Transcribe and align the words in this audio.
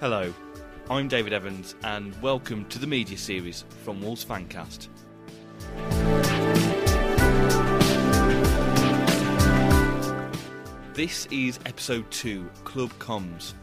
Hello, 0.00 0.32
I'm 0.88 1.08
David 1.08 1.32
Evans, 1.32 1.74
and 1.82 2.14
welcome 2.22 2.64
to 2.66 2.78
the 2.78 2.86
media 2.86 3.18
series 3.18 3.64
from 3.82 4.00
Wolves 4.00 4.24
Fancast. 4.24 4.86
This 10.94 11.26
is 11.32 11.58
episode 11.66 12.08
2 12.12 12.48
Club 12.62 12.92
Comms. 13.00 13.54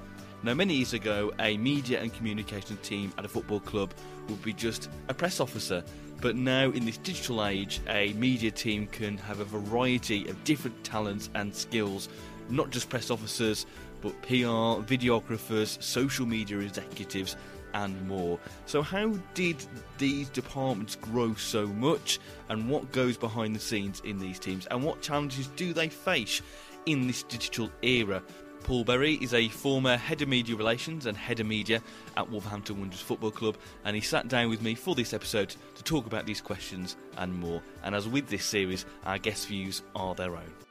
Now, 0.44 0.54
many 0.54 0.74
years 0.74 0.92
ago, 0.92 1.32
a 1.40 1.56
media 1.56 2.02
and 2.02 2.14
communication 2.14 2.76
team 2.84 3.14
at 3.18 3.24
a 3.24 3.30
football 3.30 3.62
club 3.62 3.94
would 4.28 4.44
be 4.44 4.52
just 4.52 4.90
a 5.08 5.14
press 5.14 5.40
officer. 5.40 5.86
But 6.20 6.36
now, 6.36 6.70
in 6.72 6.86
this 6.86 6.98
digital 6.98 7.46
age, 7.46 7.80
a 7.88 8.12
media 8.12 8.52
team 8.52 8.88
can 8.88 9.18
have 9.20 9.40
a 9.40 9.46
variety 9.46 10.28
of 10.28 10.44
different 10.44 10.84
talents 10.84 11.30
and 11.34 11.56
skills, 11.56 12.10
not 12.50 12.72
just 12.72 12.90
press 12.90 13.10
officers, 13.10 13.66
but 14.06 14.22
PR, 14.22 14.86
videographers, 14.86 15.82
social 15.82 16.28
media 16.28 16.60
executives, 16.60 17.36
and 17.74 18.08
more. 18.08 18.38
So, 18.68 18.84
how 18.84 19.16
did 19.34 19.66
these 19.98 20.30
departments 20.30 20.96
grow 20.96 21.34
so 21.34 21.66
much, 21.66 22.20
and 22.50 22.70
what 22.70 22.92
goes 22.92 23.18
behind 23.18 23.56
the 23.56 23.60
scenes 23.60 24.02
in 24.02 24.20
these 24.20 24.38
teams, 24.38 24.68
and 24.68 24.84
what 24.84 25.02
challenges 25.02 25.48
do 25.56 25.74
they 25.74 25.90
face 25.90 26.44
in 26.86 27.08
this 27.08 27.24
digital 27.24 27.72
era? 27.82 28.22
Paul 28.64 28.84
Berry 28.84 29.16
is 29.16 29.34
a 29.34 29.50
former 29.50 29.98
head 29.98 30.22
of 30.22 30.28
media 30.28 30.56
relations 30.56 31.08
and 31.08 31.18
head 31.18 31.40
of 31.40 31.48
media 31.48 31.82
at 32.16 32.30
Wolverhampton 32.30 32.78
Wanderers 32.78 33.02
Football 33.02 33.32
Club, 33.32 33.58
and 33.86 33.96
he 33.96 34.04
sat 34.04 34.28
down 34.28 34.52
with 34.52 34.62
me 34.62 34.76
for 34.76 34.94
this 34.94 35.14
episode 35.14 35.56
to 35.74 35.84
talk 35.84 36.06
about 36.06 36.28
these 36.28 36.42
questions 36.42 36.96
and 37.18 37.34
more. 37.34 37.60
And 37.84 37.96
as 37.96 38.08
with 38.08 38.28
this 38.28 38.46
series, 38.46 38.86
our 39.04 39.18
guest 39.18 39.48
views 39.48 39.82
are 39.96 40.14
their 40.14 40.36
own. 40.36 40.65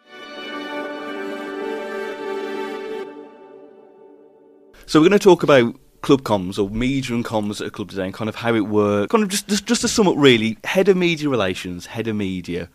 So 4.86 5.00
we're 5.00 5.08
going 5.08 5.18
to 5.18 5.24
talk 5.24 5.42
about 5.42 5.74
club 6.02 6.22
comms 6.22 6.58
or 6.58 6.68
media 6.68 7.14
and 7.14 7.24
comms 7.24 7.60
at 7.60 7.68
a 7.68 7.70
club 7.70 7.90
today 7.90 8.04
and 8.04 8.14
kind 8.14 8.28
of 8.28 8.34
how 8.34 8.54
it 8.54 8.66
works. 8.66 9.10
Kind 9.10 9.24
of 9.24 9.30
just, 9.30 9.48
just, 9.48 9.66
just 9.66 9.80
to 9.80 9.88
sum 9.88 10.06
up 10.06 10.14
really, 10.16 10.58
head 10.64 10.88
of 10.88 10.96
media 10.96 11.28
relations, 11.28 11.86
head 11.86 12.06
of 12.06 12.16
media, 12.16 12.68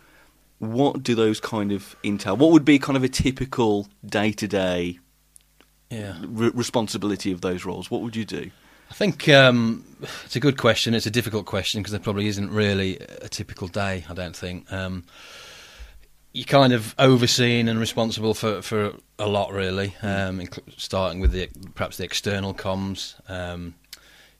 what 0.57 1.03
do 1.03 1.15
those 1.15 1.39
kind 1.39 1.71
of 1.71 1.95
entail? 2.03 2.35
What 2.35 2.51
would 2.51 2.65
be 2.65 2.79
kind 2.79 2.97
of 2.97 3.03
a 3.03 3.09
typical 3.09 3.87
day 4.05 4.31
to 4.33 4.47
day 4.47 4.99
Yeah, 5.89 6.17
responsibility 6.21 7.31
of 7.31 7.41
those 7.41 7.65
roles? 7.65 7.89
What 7.91 8.01
would 8.01 8.15
you 8.15 8.25
do? 8.25 8.51
I 8.89 8.93
think 8.95 9.29
um, 9.29 9.85
it's 10.25 10.35
a 10.35 10.39
good 10.39 10.57
question. 10.57 10.95
It's 10.95 11.05
a 11.05 11.11
difficult 11.11 11.45
question 11.45 11.81
because 11.81 11.91
there 11.91 11.99
probably 11.99 12.27
isn't 12.27 12.49
really 12.49 12.97
a 13.21 13.29
typical 13.29 13.67
day. 13.67 14.03
I 14.09 14.13
don't 14.15 14.35
think 14.35 14.71
um, 14.73 15.05
you're 16.31 16.45
kind 16.45 16.73
of 16.73 16.93
overseeing 16.99 17.67
and 17.67 17.79
responsible 17.79 18.33
for, 18.33 18.61
for 18.61 18.93
a 19.17 19.27
lot, 19.27 19.51
really. 19.51 19.95
Um, 20.01 20.47
starting 20.77 21.19
with 21.19 21.31
the 21.31 21.49
perhaps 21.75 21.97
the 21.97 22.03
external 22.03 22.53
comms. 22.53 23.15
Um, 23.29 23.75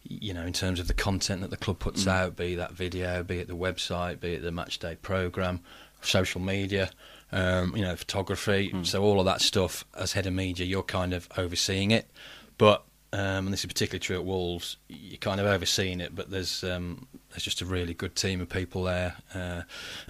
you 0.04 0.34
know, 0.34 0.46
in 0.46 0.54
terms 0.54 0.80
of 0.80 0.88
the 0.88 0.94
content 0.94 1.42
that 1.42 1.50
the 1.50 1.58
club 1.58 1.80
puts 1.80 2.06
Mm. 2.06 2.12
out, 2.12 2.36
be 2.36 2.56
that 2.56 2.72
video, 2.72 3.22
be 3.22 3.40
it 3.40 3.48
the 3.48 3.56
website, 3.56 4.20
be 4.20 4.34
it 4.34 4.42
the 4.42 4.52
match 4.52 4.80
day 4.80 4.96
program, 4.96 5.60
social 6.02 6.40
media, 6.40 6.90
um, 7.32 7.76
you 7.76 7.84
know, 7.84 7.96
photography. 7.96 8.72
Mm. 8.74 8.86
So 8.86 9.04
all 9.04 9.20
of 9.20 9.26
that 9.26 9.42
stuff, 9.42 9.86
as 9.96 10.14
head 10.14 10.26
of 10.26 10.34
media, 10.34 10.66
you're 10.66 10.84
kind 10.84 11.14
of 11.14 11.28
overseeing 11.38 11.92
it. 11.92 12.10
But 12.58 12.84
um, 13.12 13.46
and 13.46 13.54
this 13.54 13.62
is 13.62 13.66
particularly 13.66 14.00
true 14.00 14.18
at 14.18 14.26
Wolves, 14.26 14.78
you're 14.88 15.18
kind 15.18 15.40
of 15.40 15.48
overseeing 15.48 16.00
it, 16.00 16.14
but 16.16 16.30
there's 16.30 16.64
um, 16.64 17.08
there's 17.32 17.44
just 17.44 17.62
a 17.62 17.66
really 17.66 17.96
good 17.96 18.16
team 18.16 18.40
of 18.40 18.50
people 18.50 18.84
there. 18.84 19.16
Uh, 19.34 19.62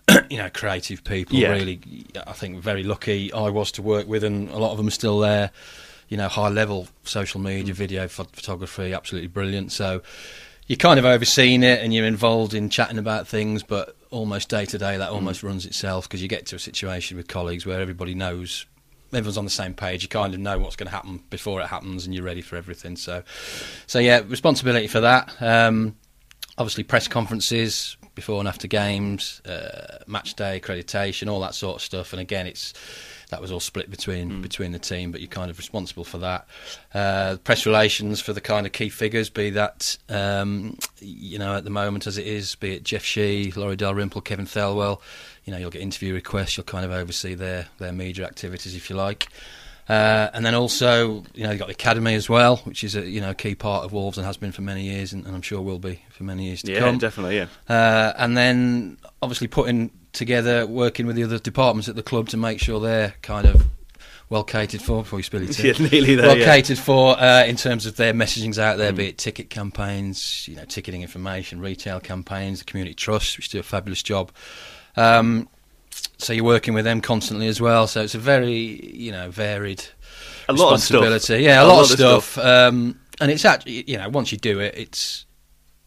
you 0.29 0.37
know, 0.37 0.49
creative 0.49 1.03
people. 1.05 1.37
Yeah. 1.37 1.51
Really, 1.51 1.79
I 2.27 2.33
think 2.33 2.61
very 2.61 2.83
lucky 2.83 3.31
I 3.31 3.49
was 3.49 3.71
to 3.73 3.81
work 3.81 4.07
with, 4.07 4.25
and 4.25 4.49
a 4.49 4.57
lot 4.57 4.71
of 4.71 4.77
them 4.77 4.87
are 4.87 4.91
still 4.91 5.19
there. 5.19 5.51
You 6.09 6.17
know, 6.17 6.27
high 6.27 6.49
level 6.49 6.87
social 7.03 7.39
media, 7.39 7.73
video, 7.73 8.07
pho- 8.09 8.27
photography, 8.33 8.93
absolutely 8.93 9.27
brilliant. 9.27 9.71
So 9.71 10.01
you're 10.67 10.77
kind 10.77 10.99
of 10.99 11.05
overseeing 11.05 11.63
it, 11.63 11.81
and 11.81 11.93
you're 11.93 12.05
involved 12.05 12.53
in 12.53 12.69
chatting 12.69 12.97
about 12.97 13.29
things, 13.29 13.63
but 13.63 13.95
almost 14.11 14.49
day 14.49 14.65
to 14.65 14.77
day 14.77 14.97
that 14.97 15.09
almost 15.09 15.43
runs 15.43 15.65
itself 15.65 16.07
because 16.07 16.21
you 16.21 16.27
get 16.27 16.47
to 16.47 16.55
a 16.55 16.59
situation 16.59 17.15
with 17.15 17.27
colleagues 17.27 17.65
where 17.65 17.79
everybody 17.79 18.15
knows 18.15 18.65
everyone's 19.13 19.37
on 19.37 19.45
the 19.45 19.49
same 19.49 19.73
page. 19.73 20.03
You 20.03 20.09
kind 20.09 20.33
of 20.33 20.39
know 20.39 20.59
what's 20.59 20.75
going 20.75 20.87
to 20.87 20.95
happen 20.95 21.21
before 21.29 21.61
it 21.61 21.67
happens, 21.67 22.05
and 22.05 22.13
you're 22.13 22.23
ready 22.23 22.41
for 22.41 22.55
everything. 22.55 22.95
So, 22.95 23.23
so 23.87 23.99
yeah, 23.99 24.21
responsibility 24.27 24.87
for 24.87 25.01
that. 25.01 25.33
Um, 25.41 25.95
obviously, 26.57 26.83
press 26.83 27.07
conferences 27.07 27.97
before 28.15 28.39
and 28.39 28.47
after 28.47 28.67
games, 28.67 29.41
uh, 29.45 29.99
match 30.07 30.35
day 30.35 30.59
accreditation, 30.59 31.29
all 31.31 31.39
that 31.39 31.55
sort 31.55 31.77
of 31.77 31.81
stuff. 31.81 32.11
And 32.11 32.21
again, 32.21 32.47
it's 32.47 32.73
that 33.29 33.41
was 33.41 33.51
all 33.51 33.59
split 33.59 33.89
between 33.89 34.41
between 34.41 34.71
the 34.71 34.79
team, 34.79 35.11
but 35.11 35.21
you're 35.21 35.27
kind 35.27 35.49
of 35.49 35.57
responsible 35.57 36.03
for 36.03 36.17
that. 36.19 36.47
Uh, 36.93 37.37
press 37.43 37.65
relations 37.65 38.19
for 38.19 38.33
the 38.33 38.41
kind 38.41 38.65
of 38.65 38.71
key 38.73 38.89
figures, 38.89 39.29
be 39.29 39.51
that 39.51 39.97
um, 40.09 40.77
you 40.99 41.39
know 41.39 41.55
at 41.55 41.63
the 41.63 41.69
moment 41.69 42.07
as 42.07 42.17
it 42.17 42.27
is, 42.27 42.55
be 42.55 42.73
it 42.73 42.83
Jeff 42.83 43.03
Shi, 43.03 43.51
Laurie 43.55 43.75
Dalrymple, 43.75 44.21
Kevin 44.21 44.45
Thelwell. 44.45 44.99
You 45.45 45.53
know, 45.53 45.59
you'll 45.59 45.71
get 45.71 45.81
interview 45.81 46.13
requests. 46.13 46.57
You'll 46.57 46.65
kind 46.65 46.85
of 46.85 46.91
oversee 46.91 47.33
their 47.35 47.67
their 47.77 47.91
media 47.91 48.25
activities 48.25 48.75
if 48.75 48.89
you 48.89 48.95
like. 48.95 49.27
Uh, 49.87 50.29
and 50.35 50.45
then 50.45 50.53
also, 50.53 51.23
you 51.33 51.43
know, 51.43 51.49
you've 51.49 51.57
got 51.57 51.65
the 51.67 51.73
academy 51.73 52.13
as 52.13 52.29
well, 52.29 52.57
which 52.57 52.83
is 52.83 52.95
a 52.95 53.01
you 53.01 53.19
know 53.19 53.33
key 53.33 53.55
part 53.55 53.85
of 53.85 53.91
Wolves 53.91 54.19
and 54.19 54.27
has 54.27 54.37
been 54.37 54.51
for 54.51 54.61
many 54.61 54.83
years, 54.83 55.13
and, 55.13 55.25
and 55.25 55.35
I'm 55.35 55.41
sure 55.41 55.61
will 55.61 55.79
be 55.79 55.99
for 56.11 56.23
many 56.23 56.45
years 56.45 56.61
to 56.63 56.71
Yeah, 56.71 56.79
come. 56.79 56.95
Yeah, 56.95 56.99
definitely. 56.99 57.37
Yeah. 57.37 57.47
Uh, 57.67 58.13
and 58.17 58.37
then 58.37 58.97
obviously 59.21 59.47
putting 59.47 59.91
together, 60.13 60.65
working 60.65 61.05
with 61.07 61.15
the 61.15 61.23
other 61.23 61.39
departments 61.39 61.87
at 61.89 61.95
the 61.95 62.03
club 62.03 62.29
to 62.29 62.37
make 62.37 62.59
sure 62.59 62.79
they're 62.79 63.13
kind 63.21 63.45
of 63.45 63.67
well 64.29 64.43
catered 64.43 64.81
for 64.81 65.01
before 65.03 65.19
you 65.19 65.23
spill 65.23 65.41
it. 65.41 65.57
Yeah, 65.63 65.73
nearly 65.91 66.15
there. 66.15 66.27
well 66.27 66.37
yeah. 66.37 66.45
catered 66.45 66.77
for 66.77 67.19
uh, 67.19 67.43
in 67.45 67.55
terms 67.55 67.85
of 67.85 67.95
their 67.95 68.13
messagings 68.13 68.57
out 68.57 68.77
there, 68.77 68.91
Mm. 68.93 68.97
be 68.97 69.07
it 69.09 69.17
ticket 69.17 69.49
campaigns, 69.49 70.47
you 70.47 70.55
know, 70.55 70.65
ticketing 70.65 71.01
information, 71.01 71.59
retail 71.59 71.99
campaigns, 71.99 72.59
the 72.59 72.65
community 72.65 72.93
trust, 72.93 73.37
which 73.37 73.49
do 73.49 73.59
a 73.59 73.63
fabulous 73.63 74.03
job. 74.03 74.31
Um, 74.95 75.47
so 76.17 76.33
you're 76.33 76.43
working 76.45 76.73
with 76.73 76.85
them 76.85 77.01
constantly 77.01 77.47
as 77.47 77.59
well. 77.59 77.87
So 77.87 78.01
it's 78.03 78.13
a 78.15 78.19
very, 78.19 78.53
you 78.95 79.11
know, 79.11 79.29
varied 79.31 79.83
A 80.47 80.53
lot 80.53 80.73
of 80.73 80.81
stuff. 80.81 81.01
responsibility. 81.01 81.43
Yeah, 81.45 81.61
a, 81.61 81.65
A 81.65 81.67
lot, 81.67 81.75
lot 81.77 81.85
of 81.85 81.91
of 81.91 82.23
stuff. 82.23 82.37
Um, 82.37 82.99
and 83.19 83.31
it's 83.31 83.43
actually, 83.45 83.89
you 83.89 83.97
know, 83.97 84.09
once 84.09 84.31
you 84.31 84.37
do 84.37 84.59
it, 84.59 84.75
it's 84.77 85.25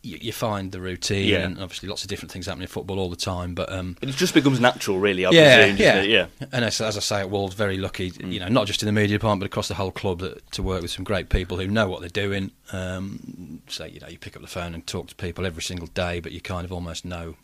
you, 0.02 0.18
you 0.20 0.32
find 0.32 0.72
the 0.72 0.80
routine 0.80 1.28
Yeah. 1.28 1.38
and 1.44 1.60
obviously 1.60 1.88
lots 1.88 2.02
of 2.02 2.08
different 2.08 2.32
things 2.32 2.46
happen 2.46 2.60
in 2.62 2.68
football 2.68 2.98
all 2.98 3.08
the 3.08 3.16
time. 3.16 3.54
But 3.54 3.70
um, 3.72 3.96
It 4.02 4.08
just 4.10 4.34
becomes 4.34 4.58
natural, 4.58 4.98
really. 4.98 5.24
I 5.24 5.30
yeah, 5.30 5.58
presume, 5.58 5.76
yeah, 5.78 6.02
yeah. 6.02 6.26
And 6.52 6.64
as, 6.64 6.80
as 6.80 6.96
I 6.96 7.00
say, 7.00 7.20
at 7.20 7.30
Wolves, 7.30 7.54
very 7.54 7.76
lucky, 7.76 8.10
Mm. 8.10 8.32
you 8.32 8.40
know, 8.40 8.48
not 8.48 8.66
just 8.66 8.82
in 8.82 8.86
the 8.86 8.92
media 8.92 9.16
department, 9.18 9.40
but 9.40 9.46
across 9.46 9.68
the 9.68 9.74
whole 9.74 9.92
club 9.92 10.18
that, 10.20 10.50
to 10.52 10.62
work 10.62 10.82
with 10.82 10.90
some 10.90 11.04
great 11.04 11.28
people 11.28 11.56
who 11.58 11.68
know 11.68 11.88
what 11.88 12.00
they're 12.00 12.08
doing. 12.26 12.50
Um, 12.72 13.62
so 13.68 13.84
you 13.84 14.00
know, 14.00 14.08
you 14.08 14.18
pick 14.18 14.34
up 14.36 14.42
the 14.42 14.48
phone 14.48 14.74
and 14.74 14.84
talk 14.86 15.06
to 15.08 15.14
people 15.14 15.46
every 15.46 15.62
single 15.62 15.86
day, 15.88 16.18
but 16.20 16.32
you 16.32 16.40
kind 16.40 16.64
of 16.64 16.72
almost 16.72 17.04
know, 17.04 17.36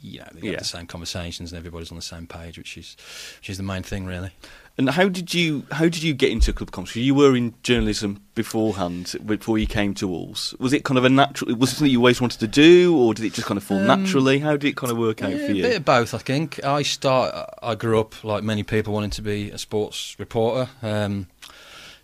you 0.00 0.20
know, 0.20 0.28
you 0.40 0.52
Yeah. 0.52 0.58
the 0.58 0.64
same 0.64 0.86
conversations 0.86 1.52
and 1.52 1.58
everybody's 1.58 1.90
on 1.90 1.96
the 1.96 2.02
same 2.02 2.26
page, 2.26 2.56
which 2.58 2.76
is 2.78 2.96
which 3.38 3.50
is 3.50 3.56
the 3.58 3.62
main 3.62 3.82
thing, 3.82 4.06
really. 4.06 4.30
And 4.78 4.88
how 4.88 5.08
did 5.08 5.34
you 5.34 5.66
how 5.70 5.84
did 5.84 6.02
you 6.02 6.14
get 6.14 6.30
into 6.30 6.52
club 6.52 6.70
comms? 6.70 6.94
You 6.96 7.14
were 7.14 7.36
in 7.36 7.52
journalism 7.62 8.22
beforehand, 8.34 9.14
before 9.26 9.58
you 9.58 9.66
came 9.66 9.92
to 9.94 10.08
Wolves. 10.08 10.54
Was 10.58 10.72
it 10.72 10.82
kind 10.82 10.96
of 10.96 11.04
a 11.04 11.10
natural? 11.10 11.54
Was 11.56 11.72
it 11.72 11.76
something 11.76 11.92
you 11.92 11.98
always 11.98 12.22
wanted 12.22 12.40
to 12.40 12.46
do, 12.48 12.96
or 12.96 13.12
did 13.12 13.26
it 13.26 13.34
just 13.34 13.46
kind 13.46 13.58
of 13.58 13.64
fall 13.64 13.78
naturally? 13.80 14.38
How 14.38 14.52
did 14.56 14.64
it 14.68 14.76
kind 14.76 14.90
of 14.90 14.96
work 14.96 15.22
out 15.22 15.32
Um, 15.32 15.38
Yeah, 15.38 15.46
for 15.46 15.52
you? 15.52 15.64
a 15.64 15.68
bit 15.68 15.76
of 15.76 15.84
both, 15.84 16.14
I 16.14 16.18
think. 16.18 16.64
I 16.64 16.82
start. 16.82 17.34
I 17.62 17.74
grew 17.74 18.00
up 18.00 18.24
like 18.24 18.42
many 18.44 18.62
people 18.62 18.94
wanting 18.94 19.10
to 19.10 19.22
be 19.22 19.50
a 19.50 19.58
sports 19.58 20.16
reporter, 20.18 20.70
um, 20.82 21.26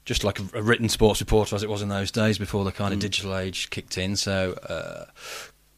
just 0.05 0.23
like 0.23 0.39
a, 0.39 0.45
a 0.59 0.63
written 0.63 0.91
sports 0.91 1.21
reporter 1.21 1.57
as 1.57 1.63
it 1.63 1.71
was 1.71 1.81
in 1.81 1.89
those 1.89 2.11
days 2.11 2.37
before 2.37 2.65
the 2.65 2.73
kind 2.73 2.93
of 2.93 3.01
digital 3.01 3.35
age 3.35 3.71
kicked 3.71 3.97
in. 3.97 4.15
So, 4.15 4.53
uh, 4.69 5.07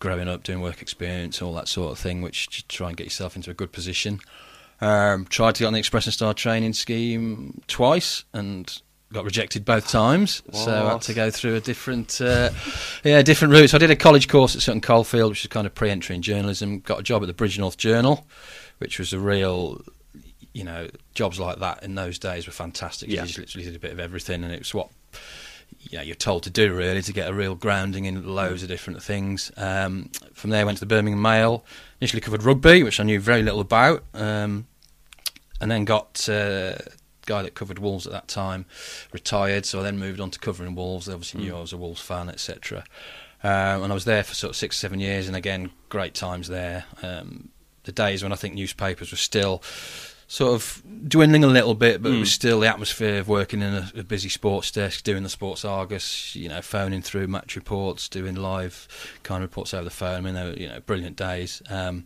growing 0.00 0.26
up, 0.26 0.42
doing 0.42 0.60
work 0.60 0.82
experience, 0.82 1.40
all 1.40 1.54
that 1.54 1.68
sort 1.68 1.92
of 1.92 1.98
thing, 2.00 2.20
which 2.20 2.48
to 2.48 2.66
try 2.66 2.88
and 2.88 2.96
get 2.96 3.04
yourself 3.04 3.36
into 3.36 3.48
a 3.50 3.54
good 3.54 3.70
position. 3.70 4.18
Um, 4.80 5.26
tried 5.26 5.56
to 5.56 5.60
get 5.60 5.66
on 5.66 5.72
the 5.74 5.78
Express 5.78 6.06
and 6.06 6.14
Star 6.14 6.32
training 6.32 6.72
scheme 6.72 7.60
twice 7.66 8.24
and 8.32 8.80
got 9.12 9.24
rejected 9.24 9.64
both 9.64 9.88
times. 9.88 10.42
So 10.52 10.72
I 10.72 10.92
had 10.92 11.02
to 11.02 11.14
go 11.14 11.30
through 11.30 11.56
a 11.56 11.60
different, 11.60 12.20
uh, 12.20 12.50
yeah, 13.04 13.20
different 13.22 13.52
route. 13.52 13.70
So 13.70 13.76
I 13.76 13.78
did 13.78 13.90
a 13.90 13.96
college 13.96 14.28
course 14.28 14.56
at 14.56 14.62
Sutton 14.62 14.80
Coldfield, 14.80 15.32
which 15.32 15.44
is 15.44 15.48
kind 15.48 15.66
of 15.66 15.74
pre-entry 15.74 16.16
in 16.16 16.22
journalism. 16.22 16.80
Got 16.80 17.00
a 17.00 17.02
job 17.02 17.22
at 17.22 17.26
the 17.26 17.34
Bridgnorth 17.34 17.76
Journal, 17.76 18.26
which 18.78 18.98
was 18.98 19.12
a 19.12 19.18
real, 19.18 19.82
you 20.54 20.64
know, 20.64 20.88
jobs 21.14 21.38
like 21.38 21.58
that 21.58 21.82
in 21.82 21.94
those 21.94 22.18
days 22.18 22.46
were 22.46 22.52
fantastic. 22.52 23.10
Yeah. 23.10 23.22
You 23.22 23.26
just 23.26 23.38
literally 23.38 23.64
did 23.66 23.76
a 23.76 23.80
bit 23.80 23.92
of 23.92 24.00
everything, 24.00 24.44
and 24.44 24.52
it 24.52 24.60
was 24.60 24.72
what 24.72 24.88
you 25.78 25.98
know, 25.98 26.02
you're 26.02 26.14
told 26.14 26.42
to 26.44 26.50
do 26.50 26.74
really 26.74 27.02
to 27.02 27.12
get 27.12 27.28
a 27.28 27.34
real 27.34 27.54
grounding 27.54 28.04
in 28.04 28.34
loads 28.34 28.62
of 28.62 28.68
different 28.68 29.02
things. 29.02 29.50
Um, 29.56 30.10
from 30.32 30.50
there, 30.50 30.60
I 30.60 30.64
went 30.64 30.78
to 30.78 30.84
the 30.84 30.94
Birmingham 30.94 31.22
Mail. 31.22 31.64
Initially 32.00 32.20
covered 32.20 32.42
rugby, 32.42 32.82
which 32.82 33.00
I 33.00 33.02
knew 33.02 33.20
very 33.20 33.42
little 33.42 33.60
about, 33.60 34.04
um, 34.14 34.66
and 35.60 35.70
then 35.70 35.84
got 35.84 36.28
uh, 36.28 36.76
guy 37.26 37.42
that 37.42 37.54
covered 37.54 37.78
Wolves 37.78 38.06
at 38.06 38.12
that 38.12 38.28
time 38.28 38.64
retired. 39.12 39.66
So 39.66 39.80
I 39.80 39.82
then 39.82 39.98
moved 39.98 40.20
on 40.20 40.30
to 40.30 40.38
covering 40.38 40.74
Wolves. 40.74 41.06
They 41.06 41.12
obviously 41.12 41.42
knew 41.42 41.56
I 41.56 41.60
was 41.60 41.72
a 41.72 41.76
Wolves 41.76 42.00
fan, 42.00 42.28
etc. 42.28 42.84
Um, 43.42 43.82
and 43.82 43.92
I 43.92 43.94
was 43.94 44.04
there 44.04 44.22
for 44.22 44.34
sort 44.34 44.50
of 44.50 44.56
six, 44.56 44.76
seven 44.76 45.00
years, 45.00 45.26
and 45.26 45.36
again, 45.36 45.70
great 45.88 46.14
times 46.14 46.48
there. 46.48 46.84
Um, 47.02 47.50
the 47.84 47.92
days 47.92 48.22
when 48.22 48.32
I 48.32 48.36
think 48.36 48.54
newspapers 48.54 49.10
were 49.10 49.16
still 49.16 49.62
sort 50.30 50.54
of 50.54 50.80
dwindling 51.08 51.42
a 51.42 51.48
little 51.48 51.74
bit, 51.74 52.00
but 52.00 52.12
it 52.12 52.20
was 52.20 52.30
still 52.30 52.60
the 52.60 52.68
atmosphere 52.68 53.18
of 53.18 53.26
working 53.26 53.62
in 53.62 53.74
a, 53.74 53.90
a 53.96 54.04
busy 54.04 54.28
sports 54.28 54.70
desk, 54.70 55.02
doing 55.02 55.24
the 55.24 55.28
sports 55.28 55.64
Argus, 55.64 56.36
you 56.36 56.48
know, 56.48 56.62
phoning 56.62 57.02
through 57.02 57.26
match 57.26 57.56
reports, 57.56 58.08
doing 58.08 58.36
live 58.36 58.86
kind 59.24 59.42
of 59.42 59.50
reports 59.50 59.74
over 59.74 59.82
the 59.82 59.90
phone. 59.90 60.18
I 60.18 60.20
mean, 60.20 60.34
they 60.34 60.44
were, 60.44 60.52
you 60.56 60.68
know, 60.68 60.78
brilliant 60.86 61.16
days. 61.16 61.62
Um, 61.68 62.04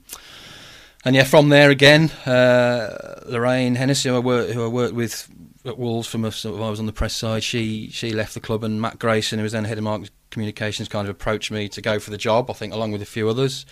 and 1.04 1.14
yeah, 1.14 1.24
from 1.24 1.50
there 1.50 1.68
again, 1.68 2.10
uh, 2.24 3.20
Lorraine 3.26 3.74
Hennessy, 3.74 4.08
who 4.08 4.16
I, 4.16 4.20
work, 4.20 4.48
who 4.48 4.64
I 4.64 4.68
worked 4.68 4.94
with 4.94 5.28
at 5.66 5.76
Wolves 5.76 6.08
from 6.08 6.24
a, 6.24 6.32
sort 6.32 6.54
of, 6.54 6.62
I 6.62 6.70
was 6.70 6.80
on 6.80 6.86
the 6.86 6.94
press 6.94 7.14
side. 7.14 7.44
She 7.44 7.90
she 7.90 8.14
left 8.14 8.32
the 8.32 8.40
club, 8.40 8.64
and 8.64 8.80
Matt 8.80 8.98
Grayson, 8.98 9.38
who 9.38 9.42
was 9.42 9.52
then 9.52 9.66
head 9.66 9.76
of 9.76 9.84
market 9.84 10.10
communications, 10.30 10.88
kind 10.88 11.06
of 11.06 11.14
approached 11.14 11.50
me 11.50 11.68
to 11.68 11.82
go 11.82 11.98
for 11.98 12.10
the 12.10 12.16
job. 12.16 12.50
I 12.50 12.54
think 12.54 12.72
along 12.72 12.92
with 12.92 13.02
a 13.02 13.06
few 13.06 13.28
others, 13.28 13.66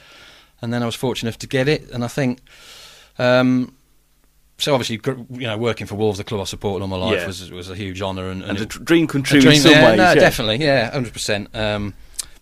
and 0.60 0.74
then 0.74 0.82
I 0.82 0.86
was 0.86 0.94
fortunate 0.94 1.30
enough 1.30 1.38
to 1.38 1.46
get 1.46 1.68
it. 1.68 1.88
And 1.90 2.04
I 2.04 2.08
think, 2.08 2.40
um, 3.18 3.74
so 4.62 4.74
obviously, 4.74 5.00
you 5.38 5.46
know, 5.46 5.58
working 5.58 5.86
for 5.86 5.96
Wolves, 5.96 6.18
the 6.18 6.24
club 6.24 6.40
I 6.40 6.44
supported 6.44 6.82
all 6.82 6.88
my 6.88 6.96
life, 6.96 7.20
Yeah. 7.20 7.26
was 7.26 7.50
was 7.50 7.68
a 7.70 7.74
huge 7.74 8.00
honour 8.00 8.30
and, 8.30 8.42
and 8.42 8.58
a 8.58 8.62
it- 8.62 8.84
dream 8.84 9.06
come 9.06 9.22
true 9.22 9.40
dream, 9.40 9.54
in 9.54 9.60
some 9.60 9.72
yeah, 9.72 9.88
ways. 9.88 9.96
no, 9.96 10.04
yeah. 10.04 10.14
definitely, 10.14 10.64
yeah, 10.64 10.90
hundred 10.90 11.12
percent. 11.12 11.54
Um, 11.54 11.94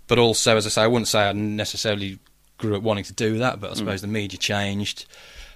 but 0.06 0.18
also, 0.18 0.56
as 0.56 0.66
I 0.66 0.70
say, 0.70 0.82
I 0.82 0.86
wouldn't 0.86 1.08
say 1.08 1.28
I 1.28 1.32
necessarily 1.32 2.18
grew 2.58 2.76
up 2.76 2.82
wanting 2.82 3.04
to 3.04 3.12
do 3.14 3.38
that, 3.38 3.56
Mm. 3.56 3.60
but 3.60 3.70
I 3.70 3.74
suppose 3.74 4.00
the 4.02 4.06
media 4.08 4.38
changed. 4.38 5.06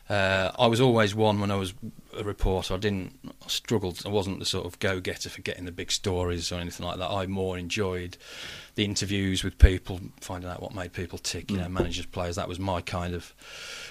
Uh, 0.08 0.50
I 0.58 0.66
was 0.66 0.80
always 0.82 1.14
one 1.14 1.40
when 1.40 1.50
I 1.50 1.56
was 1.56 1.72
a 2.16 2.22
reporter. 2.22 2.74
I 2.74 2.76
didn't 2.76 3.18
I 3.26 3.48
struggled. 3.48 4.02
I 4.04 4.10
wasn't 4.10 4.38
the 4.38 4.44
sort 4.44 4.66
of 4.66 4.78
go-getter 4.78 5.30
for 5.30 5.40
getting 5.42 5.64
the 5.64 5.72
big 5.72 5.90
stories 5.90 6.52
or 6.52 6.56
anything 6.60 6.84
like 6.86 6.98
that. 6.98 7.10
I 7.10 7.26
more 7.26 7.56
enjoyed 7.58 8.16
the 8.74 8.84
interviews 8.84 9.42
with 9.42 9.56
people, 9.58 10.00
finding 10.20 10.50
out 10.50 10.60
what 10.60 10.74
made 10.74 10.92
people 10.92 11.18
tick. 11.18 11.50
You 11.50 11.56
know, 11.56 11.64
Mm. 11.68 11.72
managers, 11.72 12.04
players. 12.06 12.36
That 12.36 12.48
was 12.48 12.58
my 12.58 12.80
kind 12.82 13.14
of 13.14 13.32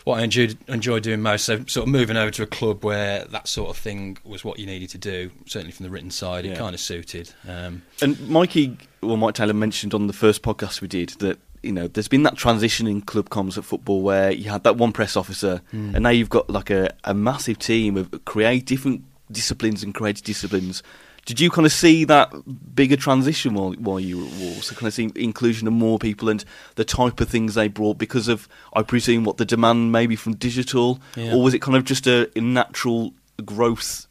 what 0.06 0.20
I 0.20 0.24
enjoyed 0.24 0.58
enjoyed 0.68 1.04
doing 1.04 1.22
most. 1.22 1.46
So, 1.46 1.64
sort 1.68 1.88
of 1.88 1.92
moving 1.92 2.18
over 2.18 2.32
to 2.32 2.44
a 2.44 2.48
club 2.48 2.84
where 2.84 3.26
that 3.26 3.48
sort 3.48 3.70
of 3.70 3.78
thing 3.78 4.18
was 4.24 4.44
what 4.44 4.60
you 4.60 4.66
needed 4.66 4.90
to 4.90 4.98
do. 4.98 5.32
Certainly 5.46 5.72
from 5.74 5.86
the 5.86 5.90
written 5.90 6.12
side, 6.12 6.46
Yeah. 6.46 6.52
it 6.54 6.58
kind 6.58 6.74
of 6.74 6.80
suited. 6.82 7.32
Um, 7.48 7.84
And 8.02 8.20
Mikey, 8.30 8.78
well, 9.02 9.18
Mike 9.18 9.36
Taylor 9.36 9.54
mentioned 9.54 9.94
on 9.94 10.08
the 10.08 10.14
first 10.14 10.42
podcast 10.42 10.82
we 10.82 10.88
did 10.88 11.10
that 11.20 11.38
you 11.62 11.72
know 11.72 11.88
there's 11.88 12.10
been 12.10 12.24
that 12.24 12.36
transition 12.36 12.88
in 12.88 13.02
club 13.02 13.30
comms 13.30 13.58
at 13.58 13.64
football 13.64 14.02
where 14.02 14.32
you 14.32 14.50
had 14.50 14.64
that 14.66 14.76
one 14.78 14.92
press 14.92 15.16
officer, 15.16 15.62
Hmm. 15.72 15.96
and 15.96 16.04
now 16.04 16.10
you've 16.10 16.30
got 16.30 16.50
like 16.50 16.70
a, 16.70 16.94
a 17.06 17.14
massive 17.14 17.58
team 17.60 17.96
of 17.98 18.10
create 18.26 18.66
different 18.66 19.04
disciplines 19.32 19.82
and 19.84 19.94
creative 19.96 20.24
disciplines. 20.26 20.84
Did 21.26 21.40
you 21.40 21.50
kind 21.50 21.66
of 21.66 21.72
see 21.72 22.04
that 22.06 22.32
bigger 22.76 22.98
transition 22.98 23.54
while 23.54 23.72
while 23.74 24.00
you 24.00 24.18
were 24.20 24.26
at 24.26 24.34
Wolves? 24.34 24.70
The 24.70 24.76
kind 24.76 24.88
of 24.88 24.94
see 24.94 25.10
inclusion 25.16 25.68
of 25.68 25.74
more 25.74 25.98
people 25.98 26.28
and 26.28 26.44
the 26.76 26.84
type 26.84 27.22
of 27.22 27.30
things 27.30 27.56
they 27.56 27.70
brought 27.70 27.98
because 27.98 28.28
of, 28.28 28.48
I 28.74 28.82
presume, 28.84 29.24
what 29.24 29.38
the 29.38 29.46
demand 29.46 29.92
maybe 29.94 30.16
from 30.18 30.36
digital, 30.36 31.00
Yeah. 31.16 31.34
or 31.34 31.42
was 31.42 31.54
it 31.54 31.62
kind 31.62 31.78
of 31.78 31.86
just 31.86 32.08
a, 32.08 32.30
a 32.36 32.42
natural 32.42 33.14
growth? 33.46 34.08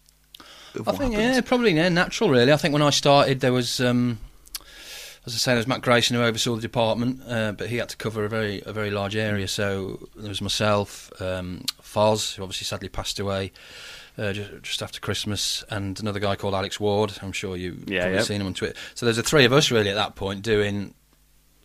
I 0.75 0.93
think 0.93 1.13
happened? 1.13 1.13
yeah, 1.13 1.41
probably 1.43 1.73
yeah, 1.73 1.91
natural 1.91 2.31
really. 2.31 2.51
I 2.51 2.57
think 2.57 2.73
when 2.73 2.81
I 2.81 2.89
started, 2.89 3.41
there 3.41 3.53
was, 3.53 3.79
um, 3.79 4.19
as 5.27 5.35
I 5.35 5.37
say, 5.37 5.51
there 5.53 5.59
was 5.59 5.67
Matt 5.67 5.83
Grayson 5.83 6.17
who 6.17 6.23
oversaw 6.23 6.55
the 6.57 6.63
department, 6.63 7.21
uh, 7.29 7.53
but 7.53 7.69
he 7.69 7.77
had 7.77 7.91
to 7.91 7.97
cover 7.99 8.25
a 8.25 8.29
very 8.31 8.63
a 8.65 8.73
very 8.73 8.91
large 8.91 9.15
area. 9.17 9.47
So 9.49 10.09
there 10.17 10.31
was 10.31 10.41
myself, 10.41 11.13
um, 11.21 11.65
Foz, 11.83 12.37
who 12.37 12.43
obviously 12.43 12.65
sadly 12.65 12.89
passed 12.89 13.21
away. 13.21 13.53
Uh, 14.19 14.33
just, 14.33 14.51
just 14.63 14.83
after 14.83 15.01
Christmas, 15.01 15.65
and 15.71 15.99
another 16.01 16.21
guy 16.21 16.37
called 16.37 16.55
Alex 16.55 16.79
Ward. 16.79 17.15
I'm 17.23 17.33
sure 17.33 17.57
you 17.57 17.79
Yeah, 17.87 18.01
probably 18.03 18.17
yeah. 18.19 18.23
seen 18.23 18.41
him 18.43 18.47
on 18.47 18.55
Twitter. 18.55 18.79
So 18.95 19.07
there's 19.07 19.17
the 19.17 19.23
three 19.23 19.45
of 19.47 19.53
us 19.55 19.71
really 19.71 19.89
at 19.89 19.95
that 19.95 20.17
point 20.17 20.43
doing 20.43 20.95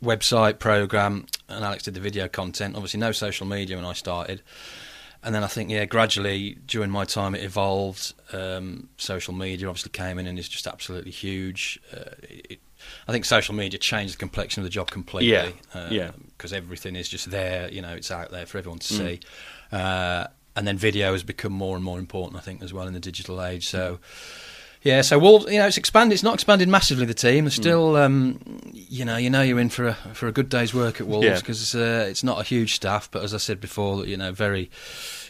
website 0.01 0.59
program, 0.59 1.25
and 1.49 1.63
Alex 1.65 1.83
did 1.83 1.93
the 1.93 1.99
video 1.99 2.27
content. 2.27 2.75
Obviously, 2.75 2.99
no 2.99 3.11
social 3.11 3.45
media 3.45 3.75
when 3.75 3.85
I 3.85 3.93
started, 3.93 4.41
and 5.23 5.33
then 5.35 5.43
I 5.43 5.47
think 5.47 5.69
yeah, 5.69 5.85
gradually 5.85 6.57
during 6.67 6.89
my 6.89 7.03
time 7.03 7.35
it 7.35 7.43
evolved. 7.43 8.13
Um, 8.31 8.89
social 8.97 9.33
media 9.33 9.67
obviously 9.67 9.91
came 9.91 10.17
in 10.19 10.27
and 10.27 10.39
is 10.39 10.47
just 10.47 10.67
absolutely 10.67 11.11
huge. 11.11 11.79
Uh, 11.93 12.11
it, 12.23 12.59
I 13.07 13.11
think 13.11 13.25
social 13.25 13.55
media 13.55 13.79
changed 13.79 14.13
the 14.13 14.17
complexion 14.19 14.61
of 14.61 14.65
the 14.65 14.69
job 14.69 14.89
completely. 14.91 15.31
Yeah, 15.73 15.89
yeah. 15.89 16.11
Because 16.37 16.53
everything 16.53 16.95
is 16.95 17.09
just 17.09 17.29
there. 17.29 17.69
You 17.69 17.81
know, 17.81 17.93
it's 17.95 18.11
out 18.11 18.31
there 18.31 18.45
for 18.45 18.57
everyone 18.59 18.79
to 18.79 18.87
see. 18.93 19.19
Uh, 19.71 20.27
and 20.57 20.67
then 20.67 20.77
video 20.77 21.13
has 21.13 21.23
become 21.23 21.53
more 21.53 21.75
and 21.75 21.85
more 21.85 21.99
important, 21.99 22.35
I 22.35 22.41
think, 22.43 22.61
as 22.63 22.73
well 22.73 22.87
in 22.87 22.93
the 22.93 22.99
digital 22.99 23.41
age. 23.41 23.67
So. 23.67 23.99
Yeah, 24.83 25.01
so 25.01 25.17
Wolves, 25.19 25.51
you 25.51 25.57
know, 25.59 25.67
it's 25.67 25.77
expanded. 25.77 26.13
It's 26.13 26.23
not 26.23 26.35
expanded 26.35 26.69
massively. 26.69 27.05
The 27.05 27.13
team, 27.13 27.45
There's 27.45 27.55
still, 27.55 27.97
um, 27.97 28.39
you 28.71 29.03
know, 29.05 29.17
you 29.17 29.29
know, 29.29 29.41
you're 29.41 29.59
in 29.59 29.69
for 29.69 29.87
a 29.87 29.93
for 30.13 30.27
a 30.27 30.31
good 30.31 30.49
day's 30.49 30.73
work 30.73 31.01
at 31.01 31.07
Wolves 31.07 31.25
Yeah. 31.25 31.35
because 31.39 31.75
uh, 31.75 32.05
it's 32.07 32.23
not 32.23 32.39
a 32.39 32.43
huge 32.43 32.75
staff, 32.75 33.09
but 33.11 33.23
as 33.23 33.33
I 33.33 33.37
said 33.37 33.59
before, 33.59 34.05
you 34.05 34.15
know, 34.15 34.31
very, 34.31 34.69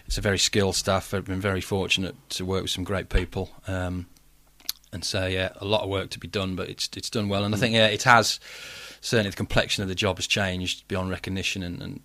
it's 0.06 0.18
a 0.18 0.22
very 0.22 0.38
skilled 0.38 0.76
staff. 0.76 1.14
I've 1.14 1.26
been 1.26 1.42
very 1.42 1.62
fortunate 1.62 2.16
to 2.32 2.46
work 2.46 2.62
with 2.64 2.72
some 2.72 2.84
great 2.84 3.10
people, 3.10 3.50
um, 3.68 4.06
and 4.92 5.04
so 5.04 5.26
yeah, 5.26 5.54
a 5.56 5.66
lot 5.66 5.82
of 5.82 5.90
work 5.90 6.10
to 6.12 6.20
be 6.20 6.28
done, 6.28 6.56
but 6.56 6.70
it's 6.70 6.90
it's 6.96 7.10
done 7.10 7.28
well, 7.30 7.44
and 7.46 7.56
I 7.56 7.58
think 7.58 7.74
yeah, 7.74 7.88
it 7.88 8.04
has. 8.04 8.40
Certainly, 9.00 9.32
the 9.32 9.38
complexion 9.38 9.82
of 9.82 9.88
the 9.90 9.96
job 9.96 10.18
has 10.18 10.28
changed 10.28 10.88
beyond 10.88 11.10
recognition, 11.10 11.64
and, 11.64 11.82
and 11.82 12.02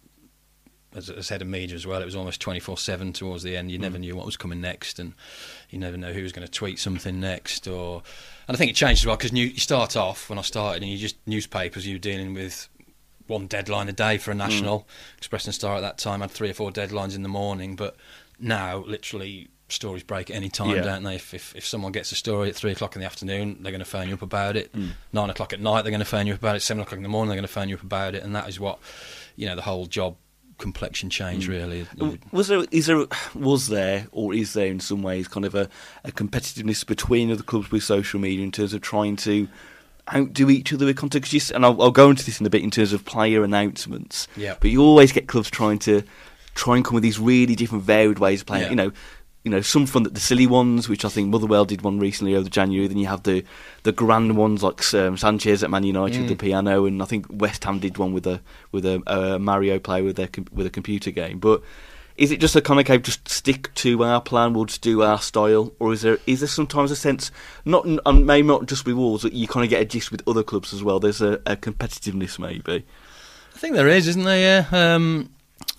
as 0.94 1.11
I 1.11 1.20
said, 1.20 1.42
in 1.42 1.50
media 1.50 1.75
as 1.75 1.87
well, 1.87 2.02
it 2.02 2.04
was 2.04 2.16
almost 2.16 2.40
24 2.40 2.78
7 2.78 3.12
towards 3.12 3.42
the 3.42 3.56
end. 3.56 3.70
You 3.70 3.78
never 3.78 3.99
mm. 3.99 4.02
knew 4.02 4.16
what 4.16 4.26
was 4.26 4.37
coming 4.37 4.61
next, 4.61 4.99
and 4.99 5.14
you 5.70 5.78
never 5.78 5.96
know 5.96 6.12
who 6.12 6.22
was 6.22 6.32
going 6.32 6.46
to 6.46 6.52
tweet 6.52 6.78
something 6.78 7.20
next. 7.20 7.66
Or, 7.66 8.02
And 8.49 8.56
I 8.56 8.58
think 8.58 8.70
it 8.70 8.75
changed 8.75 9.02
as 9.02 9.06
well 9.06 9.16
because 9.16 9.32
you 9.32 9.56
start 9.56 9.96
off 9.96 10.28
when 10.28 10.38
I 10.38 10.42
started, 10.42 10.82
and 10.82 10.90
you 10.90 10.99
just 10.99 11.16
newspapers, 11.26 11.87
you 11.87 11.94
were 11.94 12.00
dealing 12.00 12.34
with 12.34 12.68
one 13.26 13.46
deadline 13.46 13.88
a 13.88 13.92
day 13.92 14.18
for 14.18 14.30
a 14.30 14.34
mm. 14.34 14.38
national. 14.38 14.87
Express 15.18 15.46
and 15.46 15.54
Star 15.54 15.76
at 15.76 15.80
that 15.80 15.99
time 15.99 16.20
had 16.20 16.30
three 16.30 16.50
or 16.50 16.54
four 16.54 16.70
deadlines 16.70 17.14
in 17.14 17.22
the 17.22 17.28
morning, 17.28 17.76
but 17.76 17.96
now 18.38 18.78
literally 18.78 19.49
stories 19.68 20.02
break 20.02 20.30
at 20.30 20.37
any 20.37 20.49
time, 20.49 20.76
Yeah. 20.76 20.82
don't 20.82 21.02
they? 21.02 21.16
If, 21.16 21.32
if 21.34 21.56
if 21.56 21.66
someone 21.66 21.92
gets 21.92 22.12
a 22.12 22.14
story 22.14 22.50
at 22.50 22.56
three 22.56 22.72
o'clock 22.72 22.94
in 22.94 23.00
the 23.00 23.06
afternoon, 23.06 23.58
they're 23.61 23.72
going 23.72 23.80
to 23.80 23.88
phone 23.88 24.08
you 24.08 24.14
up 24.14 24.22
about 24.22 24.56
it. 24.56 24.72
Mm. 24.72 24.90
Nine 25.12 25.30
o'clock 25.30 25.52
at 25.52 25.61
night, 25.61 25.82
they're 25.82 25.90
going 25.90 26.00
to 26.00 26.04
phone 26.04 26.26
you 26.26 26.34
up 26.34 26.40
about 26.40 26.56
it. 26.56 26.61
Seven 26.61 26.82
o'clock 26.82 26.99
in 26.99 27.02
the 27.02 27.08
morning, 27.08 27.30
they're 27.30 27.37
going 27.37 27.49
to 27.49 27.52
phone 27.52 27.68
you 27.68 27.76
up 27.76 27.82
about 27.82 28.14
it, 28.14 28.22
and 28.22 28.34
that 28.37 28.49
is 28.49 28.61
what 28.61 28.78
you 29.37 29.46
know 29.46 29.56
the 29.56 29.62
whole 29.62 29.87
job 29.87 30.16
complexion 30.59 31.11
change 31.11 31.47
mm. 31.47 31.50
really. 31.50 31.87
Was 32.30 32.49
there, 32.49 32.64
is 32.71 32.87
there, 32.87 33.06
was 33.35 33.68
there, 33.68 34.06
or 34.12 34.35
is 34.35 34.52
there 34.52 34.66
in 34.66 34.80
some 34.80 35.02
ways 35.02 35.28
kind 35.28 35.47
of 35.47 35.54
a, 35.54 35.68
a 36.04 36.12
competitiveness 36.12 36.87
between 36.87 37.30
other 37.30 37.42
clubs 37.42 37.71
with 37.71 37.82
social 37.82 38.21
media 38.21 38.44
in 38.44 38.52
terms 38.52 38.73
of 38.75 38.80
trying 38.80 39.16
to 39.16 39.49
outdo 40.14 40.50
each 40.50 40.73
other 40.73 40.87
with 40.87 40.97
content? 40.97 41.25
'Cause 41.25 41.32
you 41.32 41.54
and 41.54 41.64
I'll, 41.64 41.80
I'll 41.80 41.90
go 41.90 42.11
into 42.11 42.25
this 42.25 42.40
in 42.40 42.47
a 42.47 42.50
bit 42.50 42.62
in 42.62 42.71
terms 42.71 42.92
of 42.92 43.04
player 43.04 43.44
announcements. 43.44 44.28
Yeah. 44.37 44.56
But 44.61 44.71
you 44.71 44.82
always 44.82 45.12
get 45.12 45.28
clubs 45.28 45.50
trying 45.50 45.78
to 45.80 46.02
try 46.54 46.76
and 46.76 46.85
come 46.85 46.94
with 46.94 47.02
these 47.02 47.18
really 47.18 47.54
different, 47.54 47.85
varied 47.85 48.18
ways 48.18 48.40
of 48.40 48.47
playing. 48.47 48.64
Yeah. 48.64 48.71
You 48.71 48.76
know, 48.76 48.92
you 49.44 49.50
know, 49.50 49.61
some 49.61 49.87
fun 49.87 50.04
that 50.04 50.14
the 50.14 50.20
silly 50.20 50.46
ones, 50.46 50.88
which 50.88 51.04
I 51.04 51.08
think 51.08 51.28
Motherwell 51.28 51.64
did 51.64 51.82
one 51.82 51.99
recently 51.99 52.37
over 52.37 52.49
January. 52.49 52.87
Then 52.87 52.99
you 52.99 53.06
have 53.06 53.25
the 53.25 53.44
the 53.82 53.92
grand 53.92 54.37
ones 54.37 54.62
like 54.62 54.82
um, 54.94 55.16
Sanchez 55.16 55.64
at 55.64 55.70
Man 55.70 55.82
United 55.82 56.20
with 56.20 56.28
the 56.28 56.37
piano, 56.37 56.84
and 56.87 57.02
I 57.02 57.06
think 57.06 57.26
West 57.28 57.64
Ham 57.64 57.80
did 57.80 57.99
one 57.99 58.12
with 58.12 58.26
a 58.26 58.40
with 58.70 58.87
a, 58.87 59.02
a 59.06 59.38
Mario 59.38 59.78
player 59.78 60.04
with 60.04 60.16
their 60.16 60.28
com- 60.28 60.46
with 60.52 60.66
a 60.66 60.70
computer 60.70 61.11
game. 61.11 61.38
But 61.40 61.61
is 62.16 62.30
it 62.30 62.40
just 62.40 62.54
a 62.54 62.61
kind 62.61 62.78
of 62.78 62.87
case 62.87 63.00
just 63.02 63.28
stick 63.28 63.75
to 63.75 64.04
our 64.04 64.20
plan, 64.20 64.52
we'll 64.52 64.66
just 64.66 64.82
do 64.82 65.02
our 65.02 65.20
style, 65.20 65.72
or 65.80 65.92
is 65.92 66.02
there 66.02 66.18
is 66.26 66.40
there 66.40 66.49
sometimes 66.49 66.92
a 66.92 66.96
sense 66.96 67.32
not 67.64 67.84
and 67.84 68.26
maybe 68.26 68.46
not 68.46 68.66
just 68.66 68.87
with 68.87 68.94
Wolves 68.94 69.25
that 69.25 69.32
you 69.32 69.49
kind 69.49 69.64
of 69.64 69.70
get 69.70 69.82
a 69.82 69.84
gist 69.84 70.12
with 70.12 70.22
other 70.28 70.44
clubs 70.44 70.72
as 70.72 70.84
well? 70.84 71.00
There's 71.00 71.20
a, 71.20 71.40
a 71.46 71.56
competitiveness 71.56 72.38
maybe. 72.38 72.84
I 73.54 73.58
think 73.58 73.75
there 73.75 73.88
is, 73.88 74.06
isn't 74.08 74.25
there? 74.25 74.64
Yeah. 74.72 74.94
Um, 74.94 75.30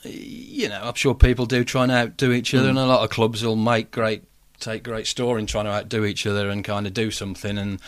you 0.06 0.70
know, 0.70 0.82
I'm 0.82 0.94
sure 0.96 1.14
people 1.14 1.46
do 1.46 1.64
try 1.64 1.84
and 1.84 1.92
outdo 1.92 2.32
each 2.32 2.54
other, 2.54 2.64
hmm. 2.64 2.78
and 2.78 2.80
a 2.80 2.86
lot 2.86 3.04
of 3.04 3.10
clubs 3.10 3.44
will 3.44 3.56
make 3.56 3.92
great, 3.92 4.24
take 4.60 4.84
great 4.84 5.08
store 5.08 5.40
in 5.40 5.46
trying 5.46 5.66
to 5.66 5.72
outdo 5.72 6.06
each 6.06 6.26
other 6.26 6.50
and 6.50 6.64
kind 6.64 6.88
of 6.88 6.94
do 6.94 7.12
something 7.12 7.58
and 7.58 7.80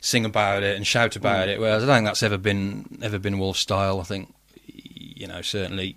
sing 0.00 0.24
about 0.24 0.62
it 0.62 0.76
and 0.76 0.86
shout 0.86 1.16
about 1.16 1.46
hmm. 1.46 1.50
it. 1.50 1.60
Whereas 1.60 1.82
I 1.82 1.86
don't 1.86 1.96
think 1.96 2.06
that's 2.06 2.22
ever 2.22 2.38
been 2.38 2.98
ever 3.02 3.18
been 3.18 3.38
Wolf 3.38 3.56
style. 3.56 4.00
I 4.00 4.04
think, 4.04 4.34
you 4.66 5.26
know, 5.26 5.42
certainly 5.42 5.96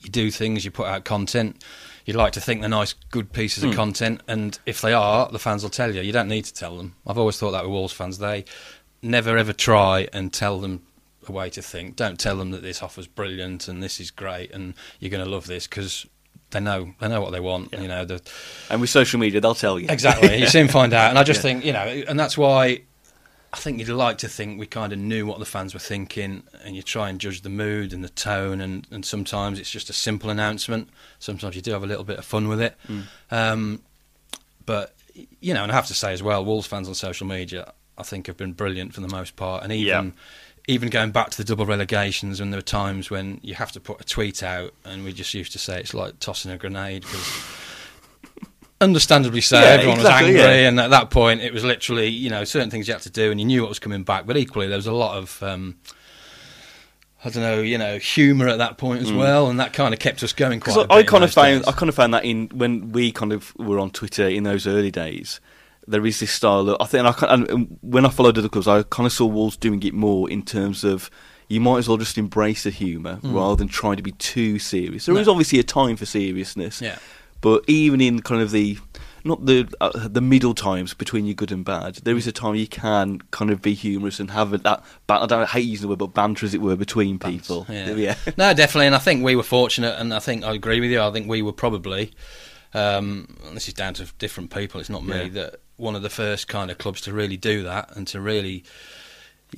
you 0.00 0.10
do 0.10 0.30
things, 0.30 0.64
you 0.64 0.70
put 0.70 0.86
out 0.86 1.04
content. 1.04 1.64
You'd 2.04 2.16
like 2.16 2.34
to 2.34 2.40
think 2.40 2.60
they're 2.60 2.70
nice, 2.70 2.92
good 3.10 3.32
pieces 3.32 3.64
of 3.64 3.70
hmm. 3.70 3.76
content, 3.76 4.20
and 4.28 4.58
if 4.64 4.80
they 4.80 4.92
are, 4.92 5.28
the 5.28 5.40
fans 5.40 5.62
will 5.62 5.70
tell 5.70 5.92
you. 5.92 6.02
You 6.02 6.12
don't 6.12 6.28
need 6.28 6.44
to 6.44 6.54
tell 6.54 6.76
them. 6.76 6.94
I've 7.06 7.18
always 7.18 7.38
thought 7.38 7.50
that 7.50 7.64
with 7.64 7.72
Wolves 7.72 7.92
fans, 7.92 8.18
they 8.18 8.44
never 9.02 9.36
ever 9.36 9.52
try 9.52 10.08
and 10.12 10.32
tell 10.32 10.60
them 10.60 10.82
a 11.28 11.32
way 11.32 11.50
to 11.50 11.62
think. 11.62 11.96
Don't 11.96 12.18
tell 12.18 12.36
them 12.36 12.50
that 12.50 12.62
this 12.62 12.82
offer's 12.82 13.06
brilliant 13.06 13.68
and 13.68 13.82
this 13.82 14.00
is 14.00 14.10
great 14.10 14.50
and 14.52 14.74
you're 15.00 15.10
going 15.10 15.24
to 15.24 15.30
love 15.30 15.46
this 15.46 15.66
because 15.66 16.06
they 16.50 16.60
know 16.60 16.94
they 17.00 17.08
know 17.08 17.20
what 17.20 17.32
they 17.32 17.40
want. 17.40 17.72
You 17.72 17.88
know, 17.88 18.04
the, 18.04 18.22
And 18.70 18.80
with 18.80 18.90
social 18.90 19.18
media, 19.18 19.40
they'll 19.40 19.54
tell 19.54 19.78
you 19.78 19.88
exactly. 19.88 20.36
you 20.36 20.46
soon 20.46 20.68
find 20.68 20.92
out, 20.92 21.10
and 21.10 21.18
I 21.18 21.24
just 21.24 21.42
think 21.46 21.64
you 21.64 21.72
know, 21.72 21.80
and 21.80 22.18
that's 22.18 22.38
why 22.38 22.82
I 23.52 23.58
think 23.58 23.78
you'd 23.78 23.88
like 23.88 24.18
to 24.18 24.28
think 24.28 24.58
we 24.58 24.66
kind 24.66 24.92
of 24.92 24.98
knew 24.98 25.26
what 25.26 25.38
the 25.38 25.44
fans 25.44 25.74
were 25.74 25.80
thinking, 25.80 26.44
and 26.64 26.76
you 26.76 26.82
try 26.82 27.08
and 27.08 27.18
judge 27.18 27.42
the 27.42 27.48
mood 27.48 27.92
and 27.92 28.04
the 28.04 28.08
tone, 28.08 28.60
and, 28.60 28.86
and 28.90 29.04
sometimes 29.04 29.58
it's 29.58 29.70
just 29.70 29.90
a 29.90 29.92
simple 29.92 30.30
announcement. 30.30 30.88
Sometimes 31.18 31.56
you 31.56 31.62
do 31.62 31.72
have 31.72 31.82
a 31.82 31.86
little 31.86 32.04
bit 32.04 32.18
of 32.18 32.24
fun 32.24 32.48
with 32.48 32.60
it, 32.60 32.76
um, 33.30 33.82
but 34.64 34.94
you 35.40 35.54
know, 35.54 35.62
and 35.62 35.72
I 35.72 35.74
have 35.74 35.86
to 35.86 35.94
say 35.94 36.12
as 36.12 36.22
well, 36.22 36.44
Wolves 36.44 36.66
fans 36.66 36.88
on 36.88 36.94
social 36.94 37.26
media, 37.26 37.72
I 37.98 38.02
think 38.02 38.26
have 38.26 38.36
been 38.36 38.52
brilliant 38.52 38.94
for 38.94 39.00
the 39.00 39.08
most 39.08 39.36
part, 39.36 39.62
and 39.64 39.72
even. 39.72 40.06
Yeah. 40.06 40.10
Even 40.68 40.90
going 40.90 41.12
back 41.12 41.30
to 41.30 41.36
the 41.36 41.44
double 41.44 41.64
relegations, 41.64 42.40
when 42.40 42.50
there 42.50 42.58
were 42.58 42.62
times 42.62 43.10
when 43.10 43.38
you 43.42 43.54
have 43.54 43.70
to 43.72 43.80
put 43.80 44.00
a 44.00 44.04
tweet 44.04 44.42
out, 44.42 44.74
and 44.84 45.04
we 45.04 45.12
just 45.12 45.32
used 45.32 45.52
to 45.52 45.58
say 45.58 45.78
it's 45.78 45.94
like 45.94 46.18
tossing 46.18 46.50
a 46.50 46.58
grenade 46.58 47.02
because 47.02 47.44
understandably 48.80 49.40
so. 49.40 49.60
Yeah, 49.60 49.66
Everyone 49.66 49.98
exactly, 49.98 50.32
was 50.32 50.42
angry, 50.42 50.62
yeah. 50.62 50.68
and 50.68 50.80
at 50.80 50.90
that 50.90 51.10
point, 51.10 51.40
it 51.40 51.52
was 51.52 51.64
literally 51.64 52.08
you 52.08 52.30
know 52.30 52.44
certain 52.44 52.70
things 52.70 52.88
you 52.88 52.94
had 52.94 53.02
to 53.02 53.10
do, 53.10 53.30
and 53.30 53.40
you 53.40 53.46
knew 53.46 53.62
what 53.62 53.68
was 53.68 53.78
coming 53.78 54.02
back. 54.02 54.26
But 54.26 54.36
equally, 54.36 54.66
there 54.66 54.76
was 54.76 54.86
a 54.86 54.92
lot 54.92 55.16
of 55.16 55.42
um, 55.42 55.76
I 57.24 57.30
don't 57.30 57.42
know, 57.42 57.60
you 57.60 57.78
know, 57.78 57.98
humour 57.98 58.46
at 58.46 58.58
that 58.58 58.78
point 58.78 59.02
as 59.02 59.12
well, 59.12 59.48
and 59.48 59.58
that 59.58 59.72
kind 59.72 59.92
of 59.92 59.98
kept 59.98 60.22
us 60.22 60.32
going 60.32 60.60
quite. 60.60 60.76
A 60.76 60.80
bit 60.86 60.90
I 60.92 61.02
kind 61.02 61.24
of 61.24 61.32
found 61.32 61.60
days. 61.60 61.68
I 61.68 61.72
kind 61.72 61.88
of 61.88 61.94
found 61.94 62.14
that 62.14 62.24
in 62.24 62.48
when 62.54 62.92
we 62.92 63.10
kind 63.10 63.32
of 63.32 63.52
were 63.56 63.80
on 63.80 63.90
Twitter 63.90 64.28
in 64.28 64.44
those 64.44 64.66
early 64.66 64.90
days. 64.90 65.40
There 65.88 66.04
is 66.06 66.20
this 66.20 66.32
style. 66.32 66.68
Of, 66.70 66.76
I 66.80 66.84
think, 66.86 67.06
and 67.06 67.44
I, 67.44 67.52
and 67.52 67.78
when 67.80 68.04
I 68.04 68.08
followed 68.08 68.36
other 68.38 68.48
clubs, 68.48 68.66
I 68.68 68.82
kind 68.84 69.06
of 69.06 69.12
saw 69.12 69.26
Wolves 69.26 69.56
doing 69.56 69.82
it 69.82 69.94
more 69.94 70.28
in 70.30 70.42
terms 70.42 70.82
of 70.84 71.10
you 71.48 71.60
might 71.60 71.78
as 71.78 71.88
well 71.88 71.96
just 71.96 72.18
embrace 72.18 72.64
the 72.64 72.70
humour 72.70 73.20
rather 73.22 73.54
than 73.56 73.68
trying 73.68 73.96
to 73.96 74.02
be 74.02 74.10
too 74.12 74.58
serious. 74.58 75.06
There 75.06 75.16
is. 75.16 75.26
No. 75.26 75.32
obviously 75.32 75.60
a 75.60 75.62
time 75.62 75.96
for 75.96 76.04
seriousness, 76.06 76.80
Yeah. 76.82 76.98
but 77.40 77.62
even 77.68 78.00
in 78.00 78.20
kind 78.22 78.42
of 78.42 78.50
the 78.50 78.78
not 79.22 79.44
the 79.46 79.68
uh, 79.80 80.08
the 80.08 80.20
middle 80.20 80.54
times 80.54 80.92
between 80.94 81.24
your 81.26 81.34
good 81.34 81.50
and 81.52 81.64
bad, 81.64 81.96
there 82.04 82.16
is 82.16 82.26
a 82.26 82.32
time 82.32 82.54
you 82.56 82.66
can 82.66 83.20
kind 83.30 83.50
of 83.52 83.62
be 83.62 83.74
humorous 83.74 84.18
and 84.20 84.30
have 84.32 84.52
a, 84.54 84.58
that. 84.58 84.82
I 85.08 85.26
don't 85.26 85.48
hate 85.48 85.66
using 85.66 85.82
the 85.82 85.88
word, 85.88 85.98
but 86.00 86.14
banter, 86.14 86.46
as 86.46 86.54
it 86.54 86.60
were, 86.60 86.74
between 86.76 87.18
people. 87.20 87.64
Yeah. 87.70 88.14
no, 88.36 88.52
definitely, 88.54 88.86
and 88.86 88.94
I 88.96 88.98
think 88.98 89.24
we 89.24 89.36
were 89.36 89.42
fortunate, 89.44 89.96
and 90.00 90.12
I 90.14 90.18
think 90.18 90.42
I 90.44 90.52
agree 90.52 90.80
with 90.80 90.90
you. 90.90 91.00
I 91.00 91.10
think 91.12 91.28
we 91.28 91.42
were 91.42 91.52
probably, 91.52 92.12
um, 92.74 93.36
this 93.54 93.68
is 93.68 93.74
down 93.74 93.94
to 93.94 94.06
different 94.18 94.50
people. 94.50 94.80
It's 94.80 94.90
not 94.90 95.04
me 95.04 95.22
Yeah. 95.24 95.28
that 95.28 95.60
one 95.76 95.94
of 95.94 96.02
the 96.02 96.10
first 96.10 96.48
kind 96.48 96.70
of 96.70 96.78
clubs 96.78 97.00
to 97.02 97.12
really 97.12 97.36
do 97.36 97.62
that 97.64 97.94
and 97.96 98.06
to 98.08 98.20
really. 98.20 98.64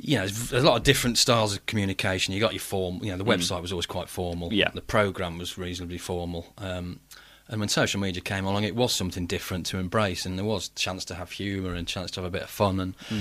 You 0.00 0.16
know, 0.18 0.28
there's 0.28 0.62
a 0.62 0.66
lot 0.66 0.76
of 0.76 0.82
different 0.82 1.16
styles 1.16 1.56
of 1.56 1.64
communication. 1.64 2.34
You 2.34 2.40
got 2.40 2.52
your 2.52 2.60
form. 2.60 3.00
You 3.02 3.10
know, 3.10 3.16
the 3.16 3.25
website 3.25 3.62
was 3.62 3.72
always 3.72 3.87
quite 3.87 4.08
formal. 4.10 4.50
Mm. 4.50 4.56
Yeah. 4.56 4.70
The 4.72 4.82
program 4.82 5.38
was 5.38 5.56
reasonably 5.56 5.96
formal. 5.96 6.52
Um, 6.58 7.00
and 7.48 7.58
when 7.58 7.70
social 7.70 7.98
media 7.98 8.20
came 8.20 8.44
along, 8.44 8.64
it 8.64 8.76
was 8.76 8.92
something 8.92 9.26
different 9.26 9.64
to 9.66 9.78
embrace, 9.78 10.26
and 10.26 10.37
there 10.37 10.44
was 10.44 10.68
chance 10.70 11.06
to 11.06 11.14
have 11.14 11.30
humour 11.32 11.72
and 11.72 11.88
chance 11.88 12.10
to 12.12 12.20
have 12.20 12.26
a 12.28 12.30
bit 12.30 12.42
of 12.42 12.50
fun. 12.50 12.78
And 12.80 12.96
Mm. 13.08 13.12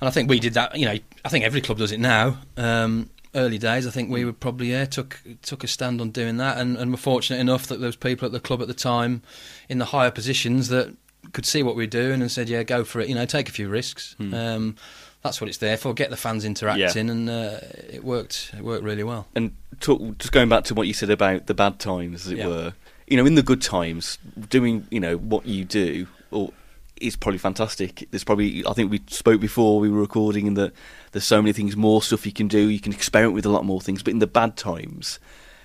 and 0.00 0.08
I 0.08 0.10
think 0.10 0.30
we 0.30 0.38
did 0.38 0.54
that. 0.54 0.78
You 0.78 0.86
know, 0.86 0.96
I 1.24 1.28
think 1.28 1.44
every 1.44 1.60
club 1.60 1.78
does 1.78 1.90
it 1.90 1.98
now. 1.98 2.38
Um, 2.56 3.10
early 3.34 3.58
days, 3.58 3.84
I 3.86 3.90
think 3.90 4.08
Mm. 4.08 4.12
we 4.12 4.24
were 4.24 4.32
probably 4.32 4.70
yeah 4.70 4.84
took 4.84 5.20
took 5.42 5.64
a 5.64 5.66
stand 5.68 6.00
on 6.00 6.10
doing 6.12 6.36
that, 6.36 6.56
and, 6.58 6.76
and 6.76 6.92
were 6.92 6.96
fortunate 6.98 7.40
enough 7.40 7.66
that 7.66 7.80
there 7.80 7.88
was 7.88 7.96
people 7.96 8.26
at 8.26 8.32
the 8.32 8.38
club 8.40 8.62
at 8.62 8.68
the 8.68 8.74
time 8.74 9.22
in 9.68 9.78
the 9.78 9.86
higher 9.86 10.12
positions 10.12 10.68
that 10.68 10.94
could 11.32 11.46
see 11.46 11.62
what 11.62 11.76
we 11.76 11.84
were 11.84 11.88
doing 11.90 12.20
and 12.20 12.30
said, 12.30 12.48
yeah, 12.48 12.62
go 12.62 12.84
for 12.84 13.00
it. 13.00 13.08
You 13.08 13.14
know, 13.14 13.24
take 13.26 13.48
a 13.48 13.52
few 13.52 13.68
risks. 13.68 14.14
Hmm. 14.18 14.34
Um, 14.34 14.76
that's 15.22 15.40
what 15.40 15.48
it's 15.48 15.58
there 15.58 15.76
for. 15.76 15.94
Get 15.94 16.10
the 16.10 16.16
fans 16.16 16.44
interacting, 16.44 17.08
and 17.08 17.30
uh, 17.30 17.58
it 17.88 18.02
worked. 18.02 18.50
It 18.56 18.64
worked 18.64 18.82
really 18.82 19.04
well. 19.04 19.28
and 19.36 19.54
talk, 19.80 20.18
just 20.18 20.32
going 20.32 20.48
back 20.48 20.64
to 20.64 20.74
what 20.74 20.88
you 20.88 20.92
said 20.94 21.10
about 21.10 21.46
the 21.46 21.54
bad 21.54 21.78
times, 21.78 22.26
as 22.26 22.32
it 22.32 22.38
Yeah. 22.38 22.48
were. 22.48 22.72
You 23.06 23.16
know, 23.18 23.26
in 23.26 23.34
the 23.36 23.42
good 23.42 23.62
times, 23.62 24.18
doing 24.48 24.86
you 24.90 24.98
know 24.98 25.16
what 25.18 25.46
you 25.46 25.64
do, 25.64 26.06
or 26.32 26.52
is 27.00 27.14
probably 27.14 27.38
fantastic. 27.38 28.08
There's 28.10 28.24
probably 28.24 28.64
I 28.66 28.72
think 28.72 28.90
we 28.90 29.00
spoke 29.08 29.40
before 29.40 29.78
we 29.78 29.88
were 29.88 30.00
recording, 30.00 30.48
and 30.48 30.56
that 30.56 30.72
there's 31.12 31.24
so 31.24 31.40
many 31.40 31.52
things, 31.52 31.76
more 31.76 32.02
stuff 32.02 32.26
you 32.26 32.32
can 32.32 32.48
do. 32.48 32.58
You 32.68 32.80
can 32.80 32.92
experiment 32.92 33.34
with 33.34 33.46
a 33.46 33.50
lot 33.50 33.64
more 33.64 33.80
things. 33.80 34.02
But 34.02 34.12
in 34.12 34.18
the 34.18 34.26
bad 34.26 34.56
times, 34.56 35.20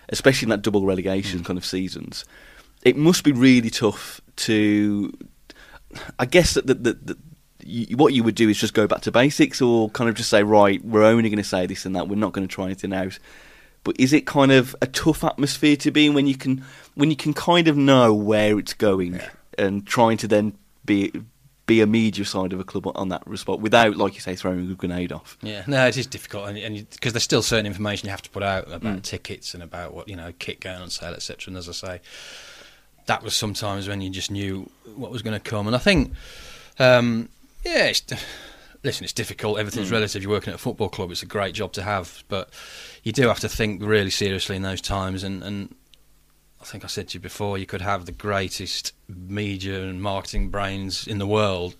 especially 0.10 0.46
in 0.46 0.50
that 0.50 0.62
double 0.62 0.86
relegation 0.86 1.44
kind 1.44 1.58
of 1.58 1.66
seasons, 1.66 2.26
it 2.84 2.96
must 2.96 3.24
be 3.24 3.32
really 3.32 3.72
tough 3.72 4.22
to. 4.36 5.18
I 6.20 6.25
guess 6.25 6.53
that 6.56 6.67
that 6.67 7.17
you, 7.63 7.98
what 7.98 8.13
you 8.13 8.24
would 8.24 8.36
do 8.36 8.50
is 8.50 8.58
just 8.58 8.74
go 8.74 8.88
back 8.88 9.01
to 9.01 9.12
basics, 9.12 9.62
or 9.62 9.89
kind 9.91 10.10
of 10.10 10.15
just 10.15 10.29
say, 10.29 10.44
right, 10.44 10.84
we're 10.84 11.03
only 11.03 11.29
going 11.29 11.38
to 11.38 11.44
say 11.44 11.65
this 11.65 11.86
and 11.86 11.96
that. 11.96 12.08
We're 12.08 12.15
not 12.15 12.32
going 12.34 12.48
to 12.48 12.53
try 12.53 12.65
anything 12.65 12.94
out. 12.94 13.17
But 13.84 13.96
is 14.00 14.12
it 14.13 14.25
kind 14.25 14.51
of 14.51 14.75
a 14.82 14.88
tough 14.88 15.24
atmosphere 15.24 15.75
to 15.77 15.91
be 15.91 16.08
in 16.08 16.13
when 16.13 16.27
you 16.27 16.36
can 16.36 16.63
when 16.96 17.10
you 17.10 17.15
can 17.15 17.34
kind 17.34 17.67
of 17.67 17.77
know 17.77 18.13
where 18.13 18.60
it's 18.60 18.74
going 18.74 19.20
and 19.58 19.86
trying 19.88 20.17
to 20.17 20.27
then 20.27 20.58
be 20.86 21.12
be 21.67 21.82
a 21.82 21.88
media 21.88 22.24
side 22.24 22.53
of 22.53 22.60
a 22.62 22.63
club 22.63 22.89
on 22.96 23.10
that 23.10 23.25
respect 23.27 23.60
without, 23.60 23.98
like 23.98 24.13
you 24.15 24.22
say, 24.22 24.36
throwing 24.38 24.72
a 24.72 24.74
grenade 24.74 25.12
off? 25.12 25.38
Yeah, 25.41 25.63
no, 25.67 25.86
it 25.86 25.98
is 25.98 26.08
difficult, 26.08 26.48
and, 26.48 26.58
and 26.58 26.89
because 26.91 27.12
there's 27.12 27.24
still 27.25 27.41
certain 27.41 27.65
information 27.65 28.08
you 28.08 28.12
have 28.12 28.22
to 28.22 28.29
put 28.29 28.41
out 28.44 28.67
about 28.72 28.98
Mm. 28.98 29.03
tickets 29.03 29.53
and 29.53 29.62
about 29.62 29.94
what 29.94 30.08
you 30.08 30.15
know 30.15 30.32
kit 30.39 30.60
going 30.62 30.82
on 30.82 30.89
sale, 30.89 31.13
etc. 31.13 31.50
And 31.51 31.58
as 31.58 31.67
I 31.67 31.74
say, 31.74 32.01
that 33.08 33.24
was 33.24 33.36
sometimes 33.36 33.88
when 33.88 34.02
you 34.02 34.10
just 34.10 34.32
knew 34.32 34.70
what 34.96 35.12
was 35.12 35.22
going 35.22 35.40
to 35.40 35.50
come. 35.50 35.68
And 35.68 35.76
I 35.76 35.80
think, 35.80 36.14
um, 36.80 37.30
yeah, 37.66 37.86
it's, 37.86 38.04
listen, 38.84 39.04
it's 39.04 39.14
difficult. 39.14 39.60
Everything's 39.60 39.92
relative. 39.92 40.22
You're 40.22 40.32
working 40.32 40.54
at 40.54 40.56
a 40.56 40.62
football 40.62 40.90
club; 40.90 41.12
it's 41.12 41.24
a 41.24 41.28
great 41.28 41.56
job 41.56 41.74
to 41.74 41.82
have, 41.82 42.24
but 42.28 42.50
you 43.04 43.12
do 43.12 43.28
have 43.28 43.40
to 43.40 43.50
think 43.50 43.82
really 43.82 44.10
seriously 44.10 44.56
in 44.56 44.62
those 44.62 44.82
times. 44.82 45.24
And, 45.24 45.44
and 45.44 45.76
I 46.62 46.66
think 46.66 46.84
I 46.84 46.88
said 46.88 47.10
to 47.10 47.14
you 47.16 47.20
before, 47.20 47.58
you 47.58 47.66
could 47.66 47.82
have 47.82 48.06
the 48.06 48.12
greatest 48.12 48.94
media 49.08 49.84
and 49.84 50.02
marketing 50.02 50.50
brains 50.50 51.08
in 51.08 51.18
the 51.18 51.28
world. 51.28 51.76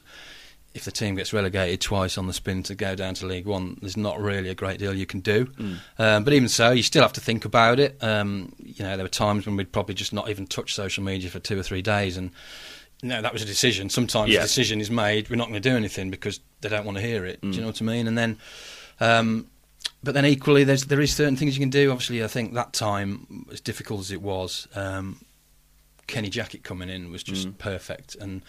If 0.78 0.86
the 0.86 0.92
team 0.92 1.16
gets 1.16 1.34
relegated 1.34 1.82
twice 1.82 2.20
on 2.20 2.28
the 2.28 2.34
spin 2.34 2.62
to 2.64 2.76
go 2.76 2.94
down 2.94 3.16
to 3.16 3.26
League 3.26 3.48
One, 3.48 3.78
there's 3.82 3.98
not 3.98 4.22
really 4.22 4.48
a 4.50 4.56
great 4.56 4.78
deal 4.78 4.94
you 4.94 5.08
can 5.08 5.22
do. 5.22 5.48
Um, 5.98 6.24
but 6.24 6.34
even 6.34 6.48
so, 6.48 6.70
you 6.72 6.84
still 6.84 7.02
have 7.02 7.14
to 7.14 7.20
think 7.22 7.46
about 7.46 7.80
it. 7.80 7.98
Um, 8.04 8.54
you 8.64 8.86
know, 8.86 8.96
there 8.96 9.04
were 9.04 9.10
times 9.10 9.48
when 9.48 9.56
we'd 9.58 9.72
probably 9.72 9.96
just 9.96 10.14
not 10.14 10.30
even 10.30 10.46
touch 10.46 10.76
social 10.76 11.04
media 11.04 11.30
for 11.32 11.40
two 11.40 11.60
or 11.60 11.64
three 11.64 11.82
days, 11.82 12.16
and 12.16 12.30
no, 13.02 13.22
that 13.24 13.34
was 13.34 13.42
a 13.42 13.46
decision. 13.46 13.90
Sometimes 13.90 14.30
Yeah. 14.32 14.40
the 14.42 14.46
decision 14.46 14.80
is 14.80 14.92
made, 14.92 15.30
we're 15.32 15.36
not 15.36 15.50
going 15.50 15.62
to 15.62 15.70
do 15.70 15.76
anything 15.76 16.12
because 16.12 16.40
they 16.62 16.70
don't 16.70 16.86
want 16.86 16.98
to 17.00 17.04
hear 17.04 17.26
it. 17.26 17.42
Do 17.42 17.50
you 17.50 17.62
know 17.62 17.68
what 17.68 17.82
I 17.82 17.86
mean? 17.86 18.08
And 18.08 18.16
then, 18.16 18.38
um, 19.00 19.48
but 20.04 20.14
then 20.14 20.26
equally, 20.26 20.64
there's 20.64 20.86
there 20.86 21.02
is 21.02 21.12
certain 21.16 21.36
things 21.36 21.56
you 21.58 21.60
can 21.60 21.72
do. 21.72 21.92
Obviously, 21.92 22.24
I 22.24 22.28
think 22.28 22.54
that 22.54 22.74
time, 22.74 23.48
as 23.52 23.62
difficult 23.62 24.02
as 24.02 24.12
it 24.12 24.22
was, 24.22 24.68
um, 24.76 25.20
Kenny 26.08 26.30
Jackett 26.30 26.64
coming 26.64 26.90
in 26.90 27.12
was 27.12 27.22
just 27.22 27.58
perfect 27.58 28.16
and 28.16 28.42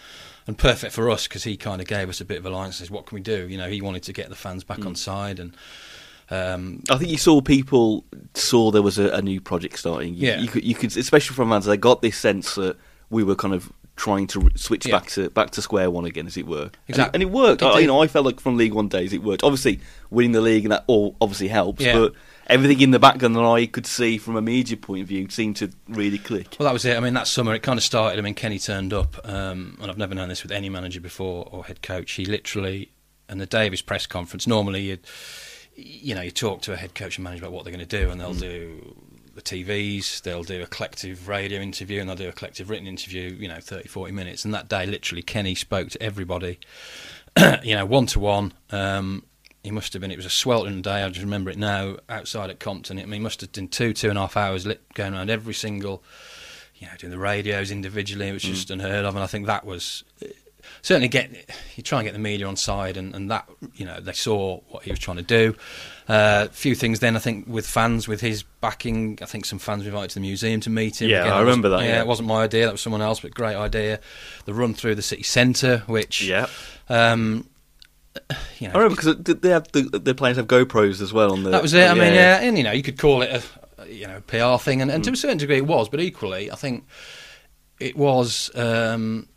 and 0.47 0.57
perfect 0.57 0.93
for 0.93 1.09
us 1.09 1.27
because 1.27 1.43
he 1.43 1.57
kind 1.57 1.81
of 1.81 1.87
gave 1.87 2.09
us 2.09 2.21
a 2.21 2.25
bit 2.25 2.37
of 2.37 2.45
alliance. 2.45 2.77
Says, 2.77 2.89
what 2.89 3.05
can 3.05 3.15
we 3.15 3.21
do? 3.21 3.47
You 3.47 3.57
know, 3.57 3.69
he 3.69 3.81
wanted 3.81 4.03
to 4.03 4.13
get 4.13 4.29
the 4.29 4.35
fans 4.35 4.63
back 4.63 4.85
on 4.85 4.95
side 4.95 5.39
and. 5.39 5.55
Um, 6.31 6.83
I 6.91 6.97
think 6.99 7.09
you 7.09 7.17
saw 7.17 7.41
people 7.41 8.05
saw 8.35 8.69
there 8.69 8.83
was 8.83 8.99
a, 8.99 9.09
a 9.09 9.21
new 9.21 9.41
project 9.41 9.79
starting. 9.79 10.13
You, 10.13 10.27
Yeah. 10.27 10.39
you 10.39 10.47
could, 10.47 10.63
you 10.63 10.75
could, 10.75 10.95
especially 10.95 11.35
from 11.35 11.49
fans, 11.49 11.65
they 11.65 11.75
got 11.75 12.03
this 12.03 12.17
sense 12.19 12.53
that 12.53 12.77
we 13.09 13.23
were 13.23 13.33
kind 13.35 13.51
of 13.55 13.73
trying 13.99 14.25
to 14.27 14.49
switch 14.55 14.85
Yeah. 14.85 14.97
back 14.99 15.07
to 15.11 15.29
back 15.29 15.51
to 15.51 15.61
square 15.61 15.91
one 15.91 16.05
again, 16.05 16.25
as 16.25 16.37
it 16.37 16.47
were. 16.47 16.61
And 16.63 16.71
it- 16.71 16.89
Exactly. 16.89 17.15
and 17.17 17.23
it, 17.23 17.29
worked. 17.31 17.61
It 17.61 17.65
I, 17.65 17.79
you 17.79 17.87
know, 17.87 18.01
I 18.01 18.07
felt 18.07 18.25
like 18.25 18.39
from 18.39 18.55
League 18.57 18.73
One 18.73 18.87
days 18.87 19.11
it 19.13 19.21
worked. 19.21 19.43
Obviously, 19.43 19.79
winning 20.09 20.31
the 20.31 20.41
league 20.41 20.63
and 20.65 20.71
that 20.71 20.85
all 20.87 21.15
obviously 21.21 21.49
helps, 21.49 21.83
Yeah. 21.83 21.97
but 21.99 22.13
everything 22.47 22.79
in 22.81 22.91
the 22.91 22.97
background 22.99 23.35
that 23.35 23.43
I 23.43 23.65
could 23.67 23.85
see 23.85 24.17
from 24.17 24.35
a 24.35 24.41
media 24.41 24.77
point 24.77 25.01
of 25.03 25.07
view 25.07 25.27
seemed 25.29 25.57
to 25.57 25.69
really 25.87 26.17
click. 26.17 26.55
Well, 26.57 26.65
that 26.67 26.73
was 26.73 26.85
it. 26.85 26.95
I 26.97 26.99
mean, 27.01 27.13
that 27.13 27.27
summer 27.27 27.53
it 27.53 27.59
kind 27.61 27.77
of 27.77 27.83
started. 27.83 28.17
I 28.17 28.21
mean, 28.21 28.33
Kenny 28.33 28.57
turned 28.57 28.93
up, 28.93 29.19
um, 29.27 29.77
and 29.81 29.91
I've 29.91 29.97
never 29.99 30.15
known 30.15 30.29
this 30.29 30.41
with 30.43 30.51
any 30.51 30.69
manager 30.69 31.01
before 31.01 31.47
or 31.51 31.65
head 31.65 31.81
coach. 31.81 32.13
He 32.13 32.25
literally, 32.25 32.91
and 33.27 33.39
the 33.39 33.45
day 33.45 33.65
of 33.67 33.71
his 33.73 33.81
press 33.83 34.07
conference, 34.07 34.47
normally 34.47 34.81
you, 34.83 34.97
you 35.75 36.15
know, 36.15 36.21
you 36.21 36.31
talk 36.31 36.61
to 36.63 36.73
a 36.73 36.75
head 36.77 36.95
coach 36.95 37.17
and 37.17 37.23
manager 37.23 37.43
about 37.43 37.51
what 37.53 37.65
they're 37.65 37.73
going 37.73 37.85
to 37.87 37.97
do, 38.03 38.09
and 38.09 38.19
they'll 38.19 38.33
do 38.33 38.95
the 39.43 39.63
TVs, 39.63 40.21
they'll 40.21 40.43
do 40.43 40.61
a 40.61 40.67
collective 40.67 41.27
radio 41.27 41.61
interview, 41.61 41.99
and 41.99 42.09
they'll 42.09 42.15
do 42.15 42.29
a 42.29 42.33
collective 42.33 42.69
written 42.69 42.87
interview. 42.87 43.35
You 43.39 43.47
know, 43.47 43.59
30, 43.59 43.87
40 43.87 44.11
minutes. 44.11 44.45
And 44.45 44.53
that 44.53 44.67
day, 44.67 44.85
literally, 44.85 45.21
Kenny 45.21 45.55
spoke 45.55 45.89
to 45.89 46.03
everybody. 46.03 46.59
you 47.63 47.75
know, 47.75 47.85
one 47.85 48.05
to 48.07 48.19
one. 48.19 48.53
Um, 48.71 49.23
he 49.63 49.71
must 49.71 49.93
have 49.93 50.01
been. 50.01 50.11
It 50.11 50.17
was 50.17 50.25
a 50.25 50.31
sweltering 50.31 50.81
day. 50.81 51.03
I 51.03 51.09
just 51.09 51.23
remember 51.23 51.49
it 51.49 51.57
now. 51.57 51.97
Outside 52.07 52.49
at 52.49 52.59
Compton, 52.59 52.97
I 52.97 53.03
mean, 53.03 53.13
he 53.13 53.19
must 53.19 53.41
have 53.41 53.51
done 53.51 53.67
two, 53.67 53.93
two 53.93 54.09
and 54.09 54.17
a 54.17 54.21
half 54.21 54.37
hours 54.37 54.65
lit, 54.65 54.81
going 54.93 55.13
around 55.13 55.29
every 55.29 55.53
single, 55.53 56.03
you 56.75 56.87
know, 56.87 56.93
doing 56.97 57.11
the 57.11 57.19
radios 57.19 57.71
individually. 57.71 58.29
It 58.29 58.33
was 58.33 58.43
just 58.43 58.71
unheard 58.71 59.05
of, 59.05 59.15
and 59.15 59.23
I 59.23 59.27
think 59.27 59.47
that 59.47 59.65
was 59.65 60.03
certainly 60.81 61.07
get 61.07 61.31
you 61.75 61.83
try 61.83 61.99
and 61.99 62.05
get 62.07 62.13
the 62.13 62.19
media 62.19 62.47
on 62.47 62.55
side, 62.55 62.97
and, 62.97 63.13
and 63.15 63.29
that 63.31 63.47
you 63.75 63.85
know 63.85 63.99
they 63.99 64.13
saw 64.13 64.59
what 64.69 64.83
he 64.83 64.91
was 64.91 64.99
trying 64.99 65.17
to 65.17 65.23
do. 65.23 65.55
A 66.11 66.49
few 66.49 66.73
things 66.73 66.99
then 67.01 67.15
I 67.15 67.19
think 67.19 67.45
with 67.47 67.67
fans, 67.67 68.07
with 68.07 68.19
his 68.21 68.41
backing, 68.61 69.19
I 69.21 69.25
think 69.25 69.45
some 69.45 69.59
fans 69.59 69.83
were 69.83 69.89
invited 69.89 70.09
to 70.09 70.15
the 70.15 70.21
museum 70.21 70.59
to 70.61 70.69
meet 70.71 71.01
him. 71.01 71.09
Yeah, 71.09 71.21
Again, 71.21 71.33
I 71.33 71.39
remember 71.41 71.69
that, 71.69 71.81
Yeah, 71.81 71.87
yeah. 71.87 71.99
it 72.01 72.07
wasn't 72.07 72.27
my 72.29 72.43
idea. 72.43 72.65
That 72.65 72.71
was 72.71 72.81
someone 72.81 73.01
else, 73.03 73.19
but 73.19 73.31
great 73.31 73.55
idea. 73.55 73.99
The 74.45 74.53
run 74.55 74.73
through 74.73 74.95
the 74.95 75.03
city 75.03 75.21
centre, 75.23 75.83
which 75.85 76.23
Yeah. 76.23 76.47
um, 76.89 77.47
you 78.57 78.67
know, 78.67 78.73
I 78.73 78.77
remember 78.79 78.95
because 78.95 79.15
they 79.39 79.49
have 79.49 79.71
the, 79.71 79.83
the 79.83 80.15
players 80.15 80.37
have 80.37 80.47
GoPros 80.47 80.99
as 80.99 81.13
well 81.13 81.31
on 81.31 81.43
the. 81.43 81.51
that 81.51 81.61
was 81.61 81.73
it. 81.75 81.89
I 81.89 81.93
mean, 81.93 82.13
yeah, 82.15 82.39
and 82.41 82.57
you 82.57 82.63
know, 82.63 82.71
you 82.71 82.81
could 82.83 82.97
call 82.97 83.21
it 83.21 83.29
a, 83.77 83.83
a, 83.83 83.87
you 83.87 84.07
know 84.07 84.21
PR 84.27 84.61
thing, 84.61 84.81
and, 84.81 84.89
and 84.89 85.03
Mm. 85.03 85.07
to 85.07 85.11
a 85.13 85.15
certain 85.15 85.37
degree 85.37 85.57
it 85.57 85.67
was, 85.67 85.89
but 85.89 85.99
equally, 85.99 86.51
I 86.51 86.55
think 86.55 86.85
it 87.79 87.95
was, 87.95 88.49
um, 88.55 89.27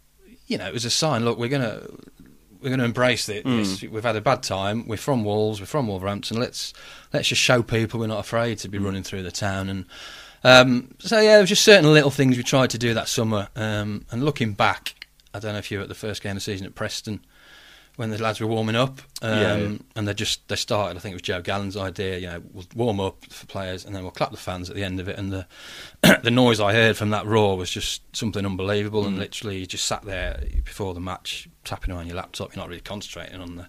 you 0.53 0.59
know, 0.59 0.67
it 0.67 0.73
was 0.73 0.85
a 0.85 0.91
sign. 0.91 1.25
Look, 1.25 1.39
we're 1.39 1.49
gonna 1.49 1.83
we're 2.61 2.71
gonna 2.71 2.85
embrace 2.85 3.29
it. 3.29 3.45
Mm. 3.45 3.57
This. 3.81 3.83
We've 3.91 4.05
had 4.05 4.17
a 4.17 4.21
bad 4.21 4.43
time. 4.43 4.87
We're 4.87 4.97
from 4.99 5.25
Wolves. 5.25 5.59
We're 5.61 5.67
from 5.67 5.89
Wolverhampton. 5.89 6.39
Let's 6.39 6.73
let's 7.13 7.29
just 7.29 7.41
show 7.43 7.63
people 7.63 7.99
we're 8.01 8.07
not 8.07 8.21
afraid 8.21 8.59
to 8.59 8.69
be 8.69 8.79
Mm. 8.79 8.85
running 8.85 9.03
through 9.03 9.23
the 9.25 9.33
town. 9.33 9.69
And 9.69 9.85
um, 10.45 10.95
so 10.99 11.19
yeah, 11.21 11.33
there 11.33 11.41
was 11.41 11.49
just 11.49 11.65
certain 11.65 11.93
little 11.93 12.11
things 12.11 12.37
we 12.37 12.43
tried 12.43 12.71
to 12.71 12.79
do 12.79 12.95
that 12.95 13.09
summer. 13.09 13.49
Um, 13.57 14.05
and 14.11 14.25
looking 14.25 14.53
back, 14.53 15.07
I 15.35 15.39
don't 15.39 15.53
know 15.53 15.59
if 15.59 15.71
you 15.71 15.79
were 15.79 15.83
at 15.85 15.89
the 15.89 15.95
first 15.95 16.23
game 16.23 16.33
of 16.33 16.37
the 16.37 16.41
season 16.43 16.67
at 16.67 16.75
Preston 16.75 17.21
when 17.97 18.11
the 18.11 18.21
lads 18.23 18.41
were 18.41 18.47
warming 18.47 18.75
up, 18.77 19.01
um, 19.21 19.39
Yeah, 19.39 19.57
yeah. 19.57 19.77
and 19.97 20.09
they 20.09 20.15
just 20.15 20.49
they 20.49 20.57
started. 20.57 20.97
I 20.97 21.01
think 21.01 21.13
it 21.13 21.17
was 21.17 21.23
Joe 21.23 21.43
Gallen's 21.43 21.77
idea. 21.77 22.19
You 22.19 22.27
know, 22.29 22.43
we'll 22.53 22.65
warm 22.75 23.01
up 23.01 23.25
for 23.27 23.47
players, 23.47 23.85
and 23.85 23.95
then 23.95 24.03
we'll 24.03 24.13
clap 24.13 24.31
the 24.31 24.37
fans 24.39 24.71
at 24.71 24.77
the 24.77 24.83
end 24.85 24.99
of 24.99 25.09
it. 25.09 25.19
And 25.19 25.31
the 25.33 25.47
the 26.23 26.31
noise 26.31 26.59
I 26.61 26.73
heard 26.73 26.97
from 26.97 27.11
that 27.11 27.27
roar 27.27 27.57
was 27.57 27.71
just 27.71 28.03
something 28.17 28.47
unbelievable. 28.47 29.05
Mm. 29.05 29.09
And 29.09 29.19
literally, 29.19 29.59
you 29.59 29.67
just 29.67 29.85
sat 29.85 30.03
there 30.05 30.43
before 30.65 30.95
the 30.95 31.01
match, 31.01 31.49
tapping 31.65 31.95
on 31.95 32.07
your 32.07 32.17
laptop. 32.17 32.55
You're 32.55 32.63
not 32.63 32.69
really 32.69 32.81
concentrating 32.81 33.41
on 33.41 33.57
the 33.57 33.67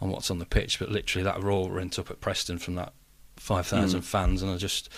on 0.00 0.10
what's 0.10 0.30
on 0.30 0.38
the 0.40 0.46
pitch, 0.46 0.78
but 0.80 0.90
literally 0.90 1.22
that 1.24 1.40
roar 1.42 1.70
went 1.70 1.98
up 1.98 2.10
at 2.10 2.20
Preston 2.20 2.58
from 2.58 2.74
that 2.74 2.92
five 3.36 3.66
thousand 3.66 4.00
Mm. 4.00 4.04
fans, 4.04 4.42
and 4.42 4.50
I 4.50 4.56
just 4.56 4.88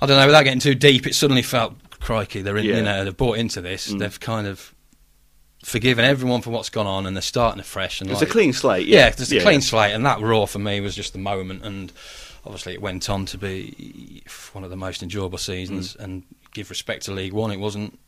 I 0.00 0.06
don't 0.06 0.18
know. 0.18 0.26
Without 0.26 0.44
getting 0.44 0.60
too 0.60 0.74
deep, 0.74 1.06
it 1.06 1.14
suddenly 1.14 1.42
felt 1.42 1.74
crikey. 2.00 2.42
They're 2.42 2.56
in, 2.58 2.64
Yeah. 2.66 2.76
you 2.76 2.82
know 2.82 3.04
they've 3.04 3.16
bought 3.16 3.38
into 3.38 3.60
this. 3.62 3.90
Mm. 3.90 3.98
They've 3.98 4.20
kind 4.20 4.46
of 4.46 4.74
forgiven 5.64 6.04
everyone 6.04 6.40
for 6.42 6.50
what's 6.50 6.70
gone 6.70 6.86
on, 6.86 7.06
and 7.06 7.16
they're 7.16 7.22
starting 7.22 7.60
afresh. 7.60 8.00
And 8.00 8.10
It's 8.10 8.20
like, 8.20 8.28
a 8.28 8.32
clean 8.32 8.52
slate. 8.52 8.86
yeah, 8.86 9.06
Yeah, 9.06 9.10
there's 9.10 9.32
a 9.32 9.40
clean 9.40 9.60
slate, 9.60 9.92
and 9.94 10.04
that 10.06 10.20
raw 10.20 10.46
for 10.46 10.58
me 10.58 10.80
was 10.80 10.94
just 10.94 11.12
the 11.12 11.18
moment, 11.18 11.64
and 11.64 11.92
obviously 12.44 12.72
it 12.74 12.80
went 12.82 13.08
on 13.10 13.26
to 13.26 13.38
be 13.38 14.22
one 14.52 14.64
of 14.64 14.70
the 14.70 14.76
most 14.76 15.02
enjoyable 15.02 15.38
seasons. 15.38 15.94
Mm. 15.94 16.04
And 16.04 16.22
give 16.52 16.70
respect 16.70 17.04
to 17.06 17.12
League 17.12 17.32
One, 17.32 17.50
it 17.50 17.58
wasn't 17.60 17.98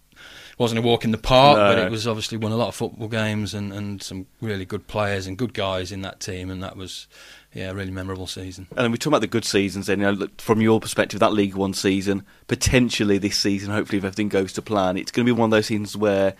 wasn't 0.58 0.78
a 0.78 0.82
walk 0.82 1.04
in 1.04 1.10
the 1.10 1.16
park, 1.18 1.56
No. 1.56 1.74
but 1.74 1.78
it 1.78 1.90
was 1.90 2.06
obviously 2.06 2.36
won 2.36 2.52
a 2.52 2.56
lot 2.56 2.68
of 2.68 2.74
football 2.74 3.08
games 3.08 3.54
and, 3.54 3.72
and 3.72 4.02
some 4.02 4.26
really 4.42 4.66
good 4.66 4.86
players 4.86 5.26
and 5.26 5.38
good 5.38 5.54
guys 5.54 5.90
in 5.90 6.02
that 6.02 6.20
team, 6.20 6.50
and 6.50 6.62
that 6.62 6.76
was 6.76 7.06
yeah 7.54 7.70
a 7.70 7.74
really 7.74 7.90
memorable 7.90 8.26
season. 8.26 8.66
And 8.72 8.78
then 8.84 8.92
we 8.92 8.98
talk 8.98 9.10
about 9.10 9.22
the 9.22 9.26
good 9.26 9.46
seasons. 9.46 9.86
Then, 9.86 10.00
you 10.00 10.12
know, 10.12 10.28
from 10.38 10.60
your 10.60 10.78
perspective, 10.78 11.18
that 11.20 11.32
League 11.32 11.54
One 11.54 11.72
season, 11.72 12.24
potentially 12.46 13.16
this 13.18 13.38
season, 13.38 13.72
hopefully, 13.72 13.98
if 13.98 14.04
everything 14.04 14.28
goes 14.28 14.52
to 14.52 14.62
plan, 14.62 14.96
it's 14.98 15.10
going 15.10 15.26
to 15.26 15.32
be 15.34 15.38
one 15.38 15.46
of 15.46 15.50
those 15.52 15.66
seasons 15.66 15.96
where, 15.96 16.34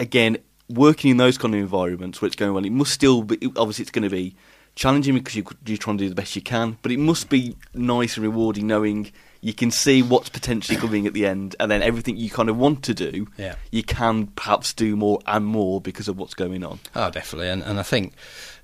again, 0.00 0.38
working 0.68 1.12
in 1.12 1.16
those 1.18 1.38
kind 1.38 1.54
of 1.54 1.60
environments 1.60 2.20
where 2.20 2.26
it's 2.26 2.34
going 2.36 2.52
well, 2.52 2.64
it 2.64 2.72
must 2.72 2.92
still 2.92 3.22
be. 3.22 3.38
Obviously, 3.56 3.82
it's 3.82 3.90
going 3.92 4.02
to 4.02 4.10
be 4.10 4.34
challenging 4.74 5.14
because 5.14 5.36
you, 5.36 5.44
you're 5.66 5.76
trying 5.78 5.98
to 5.98 6.04
do 6.04 6.08
the 6.08 6.14
best 6.16 6.34
you 6.34 6.42
can, 6.42 6.78
but 6.82 6.90
it 6.90 6.98
must 6.98 7.28
be 7.28 7.56
nice 7.74 8.16
and 8.16 8.24
rewarding 8.24 8.66
knowing 8.66 9.12
you 9.42 9.52
can 9.54 9.70
see 9.70 10.02
what's 10.02 10.28
potentially 10.28 10.76
coming 10.78 11.06
at 11.06 11.12
the 11.14 11.24
end, 11.26 11.56
and 11.60 11.70
then 11.70 11.80
everything 11.82 12.16
you 12.16 12.28
kind 12.30 12.48
of 12.50 12.56
want 12.58 12.82
to 12.84 12.92
do, 12.94 13.26
Yeah. 13.38 13.54
you 13.70 13.82
can 13.82 14.26
perhaps 14.28 14.72
do 14.74 14.96
more 14.96 15.18
and 15.26 15.46
more 15.46 15.80
because 15.80 16.08
of 16.08 16.18
what's 16.18 16.34
going 16.34 16.62
on. 16.64 16.78
Oh, 16.94 17.10
definitely, 17.10 17.48
and 17.48 17.62
and 17.62 17.78
I 17.78 17.82
think 17.84 18.14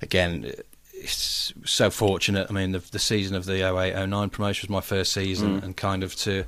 again. 0.01 0.51
It's 0.99 1.53
so 1.63 1.91
fortunate. 1.91 2.47
I 2.49 2.53
mean, 2.53 2.71
the, 2.71 2.79
the 2.79 2.97
season 2.97 3.35
of 3.35 3.45
the 3.45 3.53
08-09 3.61 4.31
promotion 4.31 4.65
was 4.67 4.71
my 4.71 4.81
first 4.81 5.13
season, 5.13 5.61
Mm. 5.61 5.63
and 5.63 5.77
kind 5.77 6.03
of 6.03 6.15
to 6.15 6.45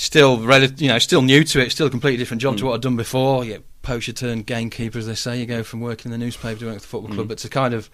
still, 0.00 0.40
rel- 0.40 0.64
you 0.64 0.88
know, 0.88 0.98
still 0.98 1.22
new 1.22 1.44
to 1.44 1.60
it, 1.60 1.70
still 1.70 1.86
a 1.86 1.90
completely 1.90 2.16
different 2.18 2.40
job 2.40 2.56
to 2.56 2.62
Mm. 2.62 2.66
what 2.68 2.74
I'd 2.74 2.80
done 2.82 2.96
before. 2.96 3.44
You 3.44 3.52
Yeah, 3.52 3.58
poacher 3.82 4.12
turned 4.12 4.46
gamekeeper, 4.46 4.98
as 4.98 5.06
they 5.06 5.14
say. 5.14 5.38
You 5.38 5.46
go 5.46 5.62
from 5.62 5.80
working 5.80 6.10
in 6.12 6.18
the 6.18 6.24
newspaper 6.24 6.58
to 6.60 6.64
working 6.66 6.76
at 6.76 6.82
the 6.82 6.88
football 6.88 7.12
club, 7.14 7.26
Mm. 7.26 7.28
but 7.28 7.38
to 7.38 7.48
kind 7.48 7.74
of 7.74 7.90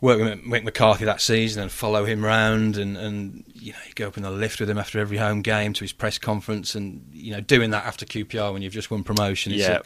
work 0.00 0.18
with 0.20 0.44
Mick 0.44 0.62
McCarthy 0.64 1.04
that 1.06 1.20
season 1.20 1.62
and 1.62 1.70
follow 1.72 2.04
him 2.04 2.24
round, 2.24 2.76
and 2.76 2.96
and 2.96 3.44
you 3.54 3.72
know, 3.72 3.78
you 3.86 3.94
go 3.94 4.08
up 4.08 4.16
in 4.16 4.22
the 4.24 4.30
lift 4.30 4.60
with 4.60 4.68
him 4.68 4.78
after 4.78 4.98
every 4.98 5.16
home 5.16 5.42
game 5.42 5.72
to 5.74 5.80
his 5.84 5.92
press 5.92 6.18
conference, 6.18 6.74
and 6.74 7.02
you 7.12 7.32
know, 7.32 7.40
doing 7.40 7.70
that 7.70 7.84
after 7.86 8.04
QPR 8.04 8.52
when 8.52 8.62
you've 8.62 8.72
just 8.74 8.90
won 8.90 9.02
promotion. 9.04 9.52
It's 9.52 9.62
Yeah. 9.62 9.78
a, 9.78 9.82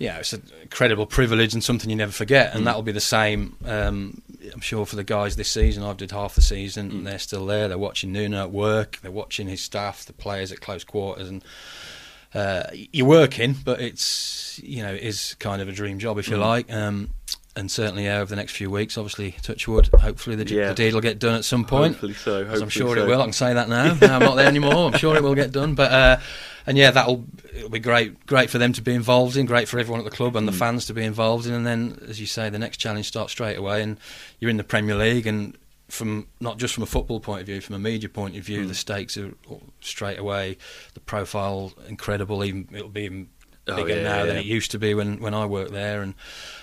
yeah, 0.00 0.16
it's 0.18 0.32
an 0.32 0.42
incredible 0.62 1.06
privilege 1.06 1.54
and 1.54 1.62
something 1.62 1.88
you 1.90 1.94
never 1.94 2.10
forget. 2.10 2.52
And 2.54 2.62
Mm. 2.62 2.64
that'll 2.64 2.82
be 2.82 2.90
the 2.90 3.00
same, 3.00 3.54
um, 3.64 4.20
I'm 4.52 4.60
sure, 4.60 4.84
for 4.86 4.96
the 4.96 5.04
guys 5.04 5.36
this 5.36 5.50
season. 5.50 5.84
I've 5.84 5.98
did 5.98 6.10
half 6.10 6.34
the 6.34 6.42
season, 6.42 6.90
Mm. 6.90 6.94
and 6.94 7.06
they're 7.06 7.18
still 7.20 7.46
there. 7.46 7.68
They're 7.68 7.78
watching 7.78 8.10
Nuno 8.10 8.42
at 8.42 8.50
work. 8.50 8.98
They're 9.02 9.12
watching 9.12 9.46
his 9.46 9.60
staff, 9.60 10.04
the 10.06 10.12
players 10.12 10.50
at 10.50 10.60
close 10.60 10.82
quarters, 10.82 11.28
and 11.28 11.44
uh, 12.34 12.62
you're 12.92 13.06
working, 13.06 13.54
but 13.64 13.80
it's 13.80 14.58
you 14.62 14.82
know 14.82 14.94
it 14.94 15.02
is 15.02 15.34
kind 15.38 15.60
of 15.60 15.68
a 15.68 15.72
dream 15.72 15.98
job 15.98 16.18
if 16.18 16.28
you 16.28 16.36
Mm. 16.36 16.40
like. 16.40 16.72
Um, 16.72 17.10
and 17.60 17.70
certainly 17.70 18.08
over 18.08 18.24
the 18.28 18.34
next 18.36 18.52
few 18.56 18.70
weeks, 18.70 18.98
obviously, 18.98 19.32
touch 19.42 19.68
wood. 19.68 19.88
Hopefully 20.00 20.34
the, 20.34 20.52
Yeah. 20.52 20.68
the 20.70 20.74
deal 20.74 20.94
will 20.94 21.00
get 21.00 21.18
done 21.18 21.34
at 21.36 21.44
some 21.44 21.64
point. 21.64 21.92
Hopefully 21.94 22.14
so. 22.14 22.38
Hopefully 22.44 22.62
I'm 22.62 22.68
sure 22.70 22.96
so. 22.96 23.02
it 23.02 23.06
will. 23.06 23.20
I 23.20 23.24
can 23.24 23.32
say 23.32 23.54
that 23.54 23.68
now. 23.68 23.92
I'm 24.00 24.20
not 24.20 24.34
there 24.34 24.46
anymore. 24.46 24.86
I'm 24.90 24.98
sure 24.98 25.14
it 25.14 25.22
will 25.22 25.34
get 25.36 25.52
done. 25.52 25.74
But 25.74 25.92
uh, 25.92 26.16
and 26.66 26.76
yeah, 26.76 26.90
that'll 26.90 27.24
it'll 27.54 27.68
be 27.70 27.78
great. 27.78 28.26
Great 28.26 28.50
for 28.50 28.58
them 28.58 28.72
to 28.72 28.82
be 28.82 28.94
involved 28.94 29.36
in. 29.36 29.46
Great 29.46 29.68
for 29.68 29.78
everyone 29.78 30.00
at 30.00 30.04
the 30.10 30.16
club 30.16 30.34
and 30.36 30.48
the 30.48 30.52
Mm. 30.52 30.58
fans 30.58 30.86
to 30.86 30.94
be 30.94 31.04
involved 31.04 31.46
in. 31.46 31.52
And 31.54 31.66
then, 31.66 31.98
as 32.08 32.18
you 32.20 32.26
say, 32.26 32.50
the 32.50 32.58
next 32.58 32.78
challenge 32.78 33.06
starts 33.06 33.30
straight 33.32 33.56
away, 33.58 33.82
and 33.82 33.98
you're 34.40 34.50
in 34.50 34.56
the 34.56 34.64
Premier 34.64 34.96
League. 34.96 35.26
And 35.26 35.56
from 35.88 36.28
not 36.40 36.56
just 36.58 36.72
from 36.74 36.82
a 36.84 36.86
football 36.86 37.20
point 37.20 37.40
of 37.40 37.46
view, 37.46 37.60
from 37.60 37.74
a 37.74 37.78
media 37.78 38.08
point 38.08 38.36
of 38.36 38.44
view, 38.44 38.62
Mm. 38.64 38.68
the 38.68 38.74
stakes 38.74 39.16
are 39.16 39.32
straight 39.80 40.18
away. 40.18 40.56
The 40.94 41.00
profile 41.00 41.72
incredible. 41.88 42.42
Even 42.44 42.68
it'll 42.72 42.88
be 42.88 43.02
even 43.02 43.28
Oh, 43.72 43.76
bigger 43.84 43.98
yeah, 44.00 44.02
now 44.04 44.24
than 44.26 44.36
it 44.36 44.44
used 44.44 44.70
to 44.72 44.78
be 44.78 44.94
when 44.94 45.20
when 45.20 45.34
I 45.34 45.46
worked 45.46 45.72
there. 45.72 46.02
And 46.02 46.14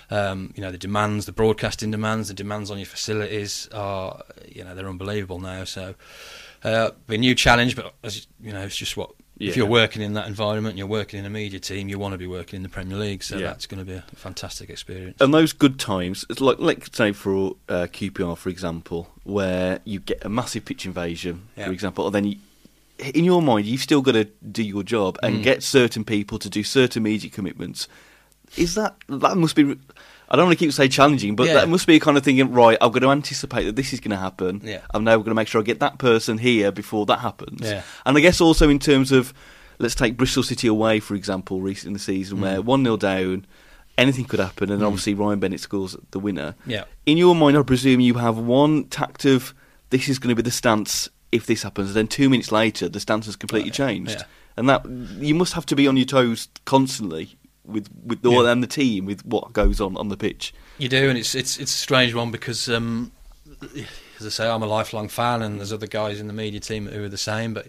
um, 0.10 0.54
you 0.56 0.62
know 0.62 0.72
the 0.72 0.78
demands, 0.78 1.26
the 1.26 1.32
broadcasting 1.34 1.92
demands, 1.92 2.28
the 2.30 2.34
demands 2.34 2.72
on 2.72 2.78
your 2.78 2.86
facilities 2.88 3.68
are 3.74 4.22
you 4.48 4.64
know 4.64 4.74
they're 4.76 4.90
unbelievable 4.90 5.40
now. 5.40 5.64
So 5.66 5.96
uh, 6.64 6.92
be 7.08 7.16
a 7.16 7.18
new 7.18 7.36
challenge, 7.36 7.76
but 7.76 7.94
as 8.04 8.28
you 8.42 8.52
know, 8.54 8.62
it's 8.62 8.78
just 8.78 8.98
what 8.98 9.12
Yeah. 9.38 9.50
if 9.50 9.58
you're 9.58 9.68
working 9.68 10.02
in 10.02 10.14
that 10.14 10.28
environment, 10.28 10.78
you're 10.78 10.88
working 10.88 11.20
in 11.20 11.26
a 11.26 11.30
media 11.30 11.60
team, 11.60 11.88
you 11.90 12.00
want 12.00 12.14
to 12.14 12.18
be 12.18 12.26
working 12.26 12.58
in 12.58 12.64
the 12.64 12.70
Premier 12.70 12.98
League. 12.98 13.22
So 13.24 13.38
Yeah. 13.38 13.48
that's 13.48 13.68
going 13.68 13.80
to 13.80 13.86
be 13.86 13.94
a 13.98 14.04
fantastic 14.16 14.70
experience. 14.70 15.22
And 15.22 15.32
those 15.34 15.54
good 15.54 15.78
times, 15.78 16.26
it's 16.30 16.42
like 16.42 16.58
like 16.60 16.88
say 16.96 17.12
for 17.12 17.56
uh, 17.70 17.86
QPR 17.92 18.36
for 18.38 18.50
example, 18.50 19.10
where 19.24 19.80
you 19.86 20.00
get 20.00 20.26
a 20.26 20.30
massive 20.30 20.66
pitch 20.66 20.86
invasion, 20.86 21.50
Yeah. 21.56 21.66
for 21.68 21.72
example, 21.74 22.06
and 22.08 22.16
then 22.16 22.26
you, 22.26 22.36
in 23.00 23.24
your 23.24 23.42
mind 23.42 23.66
you've 23.66 23.82
still 23.82 24.02
got 24.02 24.14
to 24.14 24.26
do 24.52 24.64
your 24.64 24.84
job 24.84 25.18
and 25.24 25.38
Mm. 25.38 25.44
get 25.44 25.64
certain 25.64 26.04
people 26.04 26.40
to 26.40 26.50
do 26.50 26.64
certain 26.64 27.04
media 27.04 27.30
commitments. 27.30 27.88
Is 28.56 28.76
that 28.76 28.96
that 29.10 29.38
must 29.38 29.56
be? 29.56 29.76
I 30.30 30.36
don't 30.36 30.46
want 30.48 30.58
to 30.58 30.66
keep 30.66 30.74
saying 30.74 30.90
challenging, 30.92 31.36
but 31.36 31.48
Yeah. 31.48 31.54
that 31.56 31.70
must 31.70 31.86
be 31.88 32.00
kind 32.00 32.18
of 32.18 32.24
thinking. 32.24 32.52
Right, 32.52 32.78
I'm 32.82 32.92
going 32.92 33.04
to 33.04 33.12
anticipate 33.12 33.66
that 33.66 33.76
this 33.76 33.94
is 33.94 34.00
going 34.00 34.12
to 34.12 34.18
happen. 34.18 34.62
Yeah. 34.64 34.82
I'm 34.94 35.04
now 35.04 35.16
going 35.18 35.26
to 35.30 35.36
make 35.36 35.48
sure 35.48 35.62
I 35.62 35.64
get 35.64 35.80
that 35.80 36.00
person 36.00 36.38
here 36.38 36.72
before 36.72 37.06
that 37.06 37.20
happens. 37.20 37.62
Yeah. 37.62 37.84
And 38.06 38.18
I 38.18 38.22
guess 38.22 38.42
also 38.42 38.70
in 38.70 38.80
terms 38.80 39.12
of, 39.12 39.34
let's 39.80 39.96
take 39.96 40.18
Bristol 40.18 40.44
City 40.44 40.68
away, 40.68 41.00
for 41.00 41.16
example, 41.16 41.62
recent 41.62 41.88
in 41.88 41.94
the 41.94 42.00
season, 42.00 42.40
Mm. 42.40 42.42
where 42.42 42.62
1 42.62 42.84
0 42.84 42.98
down, 42.98 43.46
anything 43.98 44.26
could 44.26 44.40
happen, 44.40 44.70
and 44.72 44.82
Mm. 44.82 44.88
obviously 44.88 45.14
Ryan 45.14 45.40
Bennett 45.40 45.60
scores 45.62 45.96
the 46.12 46.20
winner. 46.20 46.56
Yeah. 46.66 46.84
In 47.06 47.18
your 47.18 47.36
mind, 47.36 47.58
I 47.58 47.62
presume 47.64 48.00
you 48.02 48.16
have 48.16 48.38
one 48.38 48.86
tact 48.86 49.24
of 49.26 49.54
this 49.92 50.10
is 50.10 50.20
going 50.20 50.30
to 50.30 50.36
be 50.36 50.42
the 50.42 50.52
stance 50.52 51.10
if 51.32 51.46
this 51.46 51.64
happens, 51.64 51.94
then 51.94 52.08
two 52.08 52.30
minutes 52.30 52.52
later, 52.52 52.88
the 52.90 53.00
stance 53.00 53.26
has 53.26 53.36
completely 53.36 53.70
Right, 53.70 53.76
changed. 53.76 54.12
yeah. 54.20 54.24
and 54.56 54.68
that 54.70 54.86
you 55.20 55.36
must 55.36 55.54
have 55.54 55.66
to 55.68 55.76
be 55.76 55.88
on 55.88 55.98
your 55.98 56.06
toes 56.06 56.48
constantly 56.66 57.38
with 57.66 57.90
with 58.06 58.22
the, 58.22 58.32
Yeah. 58.32 58.52
and 58.52 58.64
the 58.64 58.68
team 58.68 59.06
with 59.06 59.26
what 59.26 59.52
goes 59.54 59.80
on 59.82 59.98
on 59.98 60.10
the 60.10 60.18
pitch. 60.18 60.54
You 60.78 60.90
do, 60.90 61.10
and 61.10 61.18
it's 61.18 61.36
it's 61.36 61.58
it's 61.58 61.74
a 61.74 61.78
strange 61.78 62.14
one 62.14 62.32
because, 62.32 62.70
um, 62.70 63.12
as 64.20 64.26
I 64.26 64.30
say, 64.30 64.48
I'm 64.50 64.64
a 64.64 64.68
lifelong 64.68 65.10
fan, 65.10 65.42
and 65.42 65.60
there's 65.60 65.74
other 65.74 65.88
guys 65.88 66.20
in 66.20 66.28
the 66.28 66.34
media 66.34 66.60
team 66.60 66.88
who 66.88 67.04
are 67.04 67.10
the 67.10 67.18
same. 67.18 67.54
But 67.54 67.68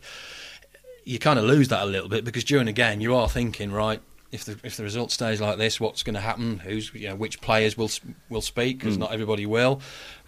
you 1.05 1.19
kind 1.19 1.39
of 1.39 1.45
lose 1.47 1.69
that 1.69 1.83
a 1.83 1.87
little 1.87 2.09
bit 2.09 2.25
because 2.25 2.45
during 2.45 2.69
a 2.69 2.73
game 2.73 3.01
you 3.01 3.15
are 3.17 3.29
thinking, 3.29 3.73
right, 3.73 4.01
if 4.31 4.45
the 4.45 4.59
if 4.63 4.77
the 4.77 4.83
result 4.83 5.11
stays 5.11 5.41
like 5.41 5.59
this, 5.59 5.81
what's 5.81 6.03
going 6.03 6.15
to 6.15 6.21
happen? 6.21 6.59
Who's 6.59 6.93
you 6.95 7.09
know 7.09 7.15
which 7.15 7.41
players 7.41 7.77
will 7.77 7.91
will 8.29 8.43
speak 8.43 8.79
because 8.79 8.99
not 8.99 9.13
everybody 9.13 9.47
will, 9.47 9.81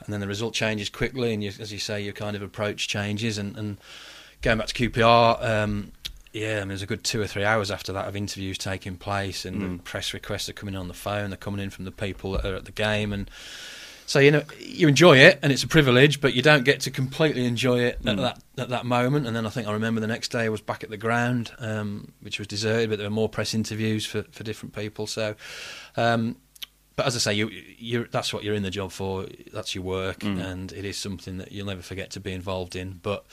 and 0.05 0.13
then 0.13 0.21
the 0.21 0.27
result 0.27 0.55
changes 0.55 0.89
quickly, 0.89 1.35
and 1.35 1.43
you, 1.45 1.53
as 1.61 1.73
you 1.73 1.79
say, 1.79 2.01
your 2.01 2.13
kind 2.13 2.37
of 2.37 2.43
approach 2.43 2.89
changes. 2.89 3.39
And, 3.39 3.57
and 3.57 3.79
going 4.43 4.59
back 4.59 4.69
to 4.69 4.91
QPR. 4.91 5.45
Um, 5.45 5.93
yeah, 6.33 6.57
I 6.57 6.61
mean, 6.61 6.69
there's 6.69 6.83
a 6.83 6.87
good 6.87 7.03
two 7.03 7.21
or 7.21 7.27
three 7.27 7.43
hours 7.43 7.73
after 7.73 7.93
that 7.93 8.07
of 8.07 8.15
interviews 8.15 8.57
taking 8.57 8.97
place, 8.97 9.45
and 9.45 9.61
the 9.61 9.83
press 9.83 10.15
requests 10.15 10.49
are 10.49 10.53
coming 10.53 10.77
on 10.77 10.87
the 10.87 10.95
phone. 10.95 11.31
They're 11.31 11.37
coming 11.37 11.61
in 11.61 11.71
from 11.71 11.87
the 11.87 11.91
people 11.91 12.33
that 12.33 12.45
are 12.45 12.55
at 12.55 12.67
the 12.67 12.73
game, 12.73 13.13
and 13.13 13.29
so 14.11 14.19
you 14.19 14.33
know 14.33 14.43
you 14.59 14.89
enjoy 14.89 15.19
it, 15.19 15.39
and 15.41 15.53
it's 15.53 15.63
a 15.63 15.69
privilege, 15.69 16.21
but 16.21 16.35
you 16.35 16.43
don't 16.43 16.65
get 16.65 16.81
to 16.81 16.91
completely 16.91 17.45
enjoy 17.45 17.83
it 17.83 18.01
at 18.05 18.17
that 18.17 18.43
at 18.59 18.69
that 18.71 18.85
moment. 18.85 19.25
And 19.25 19.37
then 19.37 19.47
I 19.47 19.51
think 19.51 19.69
I 19.69 19.73
remember 19.73 20.01
the 20.01 20.09
next 20.09 20.33
day 20.33 20.41
I 20.41 20.49
was 20.49 20.61
back 20.61 20.83
at 20.83 20.91
the 20.91 20.97
ground, 20.97 21.53
um, 21.61 22.11
which 22.21 22.41
was 22.41 22.49
deserted, 22.49 22.91
but 22.91 22.99
there 22.99 23.07
were 23.07 23.15
more 23.15 23.29
press 23.29 23.55
interviews 23.55 24.05
for, 24.05 24.25
for 24.33 24.43
different 24.43 24.75
people. 24.75 25.07
So, 25.07 25.37
um, 25.97 26.35
but 26.97 27.07
as 27.07 27.15
I 27.15 27.21
say, 27.21 27.35
you 27.35 27.51
you 27.79 28.09
that's 28.11 28.35
what 28.35 28.43
you're 28.43 28.57
in 28.57 28.65
the 28.65 28.71
job 28.71 28.91
for. 28.91 29.27
That's 29.53 29.77
your 29.77 29.85
work, 29.85 30.25
and 30.25 30.73
it 30.73 30.85
is 30.85 30.97
something 30.97 31.39
that 31.39 31.53
you'll 31.53 31.69
never 31.69 31.83
forget 31.83 32.11
to 32.11 32.21
be 32.21 32.33
involved 32.33 32.75
in. 32.75 32.99
But 33.01 33.25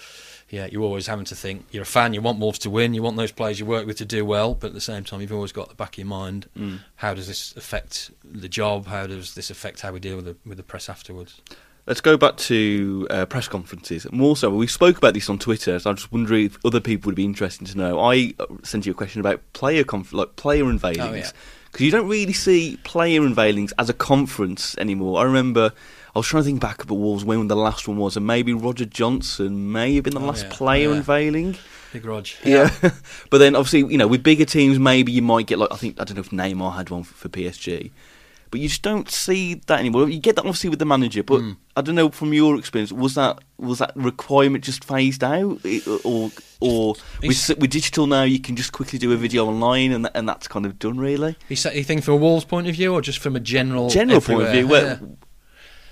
yeah, 0.50 0.68
you're 0.72 0.84
always 0.84 1.08
having 1.08 1.26
to 1.26 1.36
think. 1.36 1.66
You're 1.72 1.84
a 1.84 1.86
fan. 1.86 2.14
You 2.14 2.22
want 2.22 2.40
Wolves 2.40 2.60
to 2.60 2.70
win. 2.70 2.94
You 2.94 3.04
want 3.04 3.18
those 3.18 3.32
players 3.32 3.60
you 3.60 3.66
work 3.66 3.86
with 3.86 3.98
to 3.98 4.06
do 4.06 4.24
well. 4.24 4.54
But 4.54 4.68
at 4.68 4.74
the 4.74 4.82
same 4.82 5.04
time, 5.04 5.22
you've 5.22 5.34
always 5.34 5.52
got 5.52 5.70
the 5.70 5.76
back 5.76 5.96
of 5.96 5.98
your 6.00 6.08
mind: 6.08 6.48
how 6.96 7.14
does 7.14 7.28
this 7.28 7.56
affect 7.58 8.12
the 8.24 8.48
job? 8.50 8.88
How 8.88 9.08
does 9.08 9.36
this 9.36 9.50
affect 9.50 9.82
how 9.82 9.92
we 9.92 10.00
deal 10.00 10.16
with 10.16 10.26
the 10.26 10.36
with 10.46 10.58
the 10.58 10.64
press 10.64 10.88
afterwards? 10.90 11.42
Let's 11.86 12.02
go 12.02 12.18
back 12.18 12.36
to 12.38 13.08
uh, 13.10 13.26
press 13.26 13.48
conferences. 13.48 14.06
More 14.12 14.36
so, 14.36 14.50
we 14.50 14.68
spoke 14.68 14.98
about 14.98 15.14
this 15.14 15.30
on 15.30 15.40
Twitter, 15.40 15.80
so 15.80 15.90
I'm 15.90 15.96
just 15.96 16.12
wondering 16.12 16.48
if 16.48 16.58
other 16.66 16.82
people 16.82 17.08
would 17.08 17.16
be 17.16 17.24
interested 17.24 17.66
to 17.68 17.78
know. 17.78 18.00
I 18.00 18.34
uh, 18.40 18.46
sent 18.64 18.86
you 18.86 18.92
a 18.92 18.96
question 18.96 19.22
about 19.22 19.42
player 19.54 19.86
conf- 19.86 20.12
like 20.12 20.36
player 20.36 20.66
unveilings. 20.66 21.00
Oh, 21.00 21.14
yeah. 21.14 21.32
Because 21.72 21.86
you 21.86 21.92
don't 21.92 22.08
really 22.08 22.34
see 22.34 22.78
player 22.84 23.22
unveilings 23.22 23.72
as 23.80 23.90
a 23.90 23.94
conference 23.94 24.78
anymore. 24.78 25.20
I 25.20 25.24
remember 25.24 25.72
I 26.18 26.20
was 26.20 26.28
trying 26.28 26.42
to 26.42 26.48
think 26.48 26.60
back 26.62 26.82
about 26.84 26.96
Wolves 26.96 27.24
when 27.24 27.48
the 27.48 27.56
last 27.56 27.88
one 27.88 27.98
was, 27.98 28.18
and 28.18 28.26
maybe 28.26 28.52
Roger 28.52 28.86
Johnson 28.86 29.72
may 29.72 29.94
have 29.96 30.04
been 30.04 30.16
the 30.16 30.20
Oh, 30.20 30.26
last 30.26 30.46
yeah, 30.46 30.52
player 30.52 30.90
yeah. 30.90 30.96
unveiling. 30.96 31.56
Big 31.94 32.04
Rog. 32.06 32.28
Yeah, 32.44 32.72
but 33.30 33.38
then 33.38 33.56
obviously 33.56 33.80
you 33.92 33.98
know 34.00 34.08
with 34.08 34.24
bigger 34.24 34.44
teams 34.46 34.80
maybe 34.80 35.12
you 35.12 35.22
might 35.22 35.46
get 35.46 35.60
like 35.60 35.72
I 35.72 35.76
think 35.78 36.02
I 36.02 36.06
don't 36.06 36.16
know 36.16 36.22
if 36.22 36.32
Neymar 36.32 36.76
had 36.76 36.90
one 36.90 37.04
for, 37.04 37.14
for 37.14 37.30
PSG, 37.30 37.92
but 38.50 38.60
you 38.60 38.68
just 38.68 38.82
don't 38.82 39.10
see 39.10 39.54
that 39.68 39.80
anymore. 39.80 40.10
You 40.10 40.20
get 40.20 40.36
that 40.38 40.42
obviously 40.42 40.70
with 40.72 40.80
the 40.80 40.86
manager, 40.86 41.22
but 41.24 41.40
Hmm. 41.40 41.52
I 41.76 41.82
don't 41.82 41.94
know 41.96 42.10
from 42.10 42.34
your 42.34 42.58
experience 42.58 42.92
was 42.92 43.14
that 43.16 43.38
was 43.60 43.78
that 43.80 43.92
requirement 43.96 44.64
just 44.64 44.84
phased 44.84 45.24
out 45.24 45.62
or 46.04 46.32
or 46.60 46.96
He's- 47.22 47.50
with, 47.50 47.60
with 47.60 47.70
digital 47.70 48.08
now 48.08 48.24
you 48.24 48.40
can 48.40 48.56
just 48.56 48.72
quickly 48.74 48.98
do 48.98 49.12
a 49.14 49.18
video 49.18 49.46
online 49.46 49.92
and 49.92 50.10
and 50.16 50.28
that's 50.28 50.48
kind 50.48 50.66
of 50.66 50.80
done 50.80 50.98
really. 50.98 51.36
You, 51.48 51.56
say, 51.56 51.78
you 51.78 51.84
think 51.84 52.04
from 52.04 52.16
a 52.16 52.18
Wolves 52.18 52.44
point 52.46 52.68
of 52.68 52.74
view, 52.76 52.94
or 52.94 53.02
just 53.02 53.20
from 53.20 53.36
a 53.36 53.40
general 53.40 53.88
General 53.90 54.20
point 54.20 54.42
of 54.42 54.52
view, 54.52 54.68
where, 54.68 54.84
Yeah. 55.00 55.08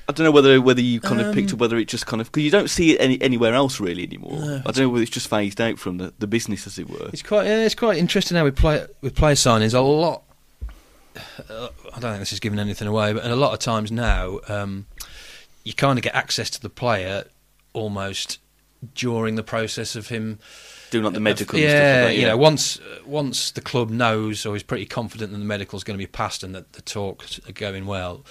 I 0.07 0.11
don't 0.11 0.23
know 0.23 0.31
whether 0.31 0.61
whether 0.61 0.81
you 0.81 0.99
kind 0.99 1.19
of 1.19 1.33
picked 1.33 1.49
Um, 1.49 1.55
up 1.55 1.61
whether 1.61 1.77
it 1.77 1.87
just 1.87 2.05
kind 2.05 2.21
of 2.21 2.27
because 2.27 2.43
you 2.43 2.51
don't 2.51 2.69
see 2.69 2.93
it 2.93 3.01
any, 3.01 3.19
anywhere 3.21 3.53
else 3.55 3.79
really 3.79 4.03
anymore. 4.03 4.39
No, 4.39 4.57
I 4.57 4.71
don't 4.71 4.77
know 4.77 4.89
whether 4.89 5.01
it's 5.01 5.11
just 5.11 5.27
phased 5.27 5.59
out 5.59 5.79
from 5.79 5.97
the, 5.97 6.13
the 6.19 6.27
business 6.27 6.67
as 6.67 6.77
it 6.77 6.89
were. 6.89 7.09
It's 7.11 7.23
quite 7.23 7.47
yeah, 7.47 7.63
it's 7.65 7.75
quite 7.75 7.97
interesting 7.97 8.37
how 8.37 8.43
we 8.43 8.51
play 8.51 8.85
with 9.01 9.15
player 9.15 9.35
signings. 9.35 9.73
A 9.73 9.81
lot. 9.81 10.23
Uh, 11.49 11.69
I 11.95 11.99
don't 11.99 12.11
think 12.11 12.19
this 12.19 12.33
is 12.33 12.39
giving 12.39 12.59
anything 12.59 12.87
away, 12.87 13.13
but 13.13 13.25
a 13.25 13.35
lot 13.35 13.53
of 13.53 13.59
times 13.59 13.91
now, 13.91 14.39
um, 14.47 14.85
you 15.63 15.73
kind 15.73 15.97
of 15.97 16.03
get 16.03 16.13
access 16.13 16.49
to 16.51 16.61
the 16.61 16.69
player 16.69 17.23
almost 17.73 18.39
during 18.93 19.35
the 19.35 19.43
process 19.43 19.95
of 19.95 20.09
him. 20.09 20.39
Doing 20.91 21.05
like 21.05 21.13
the 21.13 21.19
medical, 21.19 21.57
yeah, 21.57 21.65
and 21.65 21.71
stuff 21.71 21.81
like 21.81 22.15
that, 22.15 22.21
you 22.21 22.27
know, 22.27 22.37
once 22.37 22.79
uh, 22.79 22.99
once 23.05 23.51
the 23.51 23.61
club 23.61 23.89
knows 23.89 24.45
or 24.45 24.55
is 24.55 24.61
pretty 24.63 24.85
confident 24.85 25.31
that 25.31 25.37
the 25.39 25.43
medical 25.45 25.77
is 25.77 25.83
going 25.83 25.97
to 25.97 26.03
be 26.03 26.07
passed 26.07 26.43
and 26.43 26.53
that 26.53 26.73
the 26.73 26.81
talks 26.81 27.39
are 27.47 27.53
going 27.53 27.85
well, 27.85 28.23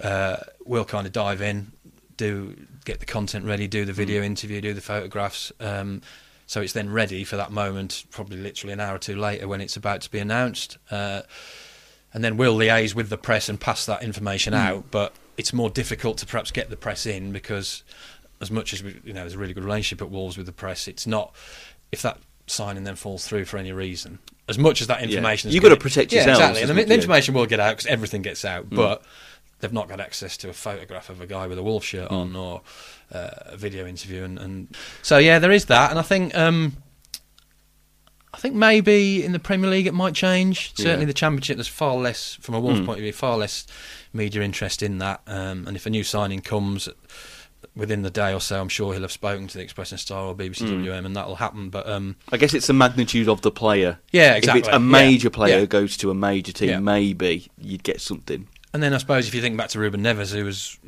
uh, 0.00 0.36
we'll 0.64 0.84
kind 0.84 1.06
of 1.06 1.12
dive 1.12 1.42
in, 1.42 1.72
do 2.16 2.56
get 2.84 3.00
the 3.00 3.06
content 3.06 3.44
ready, 3.44 3.66
do 3.66 3.84
the 3.84 3.92
video 3.92 4.22
interview, 4.22 4.60
do 4.60 4.74
the 4.74 4.80
photographs. 4.80 5.52
Um, 5.60 6.02
so 6.46 6.60
it's 6.60 6.72
then 6.72 6.90
ready 6.90 7.24
for 7.24 7.36
that 7.36 7.50
moment, 7.50 8.04
probably 8.10 8.36
literally 8.36 8.72
an 8.72 8.80
hour 8.80 8.96
or 8.96 8.98
two 8.98 9.16
later 9.16 9.48
when 9.48 9.60
it's 9.60 9.76
about 9.76 10.02
to 10.02 10.10
be 10.10 10.18
announced. 10.18 10.76
Uh, 10.90 11.22
and 12.12 12.22
then 12.22 12.36
we'll 12.36 12.56
liaise 12.56 12.94
with 12.94 13.08
the 13.08 13.16
press 13.16 13.48
and 13.48 13.58
pass 13.58 13.86
that 13.86 14.02
information 14.02 14.52
out. 14.52 14.90
But 14.90 15.14
it's 15.38 15.52
more 15.52 15.70
difficult 15.70 16.18
to 16.18 16.26
perhaps 16.26 16.50
get 16.50 16.68
the 16.68 16.76
press 16.76 17.06
in 17.06 17.32
because, 17.32 17.84
as 18.40 18.50
much 18.50 18.74
as 18.74 18.82
we, 18.82 19.00
you 19.04 19.14
know, 19.14 19.20
there's 19.20 19.34
a 19.34 19.38
really 19.38 19.54
good 19.54 19.64
relationship 19.64 20.02
at 20.02 20.10
Wolves 20.10 20.36
with 20.36 20.46
the 20.46 20.52
press, 20.52 20.88
it's 20.88 21.06
not 21.06 21.34
if 21.90 22.02
that 22.02 22.18
signing 22.46 22.84
then 22.84 22.96
falls 22.96 23.26
through 23.26 23.46
for 23.46 23.56
any 23.56 23.72
reason. 23.72 24.18
As 24.48 24.58
much 24.58 24.82
as 24.82 24.88
that 24.88 25.00
information, 25.02 25.48
is 25.48 25.54
You've 25.54 25.62
gotta 25.62 25.76
gonna- 25.76 25.80
protect 25.82 26.12
yeah, 26.12 26.28
exactly. 26.28 26.60
And 26.60 26.70
the, 26.70 26.84
the 26.84 26.94
information 26.94 27.32
will 27.32 27.46
get 27.46 27.60
out 27.60 27.76
because 27.76 27.86
everything 27.86 28.20
gets 28.20 28.44
out, 28.44 28.68
but 28.68 29.02
they've 29.62 29.72
not 29.72 29.88
got 29.88 30.00
access 30.00 30.36
to 30.38 30.50
a 30.50 30.52
photograph 30.52 31.08
of 31.08 31.20
a 31.22 31.26
guy 31.26 31.46
with 31.46 31.56
a 31.56 31.62
wolf 31.62 31.84
shirt 31.84 32.10
on 32.10 32.36
or 32.36 32.60
uh, 33.12 33.30
a 33.46 33.56
video 33.56 33.86
interview, 33.86 34.22
and, 34.24 34.38
and 34.38 34.76
so 35.00 35.16
yeah, 35.16 35.38
there 35.38 35.52
is 35.52 35.64
that, 35.66 35.88
and 35.90 35.98
I 35.98 36.02
think. 36.02 36.36
Um, 36.36 36.76
I 38.34 38.38
think 38.38 38.54
maybe 38.54 39.22
in 39.22 39.32
the 39.32 39.38
Premier 39.38 39.68
League 39.68 39.86
it 39.86 39.92
might 39.92 40.14
change. 40.14 40.72
Certainly, 40.74 41.00
Yeah. 41.00 41.04
the 41.06 41.12
Championship, 41.12 41.58
there's 41.58 41.68
far 41.68 41.96
less, 41.96 42.38
from 42.40 42.54
a 42.54 42.60
Wolves 42.60 42.80
Mm. 42.80 42.86
point 42.86 42.98
of 42.98 43.02
view, 43.02 43.12
far 43.12 43.36
less 43.36 43.66
media 44.14 44.40
interest 44.40 44.82
in 44.82 44.96
that. 44.98 45.20
Um, 45.26 45.66
and 45.66 45.76
if 45.76 45.84
a 45.84 45.90
new 45.90 46.02
signing 46.02 46.40
comes 46.40 46.88
within 47.76 48.00
the 48.00 48.08
day 48.10 48.32
or 48.32 48.40
so, 48.40 48.58
I'm 48.58 48.70
sure 48.70 48.94
he'll 48.94 49.02
have 49.02 49.12
spoken 49.12 49.48
to 49.48 49.58
the 49.58 49.62
Express 49.62 49.90
and 49.90 50.00
Star 50.00 50.24
or 50.28 50.34
BBC 50.34 50.64
Mm. 50.64 50.82
WM, 50.82 51.04
and 51.04 51.14
that'll 51.14 51.36
happen. 51.36 51.68
But 51.68 51.86
um, 51.86 52.16
I 52.32 52.38
guess 52.38 52.54
it's 52.54 52.66
the 52.68 52.72
magnitude 52.72 53.28
of 53.28 53.42
the 53.42 53.50
player. 53.50 53.98
yeah, 54.12 54.32
exactly. 54.34 54.60
If 54.62 54.66
it's 54.68 54.74
a 54.76 54.78
Yeah. 54.80 54.86
major 54.86 55.28
player 55.28 55.58
Yeah. 55.60 55.64
goes 55.66 55.98
to 55.98 56.10
a 56.10 56.14
major 56.14 56.52
team, 56.52 56.68
Yeah. 56.70 56.78
maybe 56.80 57.50
you'd 57.60 57.82
get 57.82 58.00
something. 58.00 58.48
And 58.74 58.82
then 58.82 58.94
I 58.94 58.98
suppose 58.98 59.28
if 59.28 59.34
you 59.34 59.40
think 59.42 59.56
back 59.56 59.68
to 59.70 59.78
Ruben 59.78 60.02
Neves, 60.02 60.34
who 60.34 60.44
was 60.44 60.78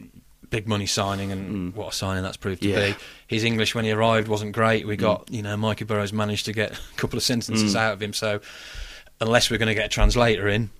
big 0.51 0.67
money 0.69 0.87
signing, 0.87 1.33
and 1.33 1.73
Mm. 1.73 1.77
what 1.77 1.93
a 1.93 1.97
signing 1.97 2.23
that's 2.23 2.37
proved 2.37 2.63
to 2.63 2.69
Yeah. 2.69 2.91
be. 2.93 2.97
His 3.27 3.45
English 3.45 3.75
when 3.75 3.85
he 3.85 3.91
arrived 3.91 4.29
wasn't 4.29 4.53
great. 4.53 4.87
We 4.87 4.97
got, 4.97 5.29
you 5.31 5.43
know, 5.43 5.57
Mikey 5.57 5.85
Burrows 5.85 6.13
managed 6.13 6.45
to 6.47 6.53
get 6.53 6.73
a 6.73 6.97
couple 6.97 7.17
of 7.17 7.23
sentences 7.23 7.75
Mm. 7.75 7.79
out 7.79 7.93
of 7.95 8.03
him. 8.03 8.13
So 8.13 8.41
unless 9.21 9.51
we're 9.51 9.59
going 9.59 9.69
to 9.69 9.75
get 9.75 9.87
a 9.87 9.89
translator 9.89 10.47
in, 10.49 10.71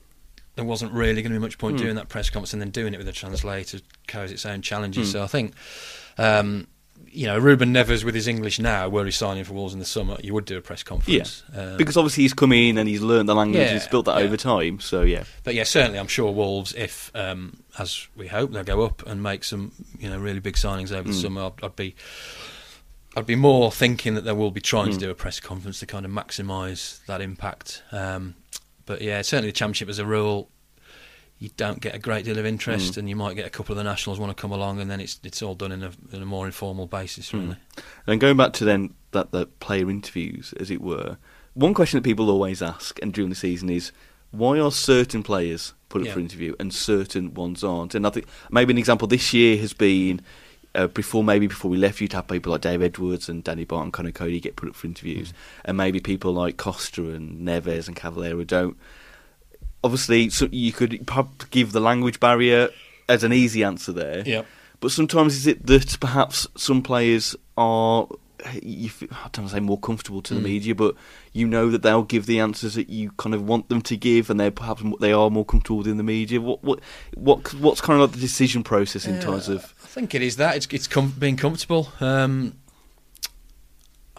there 0.57 0.65
wasn't 0.65 0.93
really 0.93 1.23
going 1.23 1.33
to 1.33 1.39
be 1.39 1.43
much 1.43 1.59
point 1.59 1.77
Mm. 1.77 1.81
doing 1.81 1.95
that 1.97 2.09
press 2.09 2.31
conference 2.31 2.53
and 2.53 2.63
then 2.63 2.71
doing 2.71 2.95
it 2.95 2.99
with 2.99 3.09
a 3.09 3.13
translator 3.13 3.81
carries 4.07 4.31
its 4.31 4.47
own 4.47 4.63
challenges. 4.63 5.09
Mm. 5.09 5.13
So 5.13 5.23
I 5.25 5.27
think. 5.27 5.55
Um, 6.19 6.69
you 7.15 7.27
know, 7.27 7.39
Ruben 7.39 7.73
Neves 7.73 8.03
with 8.05 8.15
his 8.15 8.27
English 8.27 8.59
now, 8.59 8.89
were 8.89 9.05
he 9.05 9.11
signing 9.13 9.45
for 9.45 9.53
Wolves 9.53 9.73
in 9.73 9.79
the 9.79 9.85
summer, 9.85 10.17
you 10.23 10.35
would 10.35 10.45
do 10.45 10.57
a 10.57 10.61
press 10.61 10.83
conference. 10.83 11.45
Um, 11.55 11.77
Because 11.77 11.97
obviously 11.97 12.25
he's 12.25 12.35
come 12.35 12.53
in 12.53 12.77
and 12.77 12.89
he's 12.89 13.01
learned 13.03 13.29
the 13.29 13.35
language 13.35 13.61
Yeah, 13.61 13.69
and 13.71 13.79
he's 13.81 13.87
built 13.89 14.07
that 14.07 14.19
yeah. 14.19 14.25
over 14.25 14.37
time. 14.37 14.81
So 14.81 15.03
yeah, 15.03 15.25
But 15.45 15.55
yeah, 15.55 15.63
certainly, 15.65 15.99
I'm 15.99 16.09
sure 16.09 16.33
Wolves, 16.33 16.73
if 16.75 17.11
um, 17.15 17.59
as 17.79 18.09
we 18.17 18.27
hope 18.27 18.53
they'll 18.53 18.65
go 18.65 18.83
up 18.83 19.07
and 19.07 19.23
make 19.23 19.45
some, 19.45 19.73
you 19.99 20.11
know, 20.11 20.19
really 20.19 20.41
big 20.41 20.55
signings 20.57 20.91
over 20.93 21.09
the 21.09 21.15
Mm. 21.15 21.23
summer, 21.23 21.43
I'd, 21.45 21.65
I'd 21.65 21.77
be, 21.77 21.95
I'd 23.17 23.27
be 23.27 23.37
more 23.37 23.71
thinking 23.71 24.15
that 24.15 24.23
they 24.25 24.33
will 24.33 24.51
be 24.51 24.61
trying 24.61 24.91
to 24.91 24.97
Mm. 24.97 25.01
do 25.01 25.11
a 25.11 25.15
press 25.15 25.39
conference 25.41 25.79
to 25.81 25.87
kind 25.87 26.05
of 26.05 26.11
maximise 26.11 27.05
that 27.07 27.21
impact. 27.21 27.83
Um, 27.93 28.35
but 28.87 29.01
yeah, 29.01 29.23
certainly 29.23 29.51
the 29.51 29.57
championship 29.57 29.89
as 29.89 29.99
a 30.01 30.05
rule, 30.07 30.49
you 31.45 31.51
don't 31.57 31.81
get 31.81 31.95
a 31.95 31.99
great 31.99 32.25
deal 32.25 32.39
of 32.39 32.47
interest, 32.47 32.95
Mm. 32.95 32.97
and 32.99 33.09
you 33.09 33.17
might 33.17 33.35
get 33.37 33.47
a 33.47 33.51
couple 33.51 33.73
of 33.73 33.77
the 33.77 33.85
nationals 33.85 34.19
want 34.19 34.37
to 34.37 34.41
come 34.41 34.51
along, 34.53 34.81
and 34.81 34.91
then 34.91 35.01
it's 35.01 35.21
it's 35.23 35.43
all 35.43 35.55
done 35.55 35.73
in 35.73 35.83
a, 35.83 35.91
in 36.13 36.23
a 36.23 36.27
more 36.27 36.47
informal 36.47 36.87
basis, 36.87 37.31
Mm. 37.31 37.41
really. 37.41 37.57
and 38.07 38.21
going 38.21 38.37
back 38.37 38.53
to 38.55 38.65
then 38.65 38.95
that 39.13 39.31
the 39.31 39.47
player 39.61 39.89
interviews, 39.91 40.53
as 40.59 40.71
it 40.71 40.81
were. 40.81 41.17
One 41.55 41.73
question 41.75 41.99
that 41.99 42.03
people 42.05 42.29
always 42.31 42.61
ask, 42.63 42.99
and 43.03 43.13
during 43.13 43.31
the 43.31 43.37
season, 43.37 43.71
is 43.71 43.93
why 44.33 44.59
are 44.59 44.73
certain 44.73 45.23
players 45.23 45.73
put 45.89 46.01
up 46.01 46.09
Yeah. 46.09 46.15
for 46.15 46.21
interview 46.21 46.55
and 46.59 46.75
certain 46.75 47.33
ones 47.35 47.63
aren't? 47.63 47.95
And 47.95 48.05
I 48.05 48.11
think 48.11 48.27
maybe 48.51 48.73
an 48.73 48.79
example 48.79 49.07
this 49.07 49.33
year 49.33 49.57
has 49.59 49.73
been 49.73 50.21
uh, 50.77 50.89
before 50.89 51.23
maybe 51.23 51.47
before 51.47 51.71
we 51.71 51.77
left, 51.77 52.01
you'd 52.01 52.13
have 52.15 52.27
people 52.27 52.51
like 52.51 52.61
Dave 52.63 52.83
Edwards 52.83 53.29
and 53.29 53.45
Danny 53.45 53.65
Batth, 53.65 53.93
Conor 53.93 54.11
Coady 54.11 54.41
get 54.41 54.57
put 54.57 54.69
up 54.69 54.75
for 54.75 54.89
interviews, 54.89 55.33
and 55.65 55.77
maybe 55.77 56.01
people 56.01 56.33
like 56.33 56.57
Costa 56.57 57.11
and 57.11 57.47
Neves 57.47 57.87
and 57.87 57.95
Cavaleiro 57.95 58.43
don't. 58.43 58.77
Obviously, 59.85 60.31
so 60.31 60.49
you 60.51 60.73
could 60.73 61.07
give 61.51 61.73
the 61.73 61.81
language 61.81 62.19
barrier 62.19 62.71
as 63.09 63.23
an 63.23 63.33
easy 63.33 63.63
answer 63.63 63.93
there. 63.93 64.23
Yep. 64.27 64.47
But 64.81 64.91
sometimes 64.91 65.37
is 65.37 65.47
it 65.47 65.67
that 65.67 65.97
perhaps 66.01 66.47
some 66.57 66.83
players 66.83 67.37
are, 67.57 68.07
you, 68.63 68.91
I 69.13 69.29
don't 69.33 69.39
want 69.45 69.49
to 69.51 69.57
say 69.57 69.61
more 69.61 69.79
comfortable 69.79 70.21
to 70.23 70.35
the 70.35 70.41
Mm. 70.41 70.45
media, 70.45 70.75
but 70.75 70.95
you 71.33 71.47
know 71.47 71.71
that 71.71 71.83
they'll 71.83 72.03
give 72.03 72.27
the 72.27 72.41
answers 72.41 72.75
that 72.75 72.89
you 72.91 73.11
kind 73.19 73.35
of 73.35 73.43
want 73.47 73.69
them 73.69 73.81
to 73.83 73.97
give, 73.97 74.31
and 74.31 74.41
they're 74.41 74.51
perhaps 74.51 74.83
they 75.01 75.13
are 75.13 75.31
more 75.31 75.45
comfortable 75.45 75.79
within 75.79 75.97
the 75.99 76.03
media. 76.03 76.41
What 76.41 76.65
what 76.65 76.81
what 77.15 77.55
what's 77.55 77.81
kind 77.81 78.01
of 78.01 78.09
like 78.09 78.15
the 78.19 78.21
decision 78.27 78.63
process 78.63 79.07
in 79.07 79.15
Yeah, 79.17 79.21
terms 79.21 79.49
of 79.49 79.75
I 79.85 79.87
think 79.87 80.15
it 80.15 80.23
is 80.23 80.37
that 80.37 80.57
it's 80.57 80.67
it's 80.71 80.87
com- 80.89 81.15
being 81.19 81.37
comfortable. 81.37 81.93
Um, 82.01 82.55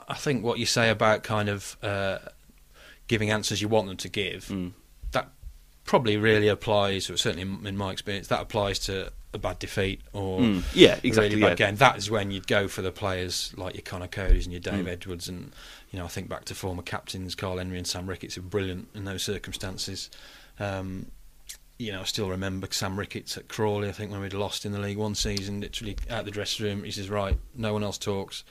I 0.08 0.13
think 0.15 0.43
what 0.43 0.60
you 0.60 0.65
say 0.65 0.89
about 0.89 1.23
kind 1.23 1.49
of 1.49 1.78
uh, 1.82 2.19
giving 3.08 3.32
answers 3.32 3.62
you 3.62 3.67
want 3.67 3.88
them 3.88 3.97
to 3.97 4.10
give. 4.10 4.47
That 4.47 4.71
probably 5.86 6.17
really 6.17 6.48
applies, 6.48 7.10
or 7.10 7.17
certainly 7.17 7.43
in, 7.67 7.78
my 7.78 7.91
experience, 7.91 8.28
that 8.28 8.41
applies 8.41 8.80
to 8.80 9.12
a 9.34 9.38
bad 9.38 9.60
defeat 9.60 10.02
or 10.13 10.39
Mm. 10.39 10.63
Yeah, 10.74 10.95
a 10.95 11.00
exactly, 11.04 11.30
really 11.36 11.41
bad 11.41 11.60
yeah. 11.60 11.67
game. 11.67 11.76
That 11.76 11.98
is 11.98 12.10
when 12.10 12.32
you'd 12.32 12.48
go 12.48 12.67
for 12.67 12.82
the 12.82 12.91
players 12.91 13.54
like 13.58 13.76
your 13.76 13.82
Conor 13.84 14.08
Coadys 14.08 14.43
and 14.45 14.52
your 14.52 14.62
Dave 14.62 14.86
Mm. 14.86 14.89
Edwards, 14.89 15.28
and 15.30 15.52
you 15.91 16.00
know 16.00 16.06
I 16.06 16.08
think 16.10 16.30
back 16.30 16.45
to 16.45 16.56
former 16.56 16.82
captains 16.82 17.36
Karl 17.36 17.58
Henry 17.58 17.78
and 17.78 17.86
Sam 17.88 18.08
Ricketts, 18.08 18.36
who 18.36 18.41
were 18.41 18.50
brilliant 18.50 18.88
in 18.95 19.06
those 19.06 19.24
circumstances. 19.24 20.10
Um, 20.60 21.08
you 21.78 21.91
know, 21.91 22.00
I 22.02 22.04
still 22.06 22.30
remember 22.30 22.67
Sam 22.71 22.98
Ricketts 22.98 23.36
at 23.38 23.50
Crawley. 23.50 23.89
I 23.89 23.91
think 23.91 24.10
when 24.10 24.21
we'd 24.21 24.32
lost 24.34 24.65
in 24.65 24.71
the 24.71 24.80
League 24.80 24.98
One 24.98 25.13
season, 25.13 25.60
literally 25.60 25.98
out 26.10 26.24
the 26.24 26.32
dressing 26.32 26.65
room, 26.65 26.84
he 26.86 26.91
says, 26.91 27.10
"Right, 27.10 27.38
no 27.54 27.74
one 27.74 27.84
else 27.84 27.98
talks. 27.98 28.45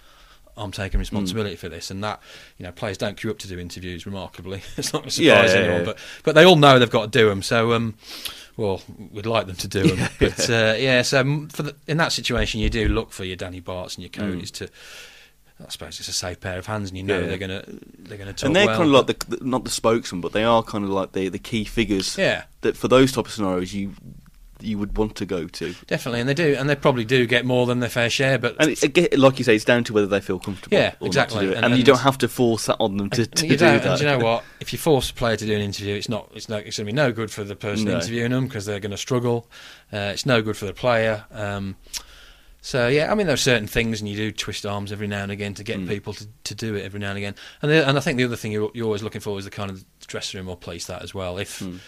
I'm 0.56 0.72
taking 0.72 0.98
responsibility 1.00 1.56
for 1.56 1.68
this." 1.68 1.90
And 1.90 2.02
that, 2.04 2.20
you 2.58 2.64
know, 2.64 2.72
players 2.72 2.98
don't 2.98 3.16
queue 3.16 3.30
up 3.30 3.38
to 3.40 3.48
do 3.48 3.58
interviews. 3.58 4.06
Remarkably, 4.06 4.62
it's 4.76 4.92
not 4.92 5.02
going 5.02 5.10
to 5.10 5.22
Yeah, 5.22 5.34
surprise 5.42 5.54
yeah, 5.54 5.60
anyone, 5.60 5.78
yeah. 5.80 5.84
but 5.86 5.98
but 6.22 6.34
they 6.34 6.44
all 6.44 6.56
know 6.56 6.78
they've 6.78 6.90
got 6.90 7.12
to 7.12 7.18
do 7.18 7.28
them. 7.28 7.42
So, 7.42 7.72
um, 7.72 7.94
well, 8.56 8.82
we'd 9.10 9.26
like 9.26 9.46
them 9.46 9.56
to 9.56 9.68
do 9.68 9.82
them, 9.94 10.08
but 10.18 10.48
uh, 10.50 10.74
yeah. 10.78 11.02
So 11.02 11.46
for 11.50 11.62
the, 11.64 11.76
in 11.86 11.96
that 11.98 12.12
situation, 12.12 12.60
you 12.60 12.70
do 12.70 12.88
look 12.88 13.10
for 13.12 13.24
your 13.24 13.36
Danny 13.36 13.60
Batths 13.60 13.96
and 13.96 14.02
your 14.02 14.10
Coadys 14.10 14.50
to. 14.52 14.68
I 15.64 15.68
suppose 15.68 16.00
it's 16.00 16.08
a 16.08 16.12
safe 16.12 16.40
pair 16.40 16.58
of 16.58 16.66
hands, 16.66 16.90
and 16.90 16.98
you 16.98 17.04
know 17.04 17.20
Mm. 17.20 17.22
Yeah. 17.22 17.28
they're 17.28 17.38
gonna 17.38 17.64
they're 18.00 18.18
gonna 18.18 18.32
talk 18.32 18.46
and 18.48 18.56
they're 18.56 18.66
well, 18.66 18.76
kind 18.76 18.88
of 18.88 19.06
like 19.06 19.06
the 19.28 19.38
not 19.44 19.62
the 19.64 19.70
spokesman, 19.70 20.20
but 20.20 20.32
they 20.32 20.42
are 20.42 20.64
kind 20.64 20.82
of 20.82 20.90
like 20.90 21.12
the 21.12 21.28
the 21.28 21.38
key 21.38 21.62
figures. 21.64 22.18
Yeah. 22.18 22.44
That 22.62 22.76
for 22.76 22.88
those 22.88 23.12
type 23.12 23.26
of 23.26 23.32
scenarios, 23.32 23.72
you 23.72 23.92
you 24.64 24.78
would 24.78 24.96
want 24.96 25.14
to 25.16 25.26
go 25.26 25.46
to. 25.46 25.74
definitely, 25.86 26.20
and 26.20 26.28
they 26.28 26.34
do, 26.34 26.54
and 26.58 26.68
they 26.68 26.74
probably 26.76 27.04
do 27.04 27.26
get 27.26 27.44
more 27.44 27.66
than 27.66 27.80
their 27.80 27.88
fair 27.90 28.08
share. 28.10 28.38
But 28.38 28.56
And 28.58 28.70
it, 28.82 29.18
like 29.18 29.38
you 29.38 29.44
say, 29.44 29.54
it's 29.54 29.64
down 29.64 29.84
to 29.84 29.92
whether 29.92 30.06
they 30.06 30.20
feel 30.20 30.38
comfortable. 30.38 30.76
Yeah, 30.76 30.94
exactly. 31.00 31.36
Not 31.36 31.40
to 31.40 31.46
do 31.46 31.52
it. 31.52 31.56
And- 31.56 31.64
And, 31.66 31.76
you 31.76 31.84
don't 31.84 32.00
have 32.00 32.18
to 32.18 32.28
force 32.28 32.66
that 32.66 32.76
on 32.80 32.96
them 32.96 33.10
to, 33.10 33.26
to 33.26 33.44
you 33.46 33.52
do 33.52 33.56
that. 33.58 33.84
and 33.86 33.98
do 33.98 34.04
you 34.04 34.10
know 34.10 34.18
what? 34.24 34.44
If 34.60 34.72
you 34.72 34.78
force 34.78 35.10
a 35.10 35.14
player 35.14 35.36
to 35.36 35.44
do 35.46 35.54
an 35.54 35.60
interview, 35.60 35.94
it's 35.94 36.08
not. 36.08 36.30
It's 36.34 36.48
no. 36.48 36.56
It's 36.56 36.76
going 36.78 36.86
to 36.86 36.92
be 36.92 36.96
no 36.96 37.12
good 37.12 37.30
for 37.30 37.44
the 37.44 37.54
person 37.56 37.84
No. 37.86 37.96
interviewing 37.96 38.30
them 38.32 38.46
because 38.46 38.64
they're 38.66 38.80
going 38.80 38.92
to 38.92 38.96
struggle. 38.96 39.46
Uh, 39.92 40.12
it's 40.14 40.24
no 40.26 40.40
good 40.42 40.56
for 40.56 40.64
the 40.66 40.72
player. 40.72 41.24
Um, 41.32 41.76
so 42.62 42.88
yeah, 42.88 43.12
I 43.12 43.14
mean 43.14 43.26
there 43.26 43.34
are 43.34 43.36
certain 43.36 43.66
things, 43.66 44.00
and 44.00 44.08
you 44.08 44.16
do 44.16 44.32
twist 44.32 44.64
arms 44.64 44.90
every 44.90 45.06
now 45.06 45.22
and 45.22 45.30
again 45.30 45.52
to 45.54 45.62
get 45.64 45.78
Mm. 45.78 45.86
people 45.88 46.14
to, 46.14 46.26
to 46.44 46.54
do 46.54 46.74
it 46.76 46.82
every 46.84 46.98
now 46.98 47.10
and 47.10 47.18
again. 47.18 47.34
And 47.60 47.70
the, 47.70 47.86
and 47.86 47.98
I 47.98 48.00
think 48.00 48.16
the 48.16 48.24
other 48.24 48.36
thing 48.36 48.52
you're, 48.52 48.70
you're 48.72 48.86
always 48.86 49.02
looking 49.02 49.20
for 49.20 49.38
is 49.38 49.44
the 49.44 49.50
kind 49.50 49.70
of 49.70 49.84
dressing 50.06 50.38
room 50.40 50.48
or 50.48 50.56
place 50.56 50.86
that 50.86 51.02
as 51.02 51.12
well. 51.14 51.36
If 51.36 51.60
Mm. 51.60 51.80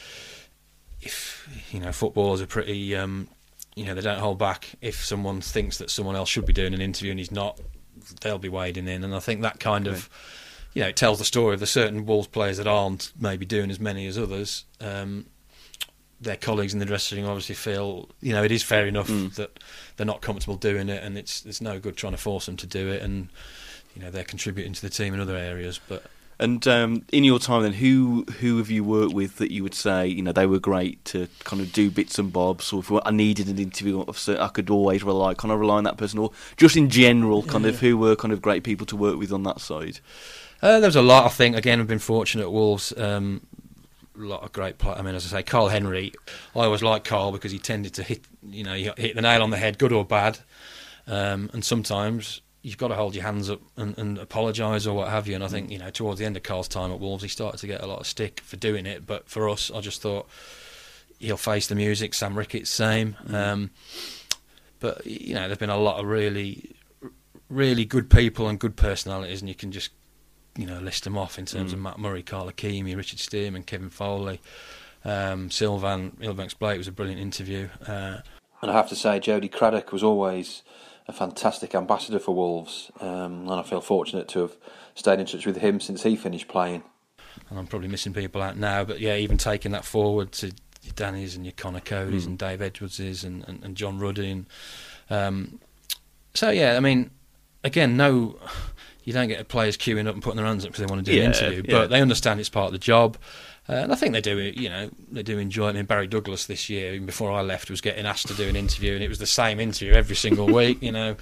If 1.07 1.49
you 1.73 1.81
know 1.81 1.93
footballers 1.93 2.41
are 2.41 2.47
pretty, 2.47 2.95
um, 2.97 3.29
you 3.75 3.85
know, 3.85 3.95
they 3.95 4.01
don't 4.01 4.19
hold 4.19 4.39
back. 4.39 4.75
If 4.81 5.05
someone 5.05 5.41
thinks 5.41 5.79
that 5.79 5.91
someone 5.91 6.17
else 6.17 6.29
should 6.29 6.47
be 6.47 6.53
doing 6.53 6.75
an 6.75 6.81
interview 6.81 7.11
and 7.11 7.19
he's 7.19 7.33
not, 7.33 7.61
they'll 8.21 8.39
be 8.39 8.49
wading 8.49 8.89
in. 8.89 9.05
And 9.05 9.15
I 9.15 9.21
think 9.21 9.43
that 9.43 9.61
kind 9.61 9.87
of, 9.87 10.09
you 10.75 10.83
know, 10.83 10.89
it 10.89 10.97
tells 10.97 11.19
the 11.19 11.25
story 11.25 11.55
of 11.55 11.61
the 11.61 11.67
certain 11.67 12.07
Wolves 12.07 12.29
players 12.29 12.57
that 12.59 12.67
aren't 12.67 13.13
maybe 13.21 13.45
doing 13.47 13.71
as 13.71 13.79
many 13.81 14.07
as 14.07 14.19
others. 14.19 14.65
Um, 14.81 15.27
their 16.21 16.37
colleagues 16.37 16.73
in 16.73 16.79
the 16.79 16.87
dressing 16.87 17.19
room 17.21 17.29
obviously 17.29 17.55
feel, 17.55 18.09
you 18.23 18.33
know, 18.33 18.43
it 18.43 18.51
is 18.51 18.63
fair 18.63 18.87
enough 18.87 19.09
Mm. 19.09 19.35
that 19.35 19.59
they're 19.97 20.07
not 20.07 20.23
comfortable 20.23 20.57
doing 20.57 20.89
it, 20.89 21.03
and 21.03 21.19
it's 21.19 21.45
it's 21.45 21.61
no 21.61 21.79
good 21.79 21.97
trying 21.97 22.13
to 22.15 22.19
force 22.19 22.47
them 22.47 22.57
to 22.57 22.67
do 22.67 22.89
it. 22.91 23.03
And 23.03 23.29
you 23.95 24.01
know, 24.03 24.11
they're 24.11 24.25
contributing 24.25 24.73
to 24.73 24.81
the 24.83 24.89
team 24.91 25.13
in 25.15 25.21
other 25.21 25.37
areas, 25.37 25.79
but. 25.89 26.03
And 26.39 26.67
um, 26.69 27.03
in 27.13 27.25
your 27.25 27.39
time, 27.39 27.63
then, 27.63 27.73
who 27.73 28.27
who 28.41 28.59
have 28.59 28.71
you 28.71 28.85
worked 28.85 29.15
with 29.15 29.37
that 29.37 29.51
you 29.51 29.63
would 29.63 29.75
say 29.75 30.07
you 30.07 30.21
know 30.21 30.33
they 30.33 30.47
were 30.47 30.59
great 30.59 31.03
to 31.07 31.29
kind 31.45 31.63
of 31.63 31.73
do 31.73 31.91
bits 31.91 32.19
and 32.19 32.31
bobs, 32.31 32.73
or 32.73 32.81
if 32.81 32.93
I 32.93 33.11
needed 33.11 33.49
an 33.49 33.59
interview, 33.59 34.05
I 34.05 34.49
could 34.49 34.69
always 34.69 35.03
rely 35.03 35.33
kind 35.33 35.51
of 35.51 35.61
rely 35.61 35.77
on 35.77 35.85
that 35.85 35.97
person, 35.97 36.19
or 36.19 36.33
just 36.59 36.77
in 36.77 36.91
general, 36.91 37.43
kind 37.43 37.65
of 37.65 37.81
who 37.81 37.97
were 37.97 38.17
kind 38.17 38.33
of 38.33 38.43
great 38.43 38.65
people 38.65 38.85
to 38.87 38.97
work 38.97 39.19
with 39.19 39.33
on 39.33 39.45
that 39.45 39.61
side. 39.61 40.01
Uh, 40.61 40.81
there 40.81 40.89
was 40.89 40.97
a 40.97 41.03
lot, 41.03 41.25
I 41.25 41.29
think. 41.29 41.57
Again, 41.57 41.81
I've 41.81 41.87
been 41.87 41.99
fortunate 41.99 42.45
at 42.45 42.53
Wolves. 42.53 42.93
Um, 42.97 43.47
a 44.15 44.23
lot 44.23 44.43
of 44.43 44.53
great 44.53 44.79
players. 44.79 44.99
I 44.99 45.03
mean, 45.03 45.15
as 45.15 45.33
I 45.33 45.39
say, 45.39 45.43
Karl 45.43 45.69
Henry. 45.69 46.13
I 46.55 46.61
always 46.61 46.83
liked 46.83 47.07
Karl 47.07 47.33
because 47.33 47.53
he 47.53 47.59
tended 47.59 47.95
to 47.95 48.03
hit, 48.03 48.25
you 48.43 48.65
know, 48.65 48.75
hit 48.75 49.15
the 49.15 49.23
nail 49.23 49.43
on 49.43 49.51
the 49.51 49.59
head, 49.59 49.79
good 49.79 49.93
or 49.93 50.05
bad. 50.05 50.39
Um, 51.07 51.51
and 51.53 51.65
sometimes 51.65 52.41
you've 52.67 52.79
got 52.79 52.89
to 52.89 52.97
hold 52.97 53.15
your 53.15 53.23
hands 53.23 53.49
up 53.49 53.61
and, 53.77 53.97
and 53.97 54.19
apologise 54.19 54.89
or 54.89 54.97
what 54.97 55.09
have 55.09 55.29
you. 55.29 55.37
And 55.37 55.45
I 55.45 55.47
think, 55.47 55.71
you 55.71 55.79
know, 55.79 55.89
towards 55.91 56.19
the 56.19 56.25
end 56.25 56.37
of 56.37 56.43
Karl's 56.43 56.67
time 56.67 56.91
at 56.91 56.99
Wolves, 56.99 57.23
he 57.23 57.29
started 57.29 57.59
to 57.59 57.69
get 57.69 57.81
a 57.81 57.87
lot 57.87 58.01
of 58.01 58.09
stick 58.09 58.41
for 58.41 58.57
doing 58.57 58.87
it. 58.87 59.07
But 59.07 59.29
for 59.29 59.49
us, 59.49 59.71
I 59.73 59.81
just 59.81 60.03
thought 60.03 60.29
he'll 61.21 61.37
face 61.37 61.69
the 61.69 61.77
music. 61.77 62.13
Sam 62.13 62.37
Ricketts, 62.37 62.69
same. 62.69 63.15
Um, 63.33 63.71
but 64.81 65.07
you 65.07 65.33
know, 65.35 65.47
there've 65.47 65.61
been 65.61 65.71
a 65.71 65.77
lot 65.77 66.01
of 66.01 66.07
really, 66.07 66.75
really 67.49 67.85
good 67.85 68.11
people 68.11 68.49
and 68.49 68.59
good 68.59 68.75
personalities, 68.75 69.41
and 69.41 69.49
you 69.49 69.55
can 69.55 69.71
just 69.71 69.93
you 70.59 70.67
know 70.67 70.81
list 70.81 71.05
them 71.05 71.17
off 71.17 71.39
in 71.39 71.47
terms 71.47 71.73
of 71.73 71.79
Matt 71.79 72.01
Murray, 72.01 72.25
Carl 72.25 72.51
Ikeme, 72.51 72.97
Richard 72.97 73.21
Stearman, 73.21 73.65
Kevin 73.65 73.91
Foley, 73.91 74.41
um, 75.05 75.53
Sylvan 75.53 76.17
Ebanks 76.21 76.59
Blake 76.59 76.79
was 76.79 76.89
a 76.89 76.93
brilliant 76.93 77.21
interview. 77.21 77.69
Uh, 77.87 78.19
and 78.61 78.73
I 78.73 78.75
have 78.75 78.89
to 78.89 78.97
say, 78.97 79.21
Jody 79.21 79.49
Craddock 79.49 79.93
was 79.93 80.03
always 80.03 80.63
a 81.09 81.13
fantastic 81.13 81.75
ambassador 81.75 82.19
for 82.19 82.35
Wolves, 82.35 82.91
um, 83.01 83.43
and 83.43 83.53
I 83.53 83.63
feel 83.63 83.81
fortunate 83.81 84.29
to 84.29 84.41
have 84.41 84.57
stayed 84.95 85.21
in 85.21 85.27
touch 85.27 85.47
with 85.47 85.59
him 85.59 85.81
since 85.81 86.03
he 86.03 86.17
finished 86.17 86.49
playing. 86.49 86.83
And 87.49 87.59
I'm 87.59 87.67
probably 87.67 87.89
missing 87.89 88.13
people 88.13 88.43
out 88.43 88.57
now, 88.57 88.83
but 88.85 88.99
yeah, 88.99 89.17
even 89.17 89.37
taking 89.37 89.73
that 89.73 89.85
forward 89.85 90.33
to 90.33 90.47
your 90.83 90.95
Danny's 90.95 91.37
and 91.37 91.45
your 91.45 91.53
Conor 91.53 91.81
Coady's 91.81 92.27
and 92.27 92.39
Dave 92.39 92.63
Edwards's 92.63 93.25
and, 93.25 93.45
and, 93.49 93.63
and 93.63 93.77
John 93.77 93.99
Ruddy 93.99 94.31
and 94.31 94.47
um, 95.11 95.61
so 96.35 96.51
yeah, 96.51 96.77
I 96.77 96.81
mean, 96.81 97.11
again, 97.65 97.97
no, 97.97 98.39
you 99.05 99.13
don't 99.13 99.29
get 99.29 99.47
players 99.49 99.77
queuing 99.77 100.07
up 100.07 100.15
and 100.15 100.23
putting 100.23 100.37
their 100.37 100.47
hands 100.47 100.65
up 100.65 100.73
because 100.73 100.85
they 100.85 100.93
want 100.93 101.05
to 101.05 101.11
do 101.11 101.17
Yeah, 101.17 101.25
an 101.25 101.33
interview, 101.35 101.63
yeah. 101.65 101.79
but 101.79 101.91
they 101.91 102.01
understand 102.01 102.41
it's 102.41 102.49
part 102.49 102.67
of 102.67 102.73
the 102.73 102.79
job. 102.79 103.17
Uh, 103.69 103.73
and 103.75 103.93
I 103.93 103.97
think 103.97 104.13
they 104.13 104.21
do, 104.21 104.39
you 104.39 104.69
know, 104.69 104.91
they 105.11 105.25
do 105.25 105.39
enjoy 105.39 105.67
it. 105.67 105.71
I 105.71 105.73
mean, 105.73 105.87
Barry 105.87 106.07
Douglas 106.07 106.47
this 106.47 106.71
year, 106.71 106.95
even 106.95 107.07
before 107.07 107.33
I 107.33 107.43
left, 107.43 107.69
was 107.69 107.81
getting 107.81 108.07
asked 108.07 108.29
to 108.29 108.35
do 108.35 108.49
an 108.49 108.55
interview, 108.55 108.95
and 108.95 109.03
it 109.03 109.09
was 109.09 109.19
the 109.19 109.27
same 109.27 109.59
interview 109.59 109.93
every 109.95 110.15
single 110.15 110.47
week, 110.47 110.81
you 110.83 110.93
know, 110.93 111.17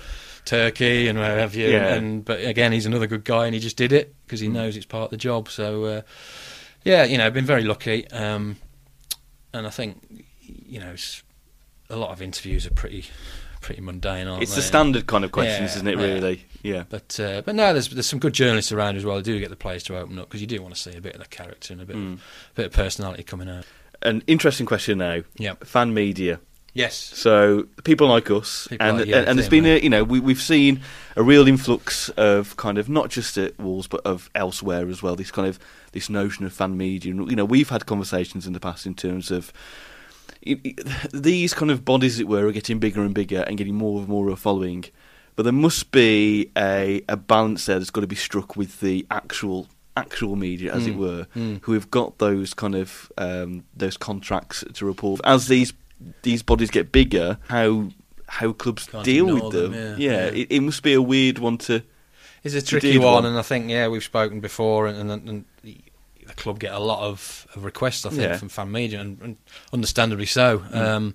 Turkey 0.45 1.09
and 1.09 1.19
where 1.19 1.39
have 1.39 1.55
you. 1.55 1.69
Yeah. 1.69 1.95
And 1.95 2.23
but 2.23 2.45
again, 2.45 2.73
he's 2.73 2.85
another 2.85 3.07
good 3.07 3.25
guy, 3.25 3.47
and 3.47 3.55
he 3.55 3.61
just 3.61 3.79
did 3.79 3.93
it 3.93 4.15
because 4.27 4.41
he 4.41 4.49
knows 4.49 4.77
it's 4.77 4.85
part 4.85 5.05
of 5.05 5.11
the 5.11 5.17
job. 5.17 5.49
So, 5.49 5.85
uh, 5.85 6.03
yeah, 6.85 7.05
you 7.05 7.17
know, 7.17 7.31
been 7.31 7.47
very 7.47 7.65
lucky, 7.65 8.07
um, 8.11 8.57
and 9.55 9.67
I 9.67 9.71
think, 9.71 10.27
you 10.43 10.81
know, 10.81 10.95
a 11.89 11.97
lot 11.97 12.11
of 12.11 12.21
interviews 12.21 12.67
are 12.67 12.75
pretty, 12.75 13.07
pretty 13.65 13.81
mundane, 13.81 14.29
aren't 14.29 14.43
It's 14.43 14.53
they? 14.53 14.57
the 14.57 14.63
standard 14.63 15.07
kind 15.07 15.25
of 15.25 15.33
questions, 15.33 15.71
Yeah, 15.73 15.77
isn't 15.77 15.89
it? 15.89 15.99
yeah. 15.99 16.05
Really, 16.05 16.45
yeah. 16.63 16.85
But 16.89 17.19
uh, 17.19 17.43
but 17.45 17.55
no, 17.55 17.73
there's 17.73 17.89
there's 17.89 18.07
some 18.07 18.19
good 18.19 18.33
journalists 18.35 18.73
around 18.73 18.97
as 18.97 19.05
well. 19.05 19.17
They 19.17 19.23
do 19.23 19.39
get 19.41 19.51
the 19.51 19.57
players 19.57 19.83
to 19.85 19.97
open 19.99 20.19
up 20.19 20.29
because 20.29 20.41
you 20.41 20.47
do 20.47 20.61
want 20.63 20.75
to 20.75 20.81
see 20.81 20.97
a 20.97 21.01
bit 21.01 21.15
of 21.15 21.21
the 21.23 21.27
character 21.29 21.73
and 21.73 21.83
a 21.83 21.85
bit 21.87 21.97
Mm. 21.97 22.13
of, 22.15 22.21
bit 22.55 22.67
of 22.67 22.73
personality 22.73 23.23
coming 23.23 23.49
out. 23.49 23.65
An 24.03 24.23
interesting 24.27 24.67
question 24.67 24.99
now. 24.99 25.23
Yeah. 25.37 25.55
Fan 25.65 25.95
media. 25.95 26.41
Yes. 26.77 26.97
So 26.97 27.69
people 27.85 28.09
like 28.09 28.29
us, 28.33 28.67
People 28.69 28.87
and 28.87 28.99
like 28.99 29.07
you, 29.07 29.15
and, 29.15 29.29
and 29.29 29.39
there's 29.39 29.49
been 29.49 29.65
a 29.65 29.79
you 29.79 29.89
know 29.89 30.03
we 30.05 30.19
we've 30.21 30.43
seen 30.43 30.81
a 31.17 31.23
real 31.23 31.47
influx 31.47 32.09
of 32.11 32.57
kind 32.57 32.79
of 32.79 32.89
not 32.89 33.11
just 33.11 33.39
at 33.39 33.57
Wolves 33.61 33.87
but 33.87 34.01
of 34.05 34.29
elsewhere 34.35 34.89
as 34.89 35.01
well. 35.03 35.15
This 35.17 35.31
kind 35.31 35.47
of 35.49 35.59
this 35.93 36.11
notion 36.11 36.45
of 36.45 36.53
fan 36.53 36.77
media, 36.77 37.13
and 37.13 37.31
you 37.31 37.37
know 37.37 37.45
we've 37.45 37.69
had 37.71 37.87
conversations 37.87 38.47
in 38.47 38.53
the 38.55 38.61
past 38.61 38.87
in 38.87 38.95
terms 38.95 39.31
of 39.31 39.53
these 41.13 41.55
kind 41.55 41.71
of 41.71 41.85
bodies, 41.85 42.15
as 42.15 42.21
it 42.21 42.29
were, 42.29 42.47
are 42.47 42.53
getting 42.53 42.79
bigger 42.79 43.03
and 43.03 43.15
bigger 43.15 43.43
and 43.47 43.57
getting 43.57 43.75
more 43.75 44.01
and 44.01 44.09
more 44.09 44.27
of 44.29 44.35
a 44.35 44.37
following. 44.37 44.85
But 45.37 45.43
there 45.45 45.53
must 45.53 45.91
be 45.91 46.51
a 46.57 47.03
a 47.09 47.17
balance 47.17 47.67
there 47.67 47.79
that's 47.79 47.91
got 47.91 48.03
to 48.03 48.07
be 48.07 48.17
struck 48.17 48.57
with 48.57 48.81
the 48.81 49.07
actual 49.11 49.69
actual 49.97 50.37
media, 50.37 50.73
as 50.75 50.87
it 50.87 50.95
Mm, 50.95 50.99
were, 50.99 51.27
mm. 51.37 51.61
who 51.63 51.73
have 51.73 51.91
got 51.91 52.19
those 52.19 52.53
kind 52.55 52.75
of 52.75 53.11
um, 53.19 53.65
those 53.77 53.97
contracts 53.97 54.65
to 54.75 54.87
report. 54.87 55.21
As 55.25 55.49
these 55.49 55.73
these 56.23 56.43
bodies 56.43 56.71
get 56.71 56.93
bigger, 56.93 57.39
how 57.49 57.89
how 58.29 58.53
clubs 58.53 58.87
Can't 58.87 59.05
deal 59.05 59.27
with 59.27 59.53
them? 59.53 59.73
them, 59.73 60.01
yeah, 60.01 60.11
yeah. 60.11 60.27
It, 60.27 60.49
it 60.51 60.61
must 60.61 60.83
be 60.83 60.93
a 60.93 61.03
weird 61.03 61.39
one 61.39 61.59
to. 61.59 61.83
It's 62.43 62.55
a 62.55 62.61
to 62.61 62.67
tricky 62.67 62.99
one, 62.99 63.15
one. 63.15 63.27
and 63.27 63.39
I 63.39 63.43
think 63.43 63.71
yeah, 63.71 63.89
we've 63.89 64.05
spoken 64.05 64.41
before, 64.41 64.87
and, 64.87 65.11
and, 65.11 65.29
and 65.29 65.45
the 66.35 66.43
club 66.43 66.59
get 66.59 66.73
a 66.73 66.79
lot 66.79 67.01
of, 67.09 67.47
of 67.55 67.65
requests. 67.65 68.05
I 68.07 68.11
think 68.11 68.23
Yeah. 68.23 68.37
from 68.37 68.49
fan 68.49 68.71
media, 68.73 69.01
and, 69.01 69.21
and 69.21 69.37
understandably 69.73 70.27
so. 70.27 70.63
Um, 70.73 71.15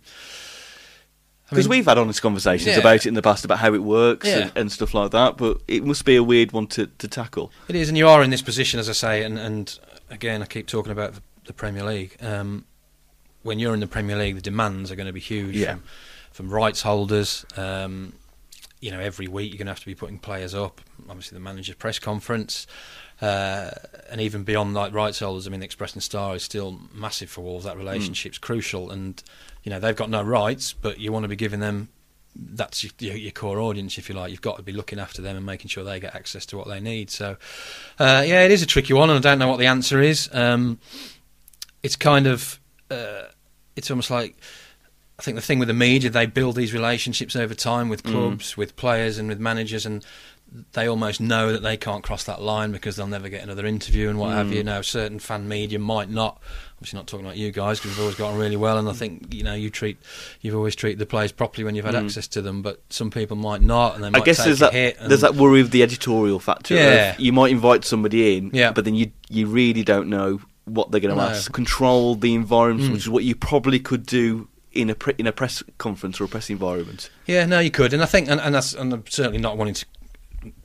I 1.47 1.55
Because 1.55 1.65
mean, 1.67 1.79
we've 1.79 1.85
had 1.85 1.97
honest 1.97 2.21
conversations 2.21 2.67
Yeah. 2.75 2.77
about 2.79 2.95
it 2.97 3.07
in 3.07 3.15
the 3.15 3.21
past 3.23 3.43
about 3.43 3.57
how 3.59 3.73
it 3.73 3.81
works 3.83 4.27
Yeah. 4.27 4.37
and, 4.39 4.51
and 4.55 4.71
stuff 4.71 4.93
like 4.93 5.11
that, 5.11 5.37
but 5.37 5.61
it 5.67 5.83
must 5.83 6.05
be 6.05 6.15
a 6.15 6.23
weird 6.23 6.51
one 6.51 6.67
to, 6.67 6.87
to 6.87 7.07
tackle. 7.07 7.51
It 7.67 7.75
is, 7.75 7.89
and 7.89 7.97
you 7.97 8.07
are 8.07 8.21
in 8.21 8.29
this 8.29 8.43
position, 8.43 8.79
as 8.79 8.87
I 8.87 8.93
say, 8.93 9.23
and, 9.23 9.39
and 9.39 9.79
again, 10.11 10.43
I 10.43 10.45
keep 10.45 10.67
talking 10.67 10.91
about 10.91 11.13
the, 11.15 11.21
the 11.45 11.53
Premier 11.53 11.83
League. 11.83 12.17
Um, 12.21 12.65
when 13.41 13.57
you're 13.57 13.73
in 13.73 13.79
the 13.79 13.87
Premier 13.87 14.15
League, 14.17 14.35
the 14.35 14.41
demands 14.41 14.91
are 14.91 14.95
going 14.95 15.07
to 15.07 15.13
be 15.13 15.19
huge 15.19 15.55
Yeah. 15.55 15.73
from, 15.75 15.83
from 16.33 16.49
rights 16.53 16.83
holders. 16.83 17.45
Um, 17.57 18.13
you 18.79 18.91
know, 18.91 18.99
every 18.99 19.27
week 19.27 19.51
you're 19.51 19.57
going 19.57 19.67
to 19.67 19.71
have 19.71 19.79
to 19.81 19.85
be 19.85 19.95
putting 19.95 20.19
players 20.19 20.53
up. 20.53 20.81
Obviously, 21.09 21.35
the 21.35 21.41
manager's 21.41 21.75
press 21.75 21.99
conference, 21.99 22.65
uh, 23.21 23.71
and 24.09 24.21
even 24.21 24.43
beyond 24.43 24.73
like 24.73 24.93
rights 24.93 25.19
holders. 25.19 25.47
I 25.47 25.49
mean, 25.49 25.59
the 25.59 25.65
Express 25.65 25.93
and 25.93 26.03
Star 26.03 26.35
is 26.35 26.43
still 26.43 26.79
massive 26.93 27.29
for 27.29 27.41
Wolves. 27.41 27.65
That 27.65 27.77
relationship's 27.77 28.37
crucial, 28.37 28.91
and 28.91 29.21
you 29.63 29.69
know 29.69 29.79
they've 29.79 29.95
got 29.95 30.09
no 30.09 30.23
rights, 30.23 30.73
but 30.73 30.99
you 30.99 31.11
want 31.11 31.23
to 31.23 31.29
be 31.29 31.35
giving 31.35 31.59
them 31.59 31.89
that's 32.35 32.83
your, 32.83 33.15
your, 33.15 33.31
core 33.31 33.59
audience, 33.59 33.97
if 33.97 34.07
you 34.07 34.15
like. 34.15 34.31
You've 34.31 34.41
got 34.41 34.57
to 34.57 34.63
be 34.63 34.71
looking 34.71 34.99
after 34.99 35.21
them 35.21 35.35
and 35.35 35.45
making 35.45 35.69
sure 35.69 35.83
they 35.83 35.99
get 35.99 36.15
access 36.15 36.45
to 36.47 36.57
what 36.57 36.67
they 36.67 36.79
need. 36.79 37.09
So, 37.09 37.37
uh, 37.97 38.23
yeah, 38.25 38.43
it 38.43 38.51
is 38.51 38.61
a 38.61 38.65
tricky 38.65 38.93
one, 38.93 39.09
and 39.09 39.17
I 39.17 39.29
don't 39.29 39.39
know 39.39 39.47
what 39.47 39.59
the 39.59 39.65
answer 39.65 39.99
is. 39.99 40.29
Um, 40.31 40.79
it's 41.83 41.95
kind 41.95 42.27
of, 42.27 42.59
uh, 42.89 43.23
it's 43.75 43.89
almost 43.89 44.11
like. 44.11 44.35
I 45.19 45.21
think 45.21 45.35
the 45.35 45.41
thing 45.41 45.59
with 45.59 45.67
the 45.67 45.73
media, 45.73 46.09
they 46.09 46.25
build 46.27 46.55
these 46.55 46.73
relationships 46.73 47.35
over 47.35 47.53
time 47.53 47.89
with 47.89 48.03
mm. 48.03 48.11
clubs, 48.11 48.53
mm. 48.53 48.57
with 48.57 48.77
players, 48.77 49.17
and 49.17 49.27
with 49.27 49.37
managers, 49.37 49.85
and 49.85 50.05
they 50.71 50.87
almost 50.87 51.19
know 51.19 51.51
that 51.51 51.61
they 51.61 51.75
can't 51.75 52.05
cross 52.05 52.23
that 52.23 52.41
line 52.41 52.71
because 52.71 52.95
they'll 52.95 53.05
never 53.05 53.27
get 53.27 53.43
another 53.43 53.65
interview 53.65 54.09
and 54.09 54.17
what 54.17 54.29
mm. 54.29 54.35
have 54.35 54.53
you. 54.53 54.63
Now, 54.63 54.81
certain 54.81 55.19
fan 55.19 55.49
media 55.49 55.77
might 55.77 56.09
not. 56.09 56.41
Obviously, 56.77 56.97
not 56.97 57.07
talking 57.07 57.25
about 57.25 57.35
you 57.35 57.51
guys 57.51 57.79
because 57.79 57.97
we've 57.97 57.99
always 57.99 58.15
gotten 58.15 58.39
really 58.39 58.55
well, 58.55 58.77
and 58.77 58.87
I 58.87 58.93
think 58.93 59.33
you 59.33 59.43
know 59.43 59.53
you 59.53 59.69
treat 59.69 59.97
you've 60.39 60.55
always 60.55 60.73
treated 60.73 60.99
the 60.99 61.05
players 61.05 61.33
properly 61.33 61.65
when 61.65 61.75
you've 61.75 61.83
had 61.83 61.95
mm. 61.95 62.05
access 62.05 62.25
to 62.29 62.41
them. 62.41 62.61
But 62.61 62.81
some 62.89 63.11
people 63.11 63.35
might 63.35 63.61
not, 63.61 63.95
and 63.95 64.03
they 64.05 64.09
might 64.09 64.21
I 64.21 64.23
guess 64.25 64.41
there's 64.45 64.59
that 64.59 64.71
there's 64.71 65.19
that 65.19 65.35
worry 65.35 65.59
of 65.59 65.71
the 65.71 65.83
editorial 65.83 66.39
factor. 66.39 66.75
Yeah, 66.75 67.15
you 67.19 67.33
might 67.33 67.51
invite 67.51 67.83
somebody 67.83 68.37
in, 68.37 68.51
yeah. 68.53 68.71
but 68.71 68.85
then 68.85 68.95
you 68.95 69.11
you 69.27 69.47
really 69.47 69.83
don't 69.83 70.09
know 70.09 70.39
what 70.63 70.91
they're 70.91 71.01
going 71.01 71.13
to 71.13 71.21
no. 71.21 71.27
ask. 71.27 71.51
Control 71.51 72.15
the 72.15 72.33
environment, 72.33 72.89
mm. 72.89 72.93
which 72.93 73.01
is 73.01 73.09
what 73.09 73.25
you 73.25 73.35
probably 73.35 73.79
could 73.79 74.05
do 74.05 74.47
in 74.71 74.89
a 74.89 74.95
pre- 74.95 75.15
in 75.17 75.27
a 75.27 75.31
press 75.31 75.63
conference 75.77 76.19
or 76.19 76.25
a 76.25 76.27
press 76.27 76.49
environment. 76.49 77.09
Yeah, 77.25 77.45
no, 77.45 77.59
you 77.59 77.71
could, 77.71 77.93
and 77.93 78.01
I 78.03 78.05
think, 78.05 78.29
and, 78.29 78.39
and 78.39 78.53
that's, 78.53 78.73
and 78.73 78.93
I'm 78.93 79.07
certainly 79.07 79.39
not 79.39 79.57
wanting 79.57 79.75
to 79.75 79.85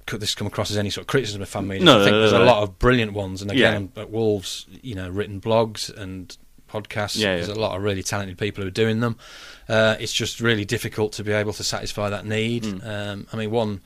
could 0.07 0.21
this 0.21 0.35
come 0.35 0.47
across 0.47 0.71
as 0.71 0.77
any 0.77 0.91
sort 0.91 1.03
of 1.03 1.07
criticism 1.09 1.43
of 1.43 1.49
fan 1.49 1.67
media? 1.67 1.85
No, 1.85 2.01
I 2.01 2.05
think 2.05 2.13
no, 2.13 2.21
no, 2.21 2.21
there's 2.21 2.33
a 2.33 2.45
lot 2.45 2.63
of 2.63 2.79
brilliant 2.79 3.13
ones, 3.13 3.43
and 3.43 3.51
again 3.51 3.91
yeah. 3.95 4.03
at 4.03 4.11
Wolves, 4.11 4.67
you 4.83 4.95
know, 4.95 5.09
written 5.09 5.41
blogs 5.41 5.95
and 5.95 6.37
podcasts. 6.69 7.19
Yeah, 7.19 7.37
there's 7.37 7.49
a 7.49 7.55
lot 7.55 7.77
of 7.77 7.83
really 7.83 8.03
talented 8.03 8.39
people 8.39 8.63
who 8.63 8.69
are 8.69 8.73
doing 8.73 9.01
them. 9.01 9.17
Uh, 9.69 9.97
it's 9.99 10.13
just 10.13 10.41
really 10.41 10.65
difficult 10.65 11.13
to 11.15 11.25
be 11.25 11.33
able 11.33 11.53
to 11.55 11.65
satisfy 11.65 12.11
that 12.11 12.27
need. 12.27 12.65
Mm. 12.65 12.87
Um, 12.87 13.27
I 13.33 13.37
mean, 13.37 13.51
one 13.51 13.81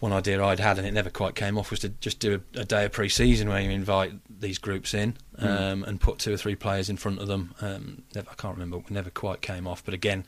one 0.00 0.12
idea 0.12 0.42
I'd 0.42 0.60
had, 0.60 0.78
and 0.78 0.86
it 0.86 0.92
never 0.92 1.10
quite 1.10 1.34
came 1.34 1.56
off, 1.56 1.70
was 1.70 1.80
to 1.80 1.90
just 1.90 2.18
do 2.18 2.42
a, 2.54 2.60
a 2.60 2.64
day 2.64 2.86
of 2.86 2.92
pre-season 2.92 3.48
where 3.48 3.60
you 3.60 3.70
invite 3.70 4.12
these 4.40 4.58
groups 4.58 4.94
in 4.94 5.16
mm. 5.38 5.46
um, 5.46 5.84
and 5.84 6.00
put 6.00 6.18
two 6.18 6.32
or 6.32 6.36
three 6.36 6.56
players 6.56 6.90
in 6.90 6.96
front 6.96 7.20
of 7.20 7.28
them. 7.28 7.54
Um, 7.60 8.02
never, 8.14 8.30
I 8.30 8.34
can't 8.34 8.54
remember, 8.54 8.78
It 8.78 8.90
never 8.90 9.10
quite 9.10 9.40
came 9.40 9.66
off, 9.66 9.84
but 9.84 9.94
again 9.94 10.24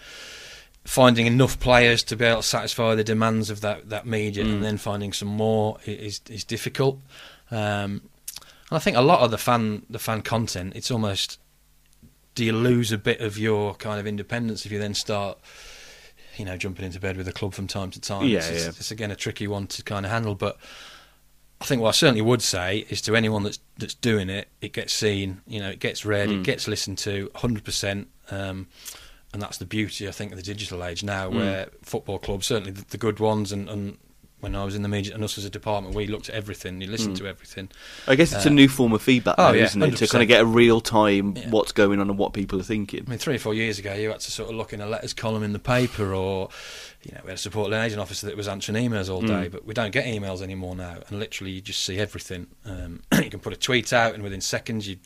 finding 0.85 1.27
enough 1.27 1.61
players 1.61 2.03
to 2.03 2.17
be 2.17 2.25
able 2.25 2.41
to 2.41 2.47
satisfy 2.47 2.95
the 2.95 3.05
demands 3.05 3.51
of 3.51 3.61
that, 3.61 3.89
that 3.89 4.05
media 4.07 4.45
mm. 4.45 4.53
and 4.53 4.65
then 4.65 4.77
finding 4.77 5.13
some 5.13 5.29
more 5.29 5.79
is 5.87 6.21
is 6.29 6.45
difficult. 6.45 6.99
Um, 7.51 8.03
and 8.41 8.77
I 8.77 8.79
think 8.79 8.97
a 8.97 9.03
lot 9.03 9.21
of 9.21 9.31
the 9.31 9.39
fan 9.39 9.85
the 9.89 9.99
fan 9.99 10.23
content 10.23 10.73
it's 10.75 10.91
almost 10.91 11.39
do 12.35 12.45
you 12.45 12.53
lose 12.53 12.91
a 12.91 12.99
bit 12.99 13.21
of 13.21 13.37
your 13.37 13.75
kind 13.75 14.01
of 14.01 14.07
independence 14.07 14.65
if 14.65 14.73
you 14.73 14.79
then 14.79 14.95
start 14.95 15.39
you 16.37 16.45
know 16.45 16.57
jumping 16.57 16.85
into 16.85 17.01
bed 17.01 17.17
with 17.17 17.29
a 17.29 17.33
club 17.33 17.55
from 17.55 17.67
time 17.67 17.91
to 17.91 18.01
time. 18.01 18.27
Yeah, 18.27 18.39
it's, 18.39 18.49
yeah. 18.49 18.69
it's, 18.69 18.81
it's 18.81 18.91
again 18.91 19.11
a 19.11 19.17
tricky 19.17 19.47
one 19.47 19.67
to 19.69 19.83
kind 19.83 20.07
of 20.07 20.13
handle, 20.13 20.35
but. 20.35 20.59
I 21.61 21.65
think 21.65 21.81
what 21.81 21.91
I 21.91 21.93
certainly 21.93 22.23
would 22.23 22.43
say 22.43 22.87
is 22.89 23.01
to 23.03 23.15
anyone 23.15 23.45
that's 23.45 23.61
that's 23.79 23.95
doing 23.95 24.29
it, 24.29 24.49
it 24.61 24.73
gets 24.73 24.93
seen, 24.93 25.43
you 25.47 25.61
know, 25.61 25.71
it 25.71 25.79
gets 25.79 26.05
read, 26.05 26.29
mm. 26.29 26.41
it 26.41 26.43
gets 26.43 26.67
listened 26.67 26.99
to, 26.99 27.31
hundred 27.37 27.63
percent. 27.63 28.09
Um, 28.33 28.67
and 29.33 29.41
that's 29.41 29.59
the 29.59 29.65
beauty, 29.65 30.09
I 30.09 30.11
think, 30.11 30.33
of 30.33 30.37
the 30.37 30.43
digital 30.43 30.85
age 30.85 31.03
now, 31.03 31.31
mm. 31.31 31.37
where 31.37 31.69
football 31.83 32.19
clubs, 32.19 32.47
certainly 32.47 32.73
the, 32.73 32.85
the 32.87 32.99
good 32.99 33.19
ones, 33.21 33.53
and, 33.53 33.69
and, 33.69 33.97
when 34.43 34.57
I 34.57 34.65
was 34.65 34.75
in 34.75 34.83
the 34.83 34.89
media 34.89 35.15
and 35.15 35.23
us 35.23 35.39
as 35.39 35.45
a 35.45 35.51
department, 35.51 35.95
we 35.95 36.09
looked 36.09 36.29
at 36.29 36.35
everything, 36.35 36.81
you 36.81 36.89
listened 36.89 37.15
mm. 37.15 37.19
to 37.21 37.29
everything. 37.29 37.69
I 38.09 38.17
guess 38.17 38.33
it's 38.33 38.45
uh, 38.45 38.51
a 38.51 38.53
new 38.53 38.69
form 38.69 38.93
of 38.93 39.01
feedback, 39.01 39.37
oh, 39.39 39.53
yeah, 39.53 39.67
isn't 39.67 39.81
it? 39.81 39.95
100%. 39.95 39.99
To 39.99 40.07
kind 40.09 40.23
of 40.23 40.27
get 40.27 40.41
a 40.41 40.45
real 40.45 40.81
time 40.81 41.37
yeah. 41.37 41.49
what's 41.49 41.71
going 41.71 42.01
on 42.01 42.11
and 42.11 42.19
what 42.19 42.33
people 42.33 42.59
are 42.59 42.65
thinking. 42.65 43.05
I 43.07 43.11
mean, 43.11 43.21
three 43.21 43.37
or 43.37 43.39
four 43.39 43.55
years 43.55 43.79
ago, 43.79 43.95
you 43.95 44.11
had 44.11 44.19
to 44.19 44.33
sort 44.33 44.51
of 44.51 44.57
look 44.57 44.73
in 44.73 44.81
a 44.81 44.87
letters 44.87 45.15
column 45.15 45.45
in 45.45 45.53
the 45.53 45.61
paper, 45.61 46.13
or 46.13 46.49
you 47.05 47.13
know, 47.15 47.21
we 47.23 47.29
had 47.29 47.37
a 47.37 47.41
support 47.41 47.71
liaison 47.71 48.01
officer 48.01 48.27
that 48.27 48.37
was 48.37 48.49
answering 48.49 48.85
emails 48.85 49.09
all 49.09 49.21
day, 49.21 49.47
mm. 49.47 49.53
but 49.53 49.65
we 49.65 49.75
don't 49.75 49.93
get 49.93 50.07
emails 50.07 50.43
anymore 50.43 50.75
now, 50.75 50.99
and 51.07 51.21
literally 51.21 51.53
you 51.53 51.61
just 51.61 51.85
see 51.85 51.99
everything. 51.99 52.49
Um, 52.65 53.05
you 53.23 53.31
can 53.31 53.39
put 53.39 53.53
a 53.53 53.57
tweet 53.57 53.93
out, 53.93 54.13
and 54.13 54.25
within 54.25 54.41
seconds, 54.41 54.89
you, 54.89 54.97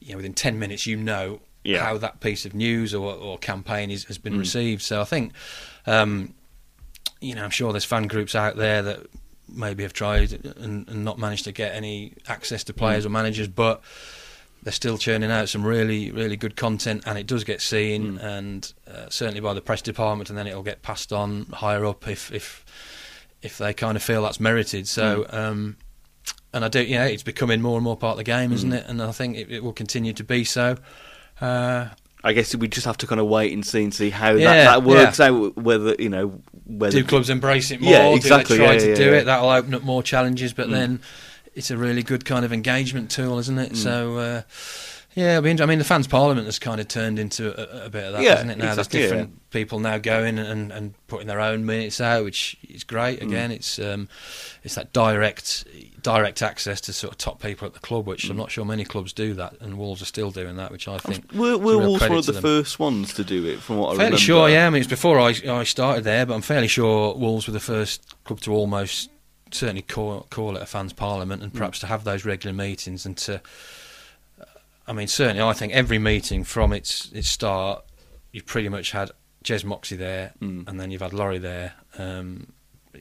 you 0.00 0.10
know, 0.10 0.16
within 0.16 0.34
ten 0.34 0.58
minutes, 0.58 0.84
you 0.84 0.96
know 0.96 1.38
yeah. 1.62 1.84
how 1.84 1.98
that 1.98 2.20
piece 2.20 2.44
of 2.44 2.54
news 2.54 2.94
or, 2.94 3.14
or 3.14 3.38
campaign 3.38 3.90
is, 3.90 4.04
has 4.04 4.18
been 4.18 4.34
mm. 4.34 4.40
received. 4.40 4.82
So 4.82 5.00
I 5.00 5.04
think, 5.04 5.32
um, 5.86 6.34
you 7.20 7.34
know, 7.34 7.44
I'm 7.44 7.50
sure 7.50 7.72
there's 7.72 7.84
fan 7.84 8.06
groups 8.06 8.34
out 8.34 8.56
there 8.56 8.82
that 8.82 9.06
maybe 9.48 9.82
have 9.82 9.92
tried 9.92 10.32
and, 10.32 10.88
and 10.88 11.04
not 11.04 11.18
managed 11.18 11.44
to 11.44 11.52
get 11.52 11.74
any 11.74 12.12
access 12.28 12.64
to 12.64 12.72
players 12.72 13.04
mm. 13.04 13.06
or 13.06 13.10
managers, 13.10 13.48
but 13.48 13.82
they're 14.62 14.72
still 14.72 14.98
churning 14.98 15.30
out 15.30 15.48
some 15.48 15.64
really, 15.64 16.10
really 16.10 16.36
good 16.36 16.56
content, 16.56 17.02
and 17.06 17.16
it 17.18 17.26
does 17.26 17.44
get 17.44 17.60
seen, 17.60 18.18
mm. 18.18 18.22
and 18.22 18.72
uh, 18.86 19.08
certainly 19.08 19.40
by 19.40 19.54
the 19.54 19.60
press 19.60 19.82
department, 19.82 20.28
and 20.28 20.38
then 20.38 20.46
it'll 20.46 20.62
get 20.62 20.82
passed 20.82 21.12
on 21.12 21.46
higher 21.46 21.84
up 21.84 22.06
if 22.08 22.32
if 22.32 22.64
if 23.40 23.58
they 23.58 23.72
kind 23.72 23.96
of 23.96 24.02
feel 24.02 24.22
that's 24.22 24.40
merited. 24.40 24.88
So. 24.88 25.24
Mm. 25.24 25.34
Um, 25.34 25.76
and 26.52 26.64
I 26.64 26.68
do, 26.68 26.82
yeah, 26.82 27.04
it's 27.04 27.22
becoming 27.22 27.60
more 27.60 27.76
and 27.76 27.84
more 27.84 27.96
part 27.96 28.12
of 28.12 28.16
the 28.16 28.24
game, 28.24 28.52
isn't 28.52 28.70
mm. 28.70 28.76
it? 28.76 28.86
And 28.88 29.02
I 29.02 29.12
think 29.12 29.36
it, 29.36 29.50
it 29.50 29.62
will 29.62 29.74
continue 29.74 30.14
to 30.14 30.24
be 30.24 30.44
so. 30.44 30.78
Uh, 31.42 31.88
I 32.24 32.32
guess 32.32 32.54
we 32.54 32.68
just 32.68 32.86
have 32.86 32.96
to 32.98 33.06
kind 33.06 33.20
of 33.20 33.28
wait 33.28 33.52
and 33.52 33.64
see 33.64 33.84
and 33.84 33.94
see 33.94 34.10
how 34.10 34.32
yeah, 34.32 34.64
that, 34.64 34.64
that 34.64 34.82
works 34.82 35.18
yeah. 35.18 35.26
out. 35.26 35.56
Whether 35.56 35.94
you 35.98 36.08
know, 36.08 36.40
whether 36.66 37.00
do 37.00 37.04
clubs 37.04 37.30
embrace 37.30 37.70
it 37.70 37.80
more? 37.80 37.92
Yeah, 37.92 38.08
exactly. 38.08 38.56
Do 38.56 38.62
they 38.62 38.78
try 38.78 38.88
yeah, 38.88 38.94
to 38.94 38.96
do 38.96 39.12
it? 39.14 39.24
That'll 39.24 39.50
open 39.50 39.74
up 39.74 39.82
more 39.82 40.02
challenges, 40.02 40.52
but 40.52 40.68
mm. 40.68 40.72
then 40.72 41.00
it's 41.54 41.70
a 41.70 41.76
really 41.76 42.02
good 42.02 42.24
kind 42.24 42.44
of 42.44 42.52
engagement 42.52 43.10
tool, 43.10 43.38
isn't 43.38 43.58
it? 43.58 43.72
Mm. 43.72 43.76
So. 43.76 44.16
Uh, 44.18 44.42
yeah, 45.18 45.38
I 45.38 45.40
mean, 45.40 45.56
the 45.78 45.84
fans' 45.84 46.06
parliament 46.06 46.46
has 46.46 46.60
kind 46.60 46.80
of 46.80 46.86
turned 46.86 47.18
into 47.18 47.48
a, 47.48 47.86
a 47.86 47.90
bit 47.90 48.04
of 48.04 48.12
that, 48.12 48.22
yeah, 48.22 48.36
hasn't 48.36 48.52
it? 48.52 48.58
Now 48.58 48.68
exactly, 48.70 49.00
there's 49.00 49.10
different 49.10 49.30
yeah. 49.30 49.38
people 49.50 49.80
now 49.80 49.98
going 49.98 50.38
and, 50.38 50.70
and 50.70 50.94
putting 51.08 51.26
their 51.26 51.40
own 51.40 51.66
minutes 51.66 52.00
out, 52.00 52.22
which 52.22 52.56
is 52.68 52.84
great. 52.84 53.18
Mm. 53.18 53.22
Again, 53.22 53.50
mm. 53.50 53.54
it's 53.54 53.80
um, 53.80 54.08
it's 54.62 54.76
that 54.76 54.92
direct 54.92 55.64
direct 56.02 56.40
access 56.40 56.80
to 56.82 56.92
sort 56.92 57.14
of 57.14 57.18
top 57.18 57.42
people 57.42 57.66
at 57.66 57.74
the 57.74 57.80
club, 57.80 58.06
which 58.06 58.26
mm. 58.26 58.30
I'm 58.30 58.36
not 58.36 58.52
sure 58.52 58.64
many 58.64 58.84
clubs 58.84 59.12
do 59.12 59.34
that, 59.34 59.54
and 59.60 59.76
Wolves 59.76 60.00
are 60.02 60.04
still 60.04 60.30
doing 60.30 60.54
that, 60.54 60.70
which 60.70 60.86
I 60.86 60.98
think. 60.98 61.32
Were, 61.32 61.58
were 61.58 61.78
Wolves 61.78 62.00
one 62.00 62.12
of 62.12 62.26
the 62.26 62.32
them. 62.32 62.42
first 62.42 62.78
ones 62.78 63.12
to 63.14 63.24
do 63.24 63.44
it, 63.44 63.58
from 63.58 63.78
what 63.78 63.88
fairly 63.88 63.98
I 63.98 64.04
remember? 64.04 64.18
Fairly 64.18 64.24
sure, 64.24 64.48
yeah. 64.48 64.68
I 64.68 64.70
mean, 64.70 64.82
it's 64.82 64.88
before 64.88 65.18
I 65.18 65.34
I 65.48 65.64
started 65.64 66.04
there, 66.04 66.26
but 66.26 66.34
I'm 66.34 66.42
fairly 66.42 66.68
sure 66.68 67.16
Wolves 67.16 67.48
were 67.48 67.52
the 67.52 67.58
first 67.58 68.14
club 68.22 68.38
to 68.42 68.52
almost 68.52 69.10
certainly 69.50 69.82
call 69.82 70.28
call 70.30 70.56
it 70.56 70.62
a 70.62 70.66
fans' 70.66 70.92
parliament, 70.92 71.42
and 71.42 71.52
mm. 71.52 71.56
perhaps 71.56 71.78
mm. 71.78 71.80
to 71.80 71.86
have 71.88 72.04
those 72.04 72.24
regular 72.24 72.54
meetings 72.54 73.04
and 73.04 73.16
to 73.16 73.40
I 74.88 74.92
mean, 74.92 75.06
certainly, 75.06 75.42
I 75.42 75.52
think 75.52 75.72
every 75.72 75.98
meeting 75.98 76.44
from 76.44 76.72
its 76.72 77.12
its 77.12 77.28
start, 77.28 77.84
you've 78.32 78.46
pretty 78.46 78.68
much 78.68 78.90
had 78.90 79.10
Jez 79.44 79.64
Moxey 79.64 79.96
there, 79.96 80.32
mm. 80.40 80.66
and 80.66 80.80
then 80.80 80.90
you've 80.90 81.02
had 81.02 81.12
Laurie 81.12 81.38
there. 81.38 81.74
Um, 81.98 82.52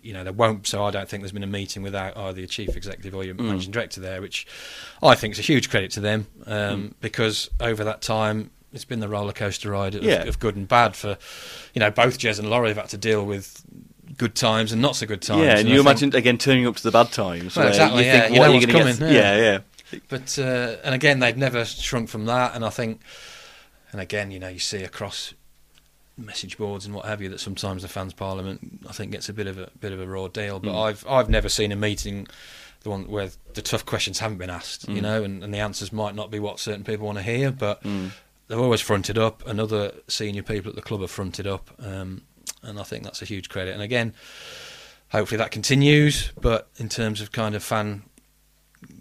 you 0.03 0.13
know, 0.13 0.23
there 0.23 0.33
won't. 0.33 0.67
So 0.67 0.83
I 0.83 0.91
don't 0.91 1.07
think 1.07 1.23
there's 1.23 1.31
been 1.31 1.43
a 1.43 1.47
meeting 1.47 1.81
without 1.81 2.15
either 2.17 2.39
your 2.39 2.47
chief 2.47 2.75
executive 2.75 3.15
or 3.15 3.23
your 3.23 3.35
mm. 3.35 3.45
managing 3.45 3.71
director 3.71 4.01
there, 4.01 4.21
which 4.21 4.45
I 5.01 5.15
think 5.15 5.33
is 5.33 5.39
a 5.39 5.43
huge 5.43 5.69
credit 5.69 5.91
to 5.91 6.01
them 6.01 6.27
um, 6.45 6.53
mm. 6.53 6.93
because 7.01 7.49
over 7.59 7.83
that 7.83 8.01
time. 8.01 8.51
It's 8.73 8.83
been 8.83 8.99
the 8.99 9.07
roller 9.07 9.31
coaster 9.31 9.71
ride 9.71 9.95
of, 9.95 10.03
yeah. 10.03 10.23
of, 10.23 10.39
good 10.39 10.57
and 10.57 10.67
bad 10.67 10.93
for, 10.93 11.17
you 11.73 11.79
know, 11.79 11.89
both 11.89 12.19
Jez 12.19 12.37
and 12.37 12.49
Laurie 12.49 12.67
have 12.67 12.77
had 12.77 12.89
to 12.89 12.97
deal 12.97 13.25
with 13.25 13.63
good 14.17 14.35
times 14.35 14.73
and 14.73 14.81
not 14.81 14.95
so 14.95 15.05
good 15.05 15.21
times. 15.21 15.41
Yeah, 15.41 15.51
and, 15.51 15.59
and 15.61 15.69
you 15.69 15.77
I 15.77 15.79
imagine 15.79 16.13
again 16.13 16.37
turning 16.37 16.67
up 16.67 16.75
to 16.75 16.83
the 16.83 16.91
bad 16.91 17.11
times. 17.11 17.55
Well, 17.55 17.67
exactly. 17.69 18.03
You 18.03 18.11
yeah, 18.11 18.21
think, 18.21 18.35
you 18.35 18.41
know 18.41 18.51
what's 18.51 18.65
coming. 18.65 18.97
Get, 18.97 19.11
yeah, 19.11 19.35
yeah. 19.37 19.41
yeah. 19.41 19.59
But 20.09 20.37
uh, 20.37 20.77
and 20.83 20.93
again, 20.93 21.19
they've 21.19 21.37
never 21.37 21.65
shrunk 21.65 22.09
from 22.09 22.25
that. 22.25 22.55
And 22.55 22.65
I 22.65 22.69
think, 22.69 23.01
and 23.91 24.01
again, 24.01 24.31
you 24.31 24.39
know, 24.39 24.49
you 24.49 24.59
see 24.59 24.83
across 24.83 25.33
message 26.17 26.57
boards 26.57 26.85
and 26.85 26.95
what 26.95 27.05
have 27.05 27.21
you 27.21 27.29
that 27.29 27.39
sometimes 27.39 27.83
the 27.83 27.87
fans' 27.87 28.11
parliament 28.11 28.81
I 28.89 28.91
think 28.91 29.11
gets 29.11 29.29
a 29.29 29.33
bit 29.33 29.45
of 29.45 29.59
a 29.59 29.69
bit 29.79 29.91
of 29.91 30.01
a 30.01 30.07
raw 30.07 30.27
deal. 30.27 30.59
But 30.59 30.71
mm. 30.71 30.83
I've 30.83 31.07
I've 31.07 31.29
never 31.29 31.49
seen 31.49 31.71
a 31.71 31.75
meeting. 31.75 32.27
The 32.81 32.91
one 32.91 33.07
where 33.07 33.29
the 33.53 33.61
tough 33.61 33.85
questions 33.85 34.19
haven't 34.19 34.37
been 34.37 34.51
asked, 34.51 34.87
mm. 34.87 34.95
you 34.95 35.01
know, 35.01 35.23
and, 35.23 35.43
and, 35.43 35.51
the 35.51 35.57
answers 35.57 35.91
might 35.91 36.13
not 36.13 36.29
be 36.29 36.39
what 36.39 36.59
certain 36.59 36.83
people 36.83 37.07
want 37.07 37.17
to 37.17 37.23
hear, 37.23 37.51
but 37.51 37.81
mm. 37.83 38.11
they've 38.47 38.59
always 38.59 38.81
fronted 38.81 39.17
up, 39.17 39.45
and 39.47 39.59
other 39.59 39.93
senior 40.07 40.43
people 40.43 40.69
at 40.69 40.75
the 40.75 40.81
club 40.83 41.01
have 41.01 41.09
fronted 41.09 41.47
up, 41.47 41.71
um, 41.83 42.21
and 42.61 42.79
I 42.79 42.83
think 42.83 43.03
that's 43.03 43.21
a 43.23 43.25
huge 43.25 43.49
credit. 43.49 43.73
And 43.73 43.81
again, 43.81 44.13
hopefully 45.11 45.39
that 45.39 45.49
continues. 45.49 46.31
But 46.39 46.69
in 46.77 46.87
terms 46.87 47.19
of 47.19 47.31
kind 47.31 47.55
of 47.55 47.63
fan 47.63 48.03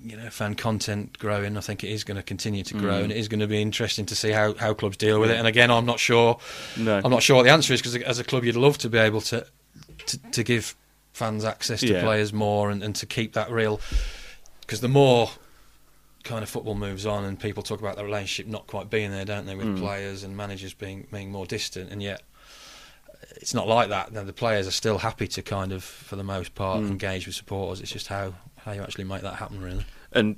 you 0.02 0.16
know 0.16 0.30
fan 0.30 0.54
content 0.54 1.18
growing. 1.18 1.56
I 1.56 1.60
think 1.60 1.84
it 1.84 1.90
is 1.90 2.04
going 2.04 2.16
to 2.16 2.22
continue 2.22 2.62
to 2.64 2.74
grow, 2.74 3.00
mm. 3.00 3.04
and 3.04 3.12
it 3.12 3.18
is 3.18 3.28
going 3.28 3.40
to 3.40 3.46
be 3.46 3.60
interesting 3.60 4.06
to 4.06 4.16
see 4.16 4.30
how, 4.30 4.54
how 4.54 4.74
clubs 4.74 4.96
deal 4.96 5.20
with 5.20 5.30
it. 5.30 5.36
And 5.36 5.46
again, 5.46 5.70
I'm 5.70 5.86
not 5.86 6.00
sure. 6.00 6.38
No. 6.76 7.00
I'm 7.04 7.10
not 7.10 7.22
sure 7.22 7.36
what 7.36 7.42
the 7.44 7.50
answer 7.50 7.72
is 7.72 7.80
because 7.80 7.96
as 7.96 8.18
a 8.18 8.24
club, 8.24 8.44
you'd 8.44 8.56
love 8.56 8.78
to 8.78 8.88
be 8.88 8.98
able 8.98 9.20
to 9.22 9.46
to, 10.06 10.18
to 10.32 10.42
give 10.42 10.74
fans 11.12 11.44
access 11.44 11.80
to 11.80 11.94
yeah. 11.94 12.02
players 12.02 12.32
more 12.32 12.70
and, 12.70 12.82
and 12.82 12.94
to 12.96 13.06
keep 13.06 13.32
that 13.32 13.50
real. 13.50 13.80
Because 14.60 14.80
the 14.80 14.88
more 14.88 15.30
kind 16.24 16.42
of 16.42 16.48
football 16.48 16.74
moves 16.74 17.06
on 17.06 17.24
and 17.24 17.38
people 17.38 17.62
talk 17.62 17.80
about 17.80 17.96
the 17.96 18.04
relationship 18.04 18.50
not 18.50 18.66
quite 18.66 18.90
being 18.90 19.10
there, 19.10 19.24
don't 19.24 19.46
they, 19.46 19.54
with 19.54 19.66
mm. 19.66 19.78
players 19.78 20.24
and 20.24 20.36
managers 20.36 20.74
being 20.74 21.06
being 21.12 21.30
more 21.30 21.46
distant, 21.46 21.90
and 21.90 22.02
yet 22.02 22.22
it's 23.36 23.54
not 23.54 23.66
like 23.66 23.88
that. 23.88 24.12
the 24.12 24.32
players 24.32 24.66
are 24.66 24.72
still 24.72 24.98
happy 24.98 25.26
to 25.28 25.42
kind 25.42 25.72
of, 25.72 25.82
for 25.84 26.16
the 26.16 26.24
most 26.24 26.54
part, 26.54 26.82
mm. 26.82 26.88
engage 26.88 27.26
with 27.26 27.34
supporters. 27.34 27.80
It's 27.80 27.92
just 27.92 28.08
how 28.08 28.34
how 28.66 28.72
you 28.72 28.82
actually 28.82 29.04
make 29.04 29.22
that 29.22 29.36
happen, 29.36 29.62
really. 29.62 29.86
And 30.12 30.36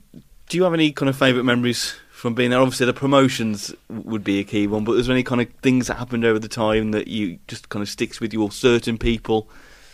do 0.49 0.57
you 0.57 0.62
have 0.62 0.74
any 0.74 0.93
kind 0.93 1.09
of 1.09 1.16
favourite 1.16 1.45
memories 1.45 1.97
from 2.12 2.35
being 2.35 2.51
there? 2.51 2.61
Obviously, 2.61 2.87
the 2.87 2.93
promotions 2.93 3.74
would 3.89 4.22
be 4.22 4.39
a 4.39 4.45
key 4.45 4.66
one, 4.66 4.85
but 4.85 4.93
is 4.93 5.07
there 5.07 5.14
any 5.16 5.24
kind 5.24 5.41
of 5.41 5.49
things 5.62 5.89
that 5.89 5.95
happened 5.95 6.24
over 6.24 6.39
the 6.39 6.49
time 6.49 6.93
that 6.93 7.09
you 7.09 7.39
just 7.49 7.70
kind 7.70 7.83
of 7.83 7.89
sticks 7.89 8.20
with 8.20 8.33
you, 8.33 8.43
or 8.43 8.53
certain 8.53 8.99
people 8.99 9.49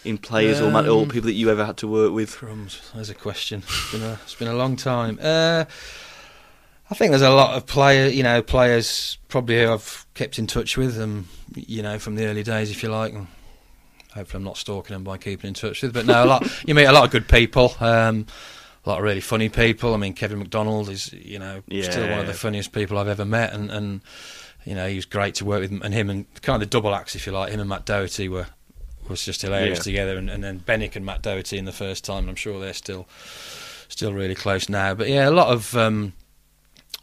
in 0.05 0.19
players 0.19 0.61
or, 0.61 0.71
man- 0.71 0.87
or 0.87 1.03
Um, 1.03 1.09
people 1.09 1.27
that 1.29 1.33
you 1.33 1.49
ever 1.49 1.65
had 1.65 1.79
to 1.79 1.89
work 1.89 2.13
with? 2.13 2.37
Crumbs. 2.37 2.91
There's 2.95 3.09
a 3.09 3.15
question. 3.15 3.63
It's 3.67 3.93
been 3.93 4.03
a, 4.03 4.19
it's 4.25 4.35
been 4.35 4.49
a 4.49 4.55
long 4.55 4.77
time. 4.77 5.19
Uh, 5.23 5.65
I 6.91 6.95
think 6.95 7.11
there's 7.13 7.23
a 7.23 7.31
lot 7.31 7.57
of 7.57 7.65
player, 7.67 8.09
you 8.09 8.23
know, 8.23 8.43
players 8.43 9.17
probably 9.29 9.63
who 9.63 9.73
I've 9.73 10.07
kept 10.15 10.39
in 10.39 10.47
touch 10.47 10.77
with, 10.77 11.01
um, 11.01 11.29
you 11.55 11.83
know, 11.83 11.99
from 11.99 12.17
the 12.17 12.27
early 12.27 12.43
days, 12.43 12.71
if 12.71 12.83
you 12.83 12.91
like. 12.91 13.15
Hopefully, 14.15 14.39
I'm 14.41 14.45
not 14.45 14.57
stalking 14.57 14.95
them 14.95 15.05
by 15.05 15.19
keeping 15.19 15.49
in 15.49 15.55
touch 15.55 15.83
with. 15.83 15.93
But 15.93 16.07
no, 16.07 16.25
a 16.25 16.27
lot. 16.27 16.47
you 16.67 16.75
meet 16.75 16.85
a 16.87 16.93
lot 16.93 17.05
of 17.05 17.11
good 17.11 17.29
people. 17.29 17.75
Um, 17.81 18.27
a 18.87 18.91
lot 18.91 18.99
of 18.99 19.05
really 19.05 19.21
funny 19.21 19.49
people. 19.49 19.95
I 19.95 19.97
mean, 19.97 20.13
Kevin 20.13 20.39
McDonald 20.39 20.89
is, 20.91 21.13
you 21.13 21.39
know, 21.39 21.63
still 21.91 22.09
one 22.11 22.21
of 22.21 22.27
the 22.27 22.35
funniest 22.35 22.73
people 22.73 22.99
I've 22.99 23.09
ever 23.09 23.25
met, 23.25 23.53
and, 23.53 23.71
and 23.71 24.01
you 24.65 24.75
know, 24.75 24.87
he 24.89 24.97
was 24.97 25.05
great 25.07 25.35
to 25.37 25.45
work 25.45 25.61
with. 25.63 25.73
And 25.83 25.95
him 25.95 26.11
and 26.11 26.27
kind 26.43 26.63
of 26.63 26.69
the 26.69 26.73
double 26.73 26.95
acts, 26.95 27.15
if 27.17 27.27
you 27.27 27.33
like, 27.33 27.51
him 27.53 27.61
and 27.61 27.69
Matt 27.69 27.85
Doherty 27.87 28.29
were 28.29 28.47
was 29.09 29.25
just 29.25 29.43
hilarious 29.43 29.79
Yeah. 29.79 29.83
together. 29.85 30.17
And, 30.17 30.31
and 30.31 30.43
then 30.45 30.61
Benik 30.61 30.97
and 30.97 31.05
Matt 31.05 31.23
Doherty 31.23 31.59
in 31.59 31.65
the 31.67 31.73
first 31.73 32.05
time. 32.05 32.21
and 32.21 32.31
I'm 32.31 32.37
sure 32.37 32.61
they're 32.61 32.73
still 32.75 33.07
still 33.89 34.13
really 34.13 34.35
close 34.35 34.69
now. 34.69 34.95
But 34.95 35.09
yeah, 35.09 35.29
a 35.29 35.31
lot 35.31 35.49
of 35.49 35.77
um, 35.77 36.13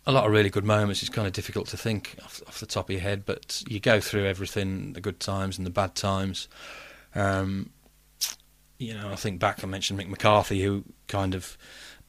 a 0.05 0.11
lot 0.11 0.25
of 0.25 0.31
really 0.31 0.49
good 0.49 0.65
moments. 0.65 1.01
It's 1.01 1.09
kind 1.09 1.27
of 1.27 1.33
difficult 1.33 1.67
to 1.69 1.77
think 1.77 2.15
off, 2.23 2.41
off 2.47 2.59
the 2.59 2.65
top 2.65 2.89
of 2.89 2.93
your 2.93 3.01
head, 3.01 3.25
but 3.25 3.63
you 3.67 3.79
go 3.79 3.99
through 3.99 4.25
everything, 4.25 4.93
the 4.93 5.01
good 5.01 5.19
times 5.19 5.57
and 5.57 5.65
the 5.65 5.71
bad 5.71 5.95
times. 5.95 6.47
Um, 7.15 7.69
you 8.77 8.93
know, 8.93 9.11
I 9.11 9.15
think 9.15 9.39
back. 9.39 9.63
I 9.63 9.67
mentioned 9.67 9.99
Mick 9.99 10.07
McCarthy, 10.09 10.61
who 10.63 10.83
kind 11.07 11.35
of, 11.35 11.57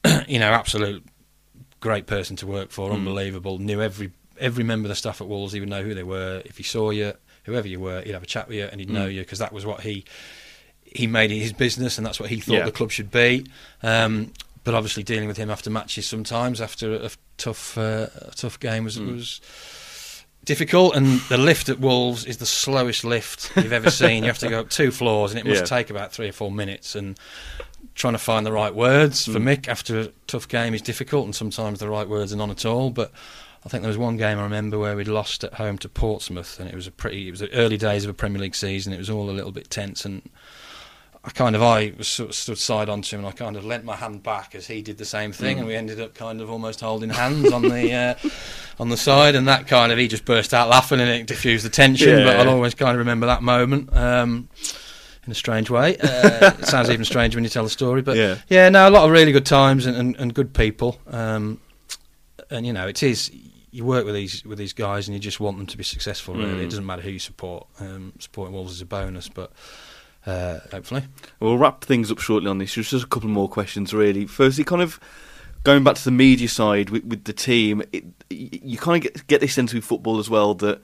you 0.27 0.39
know, 0.39 0.51
absolute 0.51 1.03
great 1.79 2.07
person 2.07 2.35
to 2.37 2.47
work 2.47 2.71
for, 2.71 2.89
Mm. 2.89 2.93
unbelievable. 2.95 3.59
Knew 3.59 3.81
every 3.81 4.11
every 4.39 4.63
member 4.63 4.87
of 4.87 4.89
the 4.89 4.95
staff 4.95 5.21
at 5.21 5.27
Wolves. 5.27 5.53
He 5.53 5.59
would 5.59 5.69
know 5.69 5.83
who 5.83 5.93
they 5.93 6.03
were. 6.03 6.41
If 6.45 6.57
he 6.57 6.63
saw 6.63 6.89
you, 6.89 7.13
whoever 7.43 7.67
you 7.67 7.79
were, 7.79 8.01
he'd 8.01 8.13
have 8.13 8.23
a 8.23 8.27
chat 8.27 8.47
with 8.47 8.57
you 8.57 8.65
and 8.65 8.79
he'd 8.79 8.89
know 8.89 9.07
Mm. 9.07 9.13
you 9.13 9.21
because 9.21 9.39
that 9.39 9.53
was 9.53 9.65
what 9.65 9.81
he 9.81 10.05
he 10.85 11.07
made 11.07 11.31
it 11.31 11.39
his 11.39 11.53
business 11.53 11.97
and 11.97 12.05
that's 12.05 12.19
what 12.19 12.29
he 12.29 12.39
thought 12.39 12.53
Yeah. 12.55 12.65
the 12.65 12.71
club 12.71 12.91
should 12.91 13.11
be. 13.11 13.45
Um, 13.81 14.31
but 14.63 14.73
obviously, 14.73 15.03
dealing 15.03 15.27
with 15.27 15.37
him 15.37 15.49
after 15.49 15.69
matches 15.69 16.05
sometimes 16.07 16.61
after 16.61 16.93
a 16.95 17.09
tough 17.37 17.77
uh, 17.77 18.07
a 18.15 18.31
tough 18.35 18.59
game 18.59 18.83
was 18.85 18.97
Mm. 18.97 19.13
was 19.15 19.41
difficult. 20.45 20.95
And 20.95 21.19
the 21.29 21.37
lift 21.37 21.69
at 21.69 21.79
Wolves 21.79 22.25
is 22.25 22.37
the 22.37 22.45
slowest 22.45 23.03
lift 23.03 23.51
you've 23.55 23.73
ever 23.73 23.89
seen. 23.91 24.23
You 24.23 24.29
have 24.29 24.39
to 24.39 24.49
go 24.49 24.59
up 24.61 24.69
two 24.69 24.91
floors, 24.91 25.31
and 25.31 25.39
it 25.39 25.45
must 25.45 25.61
Yeah. 25.61 25.65
take 25.77 25.89
about 25.89 26.11
three 26.13 26.29
or 26.29 26.33
four 26.33 26.51
minutes. 26.51 26.95
And 26.95 27.17
trying 27.95 28.13
to 28.13 28.19
find 28.19 28.45
the 28.45 28.51
right 28.51 28.73
words 28.73 29.25
for 29.25 29.39
Mm. 29.39 29.43
Mick 29.57 29.67
after 29.67 29.99
a 29.99 30.07
tough 30.27 30.47
game 30.47 30.73
is 30.73 30.81
difficult, 30.81 31.25
and 31.25 31.35
sometimes 31.35 31.79
the 31.79 31.87
right 31.89 32.07
words 32.07 32.33
are 32.33 32.37
none 32.37 32.49
at 32.49 32.65
all. 32.65 32.89
But 32.89 33.11
I 33.65 33.69
think 33.69 33.83
there 33.83 33.87
was 33.89 33.97
one 33.97 34.17
game 34.17 34.39
I 34.39 34.43
remember 34.43 34.79
where 34.79 34.95
we'd 34.95 35.07
lost 35.07 35.43
at 35.43 35.53
home 35.55 35.77
to 35.79 35.89
Portsmouth, 35.89 36.59
and 36.59 36.67
it 36.67 36.75
was 36.75 36.87
a 36.87 36.91
pretty. 36.91 37.27
It 37.27 37.31
was 37.31 37.39
the 37.41 37.53
early 37.53 37.77
days 37.77 38.03
of 38.03 38.09
a 38.09 38.13
Premier 38.13 38.41
League 38.41 38.55
season. 38.55 38.93
It 38.93 38.97
was 38.97 39.09
all 39.09 39.29
a 39.29 39.31
little 39.31 39.51
bit 39.51 39.69
tense, 39.69 40.05
and 40.05 40.21
I 41.25 41.29
kind 41.29 41.55
of 41.55 41.63
I 41.63 41.93
was 41.97 42.09
sort 42.09 42.29
of 42.29 42.35
stood 42.35 42.57
side 42.57 42.89
on 42.89 43.01
to 43.01 43.15
him, 43.15 43.19
and 43.23 43.27
I 43.29 43.31
kind 43.31 43.55
of 43.55 43.63
leant 43.63 43.85
my 43.85 43.95
hand 43.95 44.23
back 44.23 44.55
as 44.55 44.67
he 44.67 44.81
did 44.81 44.97
the 44.97 45.05
same 45.05 45.31
thing, 45.31 45.55
Mm. 45.55 45.59
and 45.59 45.67
we 45.67 45.75
ended 45.75 46.01
up 46.01 46.13
kind 46.15 46.41
of 46.41 46.49
almost 46.51 46.81
holding 46.81 47.09
hands 47.09 47.49
on 47.51 47.61
the 47.61 47.93
uh, 48.25 48.29
on 48.77 48.89
the 48.89 48.97
side, 48.97 49.35
and 49.35 49.47
that 49.47 49.65
kind 49.67 49.91
of 49.93 49.97
he 49.97 50.07
just 50.09 50.25
burst 50.25 50.53
out 50.53 50.67
laughing, 50.67 50.99
and 50.99 51.09
it 51.09 51.25
diffused 51.25 51.63
the 51.65 51.69
tension. 51.69 52.09
Yeah. 52.19 52.25
But 52.25 52.35
I'll 52.41 52.49
always 52.49 52.75
kind 52.75 52.91
of 52.91 52.97
remember 52.97 53.25
that 53.27 53.41
moment. 53.41 53.95
Um, 53.95 54.49
in 55.25 55.31
a 55.31 55.35
strange 55.35 55.69
way, 55.69 55.95
uh, 55.99 56.51
it 56.59 56.65
sounds 56.65 56.89
even 56.89 57.05
stranger 57.05 57.37
when 57.37 57.45
you 57.45 57.49
tell 57.49 57.63
the 57.63 57.69
story. 57.69 58.01
But 58.01 58.17
Yeah. 58.17 58.39
yeah, 58.49 58.67
no, 58.67 58.89
a 58.89 58.91
lot 58.91 59.05
of 59.05 59.11
really 59.11 59.31
good 59.31 59.45
times 59.45 59.85
and, 59.85 59.95
and, 59.95 60.17
and 60.17 60.33
good 60.33 60.53
people. 60.53 60.99
Um, 61.07 61.61
and 62.49 62.65
you 62.67 62.73
know, 62.73 62.87
it 62.89 63.01
is 63.01 63.31
you 63.71 63.85
work 63.85 64.03
with 64.03 64.13
these 64.15 64.43
with 64.43 64.57
these 64.57 64.73
guys, 64.73 65.07
and 65.07 65.15
you 65.15 65.21
just 65.21 65.39
want 65.39 65.55
them 65.57 65.67
to 65.67 65.77
be 65.77 65.83
successful. 65.85 66.35
Really, 66.35 66.55
Mm. 66.55 66.63
it 66.65 66.69
doesn't 66.69 66.85
matter 66.85 67.01
who 67.01 67.11
you 67.11 67.19
support. 67.19 67.65
Um, 67.79 68.11
supporting 68.19 68.53
Wolves 68.53 68.73
is 68.73 68.81
a 68.81 68.85
bonus, 68.85 69.29
but 69.29 69.53
uh, 70.25 70.59
hopefully, 70.71 71.03
We'll 71.39 71.57
wrap 71.57 71.83
things 71.83 72.11
up 72.11 72.19
shortly 72.19 72.49
on 72.49 72.57
this. 72.57 72.73
Just 72.73 72.93
a 72.93 73.07
couple 73.07 73.29
more 73.29 73.49
questions, 73.49 73.93
really. 73.93 74.25
Firstly, 74.25 74.63
kind 74.63 74.81
of 74.81 74.99
going 75.63 75.83
back 75.83 75.95
to 75.95 76.03
the 76.03 76.11
media 76.11 76.47
side 76.47 76.89
with, 76.89 77.03
with 77.05 77.23
the 77.25 77.33
team, 77.33 77.81
it, 77.91 78.05
you 78.29 78.77
kind 78.77 79.05
of 79.05 79.13
get, 79.13 79.27
get 79.27 79.41
this 79.41 79.53
sense 79.53 79.73
with 79.73 79.83
football 79.83 80.19
as 80.19 80.29
well 80.29 80.53
that 80.55 80.81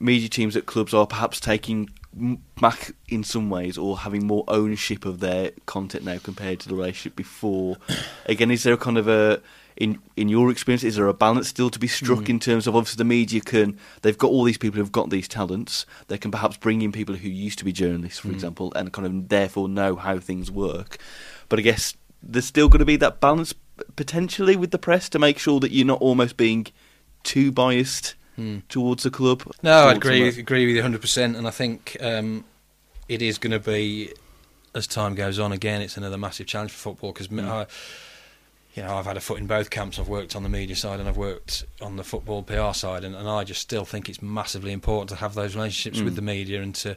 media 0.00 0.28
teams 0.28 0.56
at 0.56 0.66
clubs 0.66 0.92
are 0.92 1.06
perhaps 1.06 1.38
taking 1.38 1.88
back 2.60 2.92
in 3.08 3.24
some 3.24 3.48
ways 3.48 3.78
or 3.78 3.98
having 3.98 4.26
more 4.26 4.44
ownership 4.48 5.04
of 5.06 5.20
their 5.20 5.52
content 5.66 6.04
now 6.04 6.18
compared 6.18 6.60
to 6.60 6.68
the 6.68 6.74
relationship 6.74 7.16
before. 7.16 7.76
Again, 8.26 8.50
is 8.50 8.64
there 8.64 8.74
a 8.74 8.78
kind 8.78 8.98
of 8.98 9.08
a 9.08 9.40
in 9.76 9.98
in 10.16 10.28
your 10.28 10.50
experience, 10.50 10.84
is 10.84 10.96
there 10.96 11.06
a 11.08 11.14
balance 11.14 11.48
still 11.48 11.70
to 11.70 11.78
be 11.78 11.86
struck 11.88 12.20
Mm. 12.20 12.28
in 12.30 12.40
terms 12.40 12.66
of 12.66 12.76
obviously 12.76 12.98
the 12.98 13.04
media 13.04 13.40
can 13.40 13.78
they've 14.02 14.18
got 14.18 14.30
all 14.30 14.44
these 14.44 14.58
people 14.58 14.78
who've 14.78 14.92
got 14.92 15.10
these 15.10 15.28
talents, 15.28 15.86
they 16.08 16.18
can 16.18 16.30
perhaps 16.30 16.56
bring 16.56 16.82
in 16.82 16.92
people 16.92 17.14
who 17.16 17.28
used 17.28 17.58
to 17.58 17.64
be 17.64 17.72
journalists, 17.72 18.18
for 18.18 18.28
Mm. 18.28 18.34
example, 18.34 18.72
and 18.76 18.92
kind 18.92 19.06
of 19.06 19.28
therefore 19.28 19.68
know 19.68 19.96
how 19.96 20.18
things 20.18 20.50
work. 20.50 20.98
But 21.48 21.58
I 21.58 21.62
guess 21.62 21.94
there's 22.22 22.44
still 22.44 22.68
going 22.68 22.78
to 22.80 22.84
be 22.84 22.96
that 22.96 23.20
balance 23.20 23.54
potentially 23.96 24.54
with 24.56 24.70
the 24.70 24.78
press 24.78 25.08
to 25.08 25.18
make 25.18 25.38
sure 25.38 25.58
that 25.60 25.72
you're 25.72 25.86
not 25.86 26.00
almost 26.00 26.36
being 26.36 26.66
too 27.24 27.50
biased 27.50 28.14
Mm. 28.38 28.62
towards 28.68 29.02
the 29.02 29.10
club. 29.10 29.42
No, 29.62 29.88
I 29.88 29.92
agree 29.92 30.22
with, 30.22 30.38
agree 30.38 30.66
with 30.66 30.74
you 30.74 30.82
100%. 30.82 31.36
And 31.36 31.46
I 31.46 31.50
think 31.50 31.96
um, 32.00 32.44
it 33.06 33.20
is 33.20 33.36
going 33.36 33.50
to 33.50 33.58
be, 33.58 34.10
as 34.74 34.86
time 34.86 35.14
goes 35.14 35.38
on, 35.38 35.52
again, 35.52 35.82
it's 35.82 35.98
another 35.98 36.16
massive 36.16 36.46
challenge 36.46 36.70
for 36.72 36.78
football 36.78 37.12
because. 37.12 37.28
I 37.30 37.66
you 38.74 38.82
know, 38.82 38.96
I've 38.96 39.04
had 39.04 39.16
a 39.16 39.20
foot 39.20 39.38
in 39.38 39.46
both 39.46 39.68
camps. 39.70 39.98
I've 39.98 40.08
worked 40.08 40.34
on 40.34 40.42
the 40.42 40.48
media 40.48 40.74
side 40.76 40.98
and 40.98 41.08
I've 41.08 41.16
worked 41.18 41.64
on 41.82 41.96
the 41.96 42.04
football 42.04 42.42
PR 42.42 42.72
side. 42.72 43.04
And, 43.04 43.14
and 43.14 43.28
I 43.28 43.44
just 43.44 43.60
still 43.60 43.84
think 43.84 44.08
it's 44.08 44.22
massively 44.22 44.72
important 44.72 45.10
to 45.10 45.16
have 45.16 45.34
those 45.34 45.54
relationships 45.54 45.98
Mm. 46.00 46.04
with 46.04 46.16
the 46.16 46.22
media 46.22 46.62
and 46.62 46.74
to, 46.76 46.96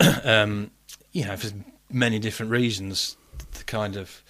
um, 0.24 0.70
you 1.10 1.24
know, 1.24 1.36
for 1.36 1.48
many 1.90 2.18
different 2.20 2.52
reasons, 2.52 3.16
the 3.52 3.64
kind 3.64 3.96
of 3.96 4.22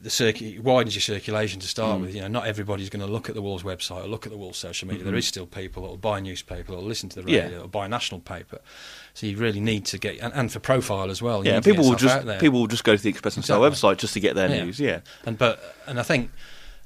the 0.00 0.10
circuit 0.10 0.60
widens 0.62 0.94
your 0.94 1.00
circulation 1.02 1.60
to 1.60 1.68
start 1.68 1.98
Mm. 1.98 2.02
with. 2.02 2.14
You 2.14 2.22
know, 2.22 2.28
not 2.28 2.46
everybody's 2.46 2.88
going 2.90 3.04
to 3.04 3.10
look 3.10 3.28
at 3.28 3.34
the 3.34 3.42
Wolves 3.42 3.62
website 3.62 4.04
or 4.04 4.08
look 4.08 4.26
at 4.26 4.32
the 4.32 4.38
Wolves 4.38 4.58
social 4.58 4.88
media. 4.88 5.02
Mhm. 5.02 5.06
There 5.06 5.14
is 5.16 5.26
still 5.26 5.46
people 5.46 5.82
that 5.82 5.88
will 5.88 5.96
buy 5.96 6.18
a 6.18 6.20
newspaper 6.20 6.72
or 6.72 6.82
listen 6.82 7.08
to 7.10 7.22
the 7.22 7.30
Yeah. 7.30 7.42
radio 7.44 7.62
or 7.62 7.68
buy 7.68 7.86
a 7.86 7.88
national 7.88 8.20
paper. 8.20 8.60
So 9.14 9.26
you 9.26 9.36
really 9.36 9.60
need 9.60 9.84
to 9.86 9.98
get 9.98 10.18
and, 10.20 10.32
and 10.34 10.52
for 10.52 10.58
profile 10.60 11.10
as 11.10 11.20
well. 11.22 11.44
Yeah, 11.46 11.60
people 11.60 11.84
will 11.88 11.96
just 11.96 12.26
people 12.40 12.60
will 12.60 12.66
just 12.66 12.84
go 12.84 12.96
to 12.96 13.02
the 13.02 13.10
Express 13.10 13.36
and 13.36 13.44
Star 13.44 13.58
website 13.60 13.98
just 13.98 14.14
to 14.14 14.20
get 14.20 14.34
their 14.34 14.48
Yeah. 14.48 14.64
news. 14.64 14.80
Yeah, 14.80 15.00
And 15.24 15.36
but 15.38 15.76
and 15.86 15.98
I 16.00 16.02
think 16.02 16.30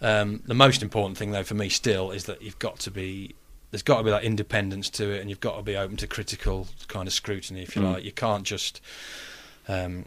um, 0.01 0.42
the 0.46 0.55
most 0.55 0.82
important 0.82 1.18
thing 1.18 1.32
though 1.32 1.42
for 1.44 1.55
me 1.55 1.68
still 1.68 2.11
is 2.12 2.24
that 2.24 2.40
you've 2.42 2.59
got 2.59 2.78
to 2.80 2.90
be 2.90 3.34
there's 3.70 3.82
got 3.82 3.99
to 3.99 4.05
be 4.05 4.11
that 4.11 4.24
independence 4.24 4.88
to 4.88 5.11
it, 5.11 5.20
and 5.20 5.28
you've 5.28 5.40
got 5.40 5.57
to 5.57 5.62
be 5.62 5.76
open 5.76 5.96
to 5.99 6.07
critical 6.07 6.68
kind 6.86 7.07
of 7.07 7.12
scrutiny, 7.12 7.62
if 7.62 7.76
you 7.76 7.82
Mm. 7.82 7.92
like. 7.92 8.05
You 8.05 8.12
can't 8.12 8.44
just 8.44 8.80
um, 9.68 10.07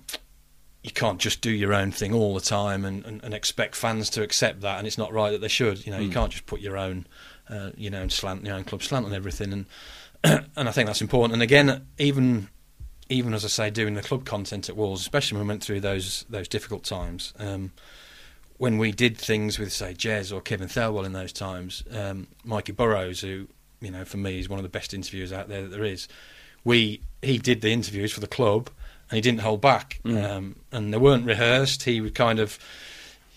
you 0.84 0.92
can't 0.92 1.20
just 1.20 1.42
do 1.42 1.52
your 1.52 1.74
own 1.74 1.92
thing 1.92 2.14
all 2.14 2.34
the 2.34 2.42
time 2.42 2.86
and, 2.86 3.06
and, 3.06 3.24
and 3.24 3.34
expect 3.34 3.76
fans 3.76 4.10
to 4.12 4.24
accept 4.24 4.62
that, 4.62 4.78
and 4.80 4.88
it's 4.88 4.98
not 4.98 5.14
right 5.14 5.32
that 5.32 5.42
they 5.42 5.48
should. 5.48 5.86
You 5.86 5.92
know, 5.92 6.00
you 6.00 6.10
Mm. 6.10 6.14
can't 6.14 6.32
just 6.32 6.46
put 6.46 6.60
your 6.62 6.78
own 6.78 7.06
uh, 7.50 7.72
your 7.76 7.96
own 7.96 8.10
slant, 8.10 8.46
your 8.46 8.56
own 8.56 8.64
club 8.64 8.82
slant 8.82 9.06
on 9.06 9.14
everything, 9.14 9.52
and 9.54 9.66
and 10.56 10.70
I 10.70 10.72
think 10.72 10.88
that's 10.88 11.02
important. 11.02 11.34
And 11.34 11.42
again, 11.44 11.86
even 11.98 12.50
even 13.10 13.34
as 13.34 13.44
I 13.44 13.50
say, 13.50 13.70
doing 13.70 13.94
the 13.96 14.02
club 14.02 14.26
content 14.26 14.70
at 14.70 14.78
Wolves, 14.78 15.02
especially 15.02 15.38
when 15.38 15.48
we 15.48 15.52
went 15.52 15.64
through 15.64 15.82
those 15.82 16.26
those 16.30 16.48
difficult 16.48 16.84
times. 16.84 17.34
Um, 17.40 17.72
when 18.58 18.78
we 18.78 18.92
did 18.92 19.18
things 19.18 19.58
with, 19.58 19.74
say, 19.74 19.96
Jez 19.96 20.32
or 20.32 20.40
Kevin 20.40 20.68
Thelwell 20.68 21.04
in 21.04 21.14
those 21.14 21.34
times, 21.34 21.84
um, 21.92 22.28
Mikey 22.46 22.74
Burrows, 22.74 23.20
who 23.22 23.48
you 23.82 23.90
know 23.92 24.06
for 24.06 24.18
me 24.18 24.40
is 24.40 24.48
one 24.50 24.60
of 24.60 24.64
the 24.64 24.70
best 24.70 24.94
interviewers 24.94 25.34
out 25.34 25.48
there 25.50 25.64
that 25.64 25.70
there 25.72 25.84
is, 25.84 26.08
we 26.64 27.02
he 27.22 27.38
did 27.38 27.62
the 27.62 27.72
interviews 27.72 28.12
for 28.14 28.20
the 28.20 28.28
club 28.28 28.70
and 29.12 29.16
he 29.18 29.22
didn't 29.22 29.42
hold 29.42 29.62
back, 29.62 30.00
Mm. 30.04 30.24
um, 30.32 30.56
and 30.72 30.92
they 30.94 30.98
weren't 30.98 31.26
rehearsed. 31.26 31.84
He 31.84 32.02
would 32.02 32.16
kind 32.16 32.40
of, 32.40 32.58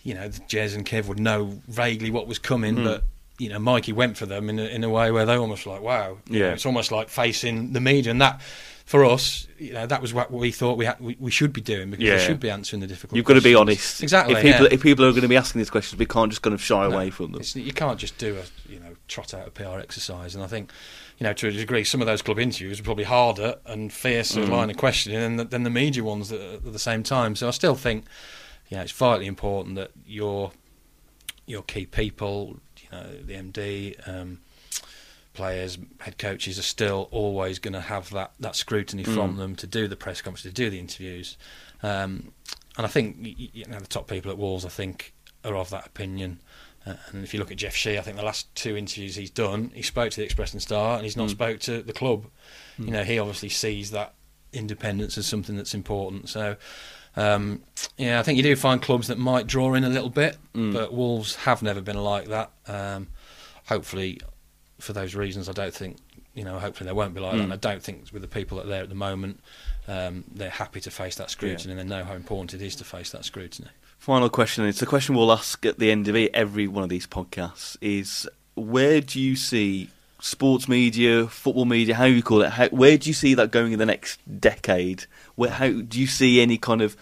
you 0.04 0.14
know, 0.14 0.28
Jez 0.28 0.74
and 0.74 0.86
Kev 0.86 1.06
would 1.06 1.18
know 1.20 1.60
vaguely 1.68 2.10
what 2.10 2.26
was 2.26 2.38
coming, 2.38 2.76
Mm. 2.76 2.84
but 2.84 3.04
you 3.36 3.48
know, 3.48 3.58
Mikey 3.58 3.92
went 3.92 4.16
for 4.16 4.26
them 4.26 4.48
in 4.48 4.60
a, 4.60 4.62
in 4.66 4.84
a 4.84 4.88
way 4.88 5.10
where 5.10 5.26
they 5.26 5.34
almost 5.34 5.66
like, 5.66 5.80
wow, 5.82 6.18
you 6.30 6.38
know, 6.38 6.46
Yeah. 6.46 6.52
it's 6.52 6.64
almost 6.64 6.92
like 6.92 7.08
facing 7.08 7.72
the 7.72 7.80
media, 7.80 8.12
and 8.12 8.20
that 8.20 8.40
for 8.84 9.04
us, 9.04 9.48
you 9.58 9.72
know, 9.72 9.86
that 9.88 10.00
was 10.00 10.14
what 10.14 10.30
we 10.30 10.52
thought 10.52 10.78
we 10.78 10.84
had, 10.84 11.00
we, 11.00 11.16
we 11.18 11.32
should 11.32 11.52
be 11.52 11.60
doing 11.60 11.90
because 11.90 12.04
Yeah. 12.04 12.14
we 12.14 12.20
should 12.20 12.38
be 12.38 12.48
answering 12.50 12.78
the 12.80 12.86
difficult. 12.86 13.16
you've 13.16 13.24
got 13.26 13.34
to 13.34 13.40
be 13.40 13.56
honest. 13.56 14.02
Exactly. 14.04 14.34
If 14.36 14.42
people 14.42 14.66
yeah. 14.66 14.72
if 14.74 14.82
people 14.82 15.04
are 15.04 15.10
going 15.10 15.22
to 15.22 15.28
be 15.28 15.36
asking 15.36 15.58
these 15.58 15.70
questions, 15.70 15.98
we 15.98 16.06
can't 16.06 16.30
just 16.30 16.42
kind 16.42 16.54
of 16.54 16.62
shy 16.62 16.86
No, 16.86 16.92
away 16.94 17.10
from 17.10 17.32
them. 17.32 17.42
you 17.54 17.72
can't 17.72 17.98
just 17.98 18.16
do 18.18 18.36
a 18.38 18.72
you 18.72 18.78
know 18.78 18.94
trot 19.08 19.34
out 19.34 19.48
a 19.48 19.50
PR 19.50 19.80
exercise, 19.80 20.36
and 20.36 20.44
I 20.44 20.46
think 20.46 20.70
you 21.18 21.24
know 21.24 21.32
to 21.32 21.48
a 21.48 21.52
degree 21.52 21.84
some 21.84 22.00
of 22.00 22.06
those 22.06 22.22
club 22.22 22.38
interviews 22.38 22.80
are 22.80 22.82
probably 22.82 23.04
harder 23.04 23.56
and 23.66 23.92
fiercer 23.92 24.40
Mm. 24.40 24.48
line 24.48 24.70
of 24.70 24.76
questioning 24.76 25.20
than 25.20 25.36
the, 25.36 25.44
than 25.44 25.62
the 25.62 25.70
media 25.70 26.02
ones 26.02 26.32
at, 26.32 26.40
at 26.40 26.72
the 26.72 26.78
same 26.78 27.02
time. 27.02 27.36
So 27.36 27.48
I 27.48 27.50
still 27.52 27.74
think 27.76 28.04
you 28.68 28.76
know 28.76 28.82
it's 28.82 28.92
vitally 28.92 29.26
important 29.26 29.76
that 29.76 29.90
your 30.06 30.52
your 31.46 31.62
key 31.62 31.84
people, 31.86 32.56
you 32.78 32.88
know, 32.90 33.06
the 33.22 33.34
MD. 33.34 34.08
Um, 34.08 34.40
Players, 35.34 35.78
head 35.98 36.16
coaches 36.16 36.60
are 36.60 36.62
still 36.62 37.08
always 37.10 37.58
going 37.58 37.72
to 37.74 37.80
have 37.80 38.08
that, 38.10 38.34
that 38.38 38.54
scrutiny 38.54 39.02
from 39.02 39.34
Mm. 39.34 39.38
them 39.38 39.56
to 39.56 39.66
do 39.66 39.88
the 39.88 39.96
press 39.96 40.22
conference, 40.22 40.42
to 40.42 40.52
do 40.52 40.70
the 40.70 40.78
interviews, 40.78 41.36
um, 41.82 42.30
and 42.76 42.86
I 42.86 42.88
think 42.88 43.16
you 43.20 43.64
know 43.66 43.80
the 43.80 43.88
top 43.88 44.06
people 44.06 44.30
at 44.30 44.38
Wolves, 44.38 44.64
I 44.64 44.68
think, 44.68 45.12
are 45.44 45.56
of 45.56 45.70
that 45.70 45.86
opinion. 45.88 46.38
Uh, 46.86 46.94
and 47.12 47.24
if 47.24 47.32
you 47.32 47.40
look 47.40 47.50
at 47.50 47.56
Jeff 47.56 47.74
Shi, 47.74 47.98
I 47.98 48.02
think 48.02 48.16
the 48.16 48.24
last 48.24 48.54
two 48.54 48.76
interviews 48.76 49.16
he's 49.16 49.30
done, 49.30 49.72
he 49.74 49.82
spoke 49.82 50.10
to 50.10 50.16
the 50.16 50.24
Express 50.24 50.52
and 50.52 50.60
Star, 50.60 50.96
and 50.96 51.04
he's 51.04 51.16
not 51.16 51.28
mm. 51.28 51.32
spoke 51.32 51.60
to 51.60 51.82
the 51.82 51.92
club. 51.92 52.26
Mm. 52.78 52.86
You 52.86 52.90
know, 52.92 53.04
he 53.04 53.18
obviously 53.18 53.48
sees 53.48 53.90
that 53.92 54.14
independence 54.52 55.16
as 55.16 55.26
something 55.26 55.56
that's 55.56 55.74
important. 55.74 56.28
So, 56.28 56.56
um, 57.16 57.62
yeah, 57.96 58.20
I 58.20 58.22
think 58.22 58.36
you 58.36 58.42
do 58.42 58.56
find 58.56 58.82
clubs 58.82 59.08
that 59.08 59.18
might 59.18 59.46
draw 59.46 59.74
in 59.74 59.84
a 59.84 59.88
little 59.88 60.10
bit, 60.10 60.36
mm. 60.54 60.72
but 60.72 60.92
Wolves 60.92 61.36
have 61.36 61.62
never 61.62 61.80
been 61.80 62.02
like 62.02 62.28
that. 62.28 62.50
Um, 62.66 63.08
hopefully, 63.66 64.20
for 64.78 64.92
those 64.92 65.14
reasons, 65.14 65.48
I 65.48 65.52
don't 65.52 65.74
think 65.74 65.98
you 66.34 66.44
know. 66.44 66.58
Hopefully, 66.58 66.88
they 66.88 66.92
won't 66.92 67.14
be 67.14 67.20
like 67.20 67.32
that. 67.36 67.42
And 67.42 67.52
I 67.52 67.56
don't 67.56 67.82
think 67.82 68.12
with 68.12 68.22
the 68.22 68.28
people 68.28 68.58
that 68.58 68.66
are 68.66 68.68
there 68.68 68.82
at 68.82 68.88
the 68.88 68.94
moment, 68.94 69.40
um, 69.88 70.24
they're 70.32 70.50
happy 70.50 70.80
to 70.80 70.90
face 70.90 71.16
that 71.16 71.30
scrutiny 71.30 71.74
yeah. 71.74 71.80
and 71.80 71.90
they 71.90 71.96
know 71.96 72.04
how 72.04 72.14
important 72.14 72.54
it 72.54 72.62
is 72.64 72.76
to 72.76 72.84
face 72.84 73.10
that 73.10 73.24
scrutiny. 73.24 73.68
Final 73.98 74.28
question. 74.28 74.64
It's 74.66 74.82
a 74.82 74.86
question 74.86 75.14
we'll 75.14 75.32
ask 75.32 75.64
at 75.64 75.78
the 75.78 75.90
end 75.90 76.08
of 76.08 76.16
every 76.16 76.68
one 76.68 76.82
of 76.82 76.90
these 76.90 77.06
podcasts. 77.06 77.76
Is 77.80 78.28
where 78.54 79.00
do 79.00 79.20
you 79.20 79.36
see 79.36 79.88
sports 80.20 80.68
media, 80.68 81.26
football 81.26 81.64
media, 81.64 81.94
how 81.94 82.04
you 82.04 82.22
call 82.22 82.42
it? 82.42 82.50
How, 82.50 82.68
where 82.68 82.96
do 82.96 83.08
you 83.08 83.14
see 83.14 83.34
that 83.34 83.50
going 83.50 83.72
in 83.72 83.78
the 83.78 83.86
next 83.86 84.20
decade? 84.40 85.04
Where 85.34 85.50
how 85.50 85.70
do 85.70 86.00
you 86.00 86.06
see 86.06 86.40
any 86.40 86.58
kind 86.58 86.82
of 86.82 86.96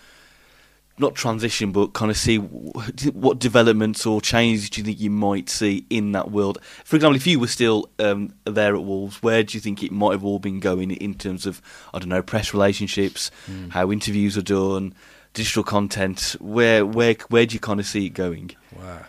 not 1.03 1.15
transition, 1.15 1.73
but 1.73 1.93
kind 1.93 2.11
of 2.11 2.17
see 2.17 2.37
what 2.39 3.39
developments 3.39 4.07
or 4.07 4.21
changes 4.21 4.71
do 4.71 4.81
you 4.81 4.85
think 4.87 5.01
you 5.01 5.11
might 5.11 5.51
see 5.51 5.85
in 5.91 6.13
that 6.13 6.31
world? 6.31 6.59
For 6.85 6.97
example, 6.97 7.17
if 7.17 7.27
you 7.27 7.39
were 7.39 7.49
still 7.49 7.91
um, 7.99 8.33
there 8.45 8.75
at 8.75 8.85
Wolves, 8.85 9.23
where 9.23 9.43
do 9.43 9.57
you 9.57 9.61
think 9.61 9.83
it 9.83 9.93
might 9.93 10.13
have 10.13 10.25
all 10.25 10.39
been 10.39 10.61
going 10.61 10.91
in 10.91 11.15
terms 11.15 11.45
of 11.45 11.61
I 11.93 11.99
don't 11.99 12.09
know 12.09 12.23
press 12.23 12.55
relationships, 12.55 13.31
mm. 13.51 13.71
how 13.71 13.93
interviews 13.93 14.39
are 14.39 14.43
done? 14.43 14.95
digital 15.35 15.63
content, 15.63 16.37
where 16.41 16.85
where 16.85 17.17
where 17.29 17.47
do 17.47 17.55
you 17.55 17.61
kind 17.61 17.81
of 17.81 17.87
see 17.87 18.07
it 18.07 18.11
going? 18.11 18.53
Wow, 18.77 19.05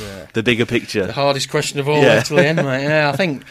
uh, 0.00 0.26
the 0.32 0.42
bigger 0.42 0.66
picture. 0.66 1.06
The 1.06 1.12
hardest 1.12 1.50
question 1.50 1.80
of 1.80 1.88
all, 1.88 2.02
yeah. 2.02 2.14
actually. 2.14 2.46
Anyway, 2.46 2.84
yeah, 2.84 3.10
I 3.12 3.16
think 3.16 3.44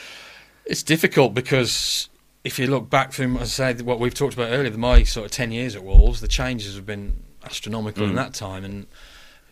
it's 0.65 0.83
difficult 0.83 1.33
because 1.33 2.09
if 2.43 2.59
you 2.59 2.67
look 2.67 2.89
back 2.89 3.11
from, 3.11 3.38
as 3.38 3.59
I 3.59 3.73
say, 3.73 3.83
what 3.83 3.99
we've 3.99 4.13
talked 4.13 4.33
about 4.33 4.51
earlier, 4.51 4.75
my 4.77 5.03
sort 5.03 5.25
of 5.25 5.31
ten 5.31 5.51
years 5.51 5.75
at 5.75 5.83
Wolves, 5.83 6.21
the 6.21 6.27
changes 6.27 6.75
have 6.75 6.86
been 6.86 7.23
astronomical 7.46 8.06
mm. 8.06 8.10
in 8.10 8.16
that 8.16 8.34
time, 8.34 8.64
and 8.64 8.88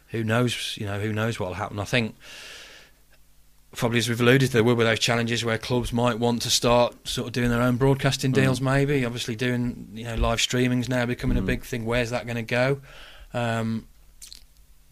who 0.07 0.23
knows, 0.23 0.77
you 0.79 0.85
know, 0.85 0.99
who 0.99 1.13
knows 1.13 1.39
what 1.39 1.49
will 1.49 1.55
happen. 1.55 1.79
I 1.79 1.85
think 1.85 2.15
probably 3.75 3.97
as 3.97 4.07
we've 4.07 4.21
alluded 4.21 4.51
there 4.51 4.63
will 4.63 4.75
be 4.75 4.83
those 4.83 4.99
challenges 4.99 5.43
where 5.43 5.57
clubs 5.57 5.91
might 5.91 6.19
want 6.19 6.41
to 6.43 6.49
start 6.49 7.07
sort 7.07 7.27
of 7.27 7.33
doing 7.33 7.49
their 7.49 7.61
own 7.61 7.75
broadcasting 7.77 8.31
mm. 8.31 8.35
deals. 8.35 8.59
Mm. 8.59 8.63
Maybe, 8.63 9.05
obviously, 9.05 9.35
doing 9.35 9.89
you 9.93 10.05
know 10.05 10.15
live 10.15 10.39
streamings 10.39 10.87
now 10.87 11.05
becoming 11.05 11.37
mm. 11.37 11.41
a 11.41 11.45
big 11.45 11.63
thing. 11.63 11.85
Where's 11.85 12.11
that 12.11 12.25
going 12.25 12.35
to 12.35 12.41
go? 12.43 12.81
Um, 13.33 13.87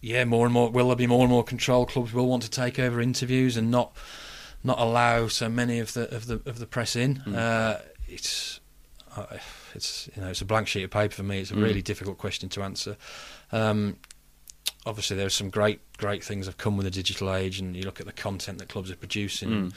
yeah, 0.00 0.24
more 0.24 0.46
and 0.46 0.52
more. 0.52 0.70
Will 0.70 0.88
there 0.88 0.96
be 0.96 1.06
more 1.06 1.20
and 1.20 1.30
more 1.30 1.44
control? 1.44 1.86
Clubs 1.86 2.12
will 2.12 2.26
want 2.26 2.42
to 2.42 2.50
take 2.50 2.78
over 2.78 3.00
interviews 3.00 3.56
and 3.56 3.70
not 3.70 3.96
not 4.64 4.78
allow 4.78 5.28
so 5.28 5.48
many 5.48 5.78
of 5.78 5.92
the 5.94 6.14
of 6.14 6.26
the 6.26 6.42
of 6.46 6.58
the 6.58 6.66
press 6.66 6.96
in. 6.96 7.22
Mm. 7.26 7.36
Uh, 7.36 7.78
it's 8.08 8.60
it's 9.74 10.08
you 10.14 10.22
know 10.22 10.28
it's 10.28 10.40
a 10.40 10.44
blank 10.44 10.68
sheet 10.68 10.84
of 10.84 10.90
paper 10.90 11.14
for 11.14 11.22
me. 11.22 11.40
It's 11.40 11.50
a 11.50 11.54
mm. 11.54 11.62
really 11.62 11.82
difficult 11.82 12.18
question 12.18 12.48
to 12.50 12.62
answer. 12.62 12.96
Um, 13.50 13.96
obviously 14.86 15.16
there's 15.16 15.34
some 15.34 15.50
great 15.50 15.80
great 15.96 16.24
things 16.24 16.46
have 16.46 16.58
come 16.58 16.76
with 16.76 16.84
the 16.84 16.90
digital 16.90 17.32
age, 17.32 17.60
and 17.60 17.76
you 17.76 17.82
look 17.82 18.00
at 18.00 18.06
the 18.06 18.12
content 18.12 18.58
that 18.58 18.68
clubs 18.68 18.90
are 18.90 18.96
producing. 18.96 19.48
Mm. 19.48 19.52
And, 19.52 19.74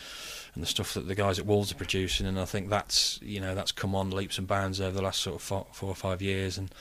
and 0.56 0.64
the 0.64 0.68
stuff 0.68 0.94
that 0.94 1.08
the 1.08 1.16
guys 1.16 1.38
at 1.38 1.46
Wolves 1.46 1.72
are 1.72 1.76
producing, 1.76 2.26
and 2.26 2.40
I 2.40 2.46
think 2.46 2.70
that's 2.70 3.20
you 3.22 3.40
know 3.40 3.56
that's 3.56 3.72
come 3.72 3.94
on 3.94 4.12
leaps 4.12 4.38
and 4.38 4.48
bounds 4.48 4.80
over 4.80 4.96
the 4.96 5.04
last 5.04 5.22
sort 5.22 5.36
of 5.36 5.42
four, 5.42 5.68
four 5.72 5.90
or 5.90 5.96
five 5.96 6.22
years, 6.22 6.58
and 6.58 6.74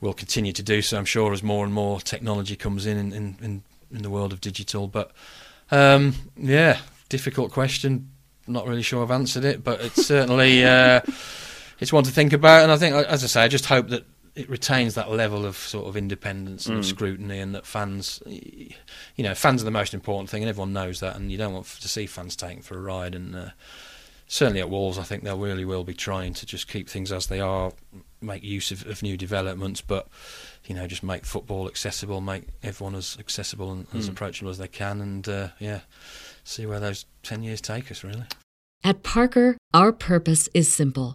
will 0.00 0.12
continue 0.12 0.52
to 0.52 0.62
do 0.62 0.82
so. 0.82 0.98
I'm 0.98 1.04
sure 1.04 1.32
as 1.32 1.42
more 1.42 1.64
and 1.64 1.72
more 1.72 2.00
technology 2.00 2.56
comes 2.56 2.84
in 2.84 2.98
in, 2.98 3.12
in, 3.40 3.62
in 3.92 4.02
the 4.02 4.10
world 4.10 4.32
of 4.32 4.40
digital. 4.40 4.88
But 4.88 5.12
um, 5.70 6.14
yeah, 6.36 6.78
difficult 7.08 7.52
question. 7.52 8.10
Not 8.48 8.66
really 8.66 8.82
sure 8.82 9.02
I've 9.02 9.10
answered 9.10 9.44
it, 9.44 9.64
but 9.64 9.80
it's 9.80 10.06
certainly 10.06 10.64
uh, 10.64 11.00
it's 11.78 11.92
one 11.92 12.04
to 12.04 12.10
think 12.10 12.32
about. 12.32 12.62
And 12.62 12.72
I 12.72 12.76
think, 12.76 12.94
as 12.94 13.24
I 13.24 13.26
say, 13.26 13.42
I 13.42 13.48
just 13.48 13.66
hope 13.66 13.88
that 13.88 14.04
it 14.34 14.50
retains 14.50 14.94
that 14.94 15.10
level 15.10 15.46
of 15.46 15.56
sort 15.56 15.86
of 15.86 15.96
independence 15.96 16.66
and 16.66 16.82
mm. 16.82 16.84
scrutiny, 16.84 17.38
and 17.38 17.54
that 17.54 17.64
fans, 17.64 18.22
you 18.26 19.24
know, 19.24 19.34
fans 19.34 19.62
are 19.62 19.64
the 19.64 19.70
most 19.70 19.94
important 19.94 20.28
thing, 20.28 20.42
and 20.42 20.48
everyone 20.50 20.74
knows 20.74 21.00
that, 21.00 21.16
and 21.16 21.32
you 21.32 21.38
don't 21.38 21.54
want 21.54 21.66
to 21.66 21.88
see 21.88 22.06
fans 22.06 22.36
taken 22.36 22.62
for 22.62 22.76
a 22.76 22.80
ride. 22.80 23.14
And 23.14 23.34
uh, 23.34 23.50
certainly 24.28 24.60
at 24.60 24.68
Wolves, 24.68 24.98
I 24.98 25.04
think 25.04 25.24
they 25.24 25.32
really 25.32 25.64
will 25.64 25.84
be 25.84 25.94
trying 25.94 26.34
to 26.34 26.44
just 26.44 26.68
keep 26.68 26.88
things 26.88 27.10
as 27.12 27.28
they 27.28 27.40
are, 27.40 27.72
make 28.20 28.42
use 28.42 28.70
of, 28.70 28.86
of 28.86 29.02
new 29.02 29.16
developments, 29.16 29.80
but 29.80 30.08
you 30.66 30.74
know, 30.74 30.86
just 30.86 31.02
make 31.02 31.24
football 31.24 31.66
accessible, 31.66 32.20
make 32.20 32.48
everyone 32.62 32.94
as 32.94 33.16
accessible 33.18 33.72
and 33.72 33.88
mm. 33.88 33.98
as 33.98 34.06
approachable 34.06 34.50
as 34.50 34.58
they 34.58 34.68
can, 34.68 35.00
and 35.00 35.28
uh, 35.28 35.48
yeah, 35.58 35.80
see 36.44 36.66
where 36.66 36.80
those 36.80 37.06
ten 37.22 37.42
years 37.42 37.62
take 37.62 37.90
us. 37.90 38.04
Really. 38.04 38.24
At 38.84 39.02
Parker, 39.02 39.56
our 39.72 39.92
purpose 39.92 40.50
is 40.52 40.70
simple. 40.70 41.14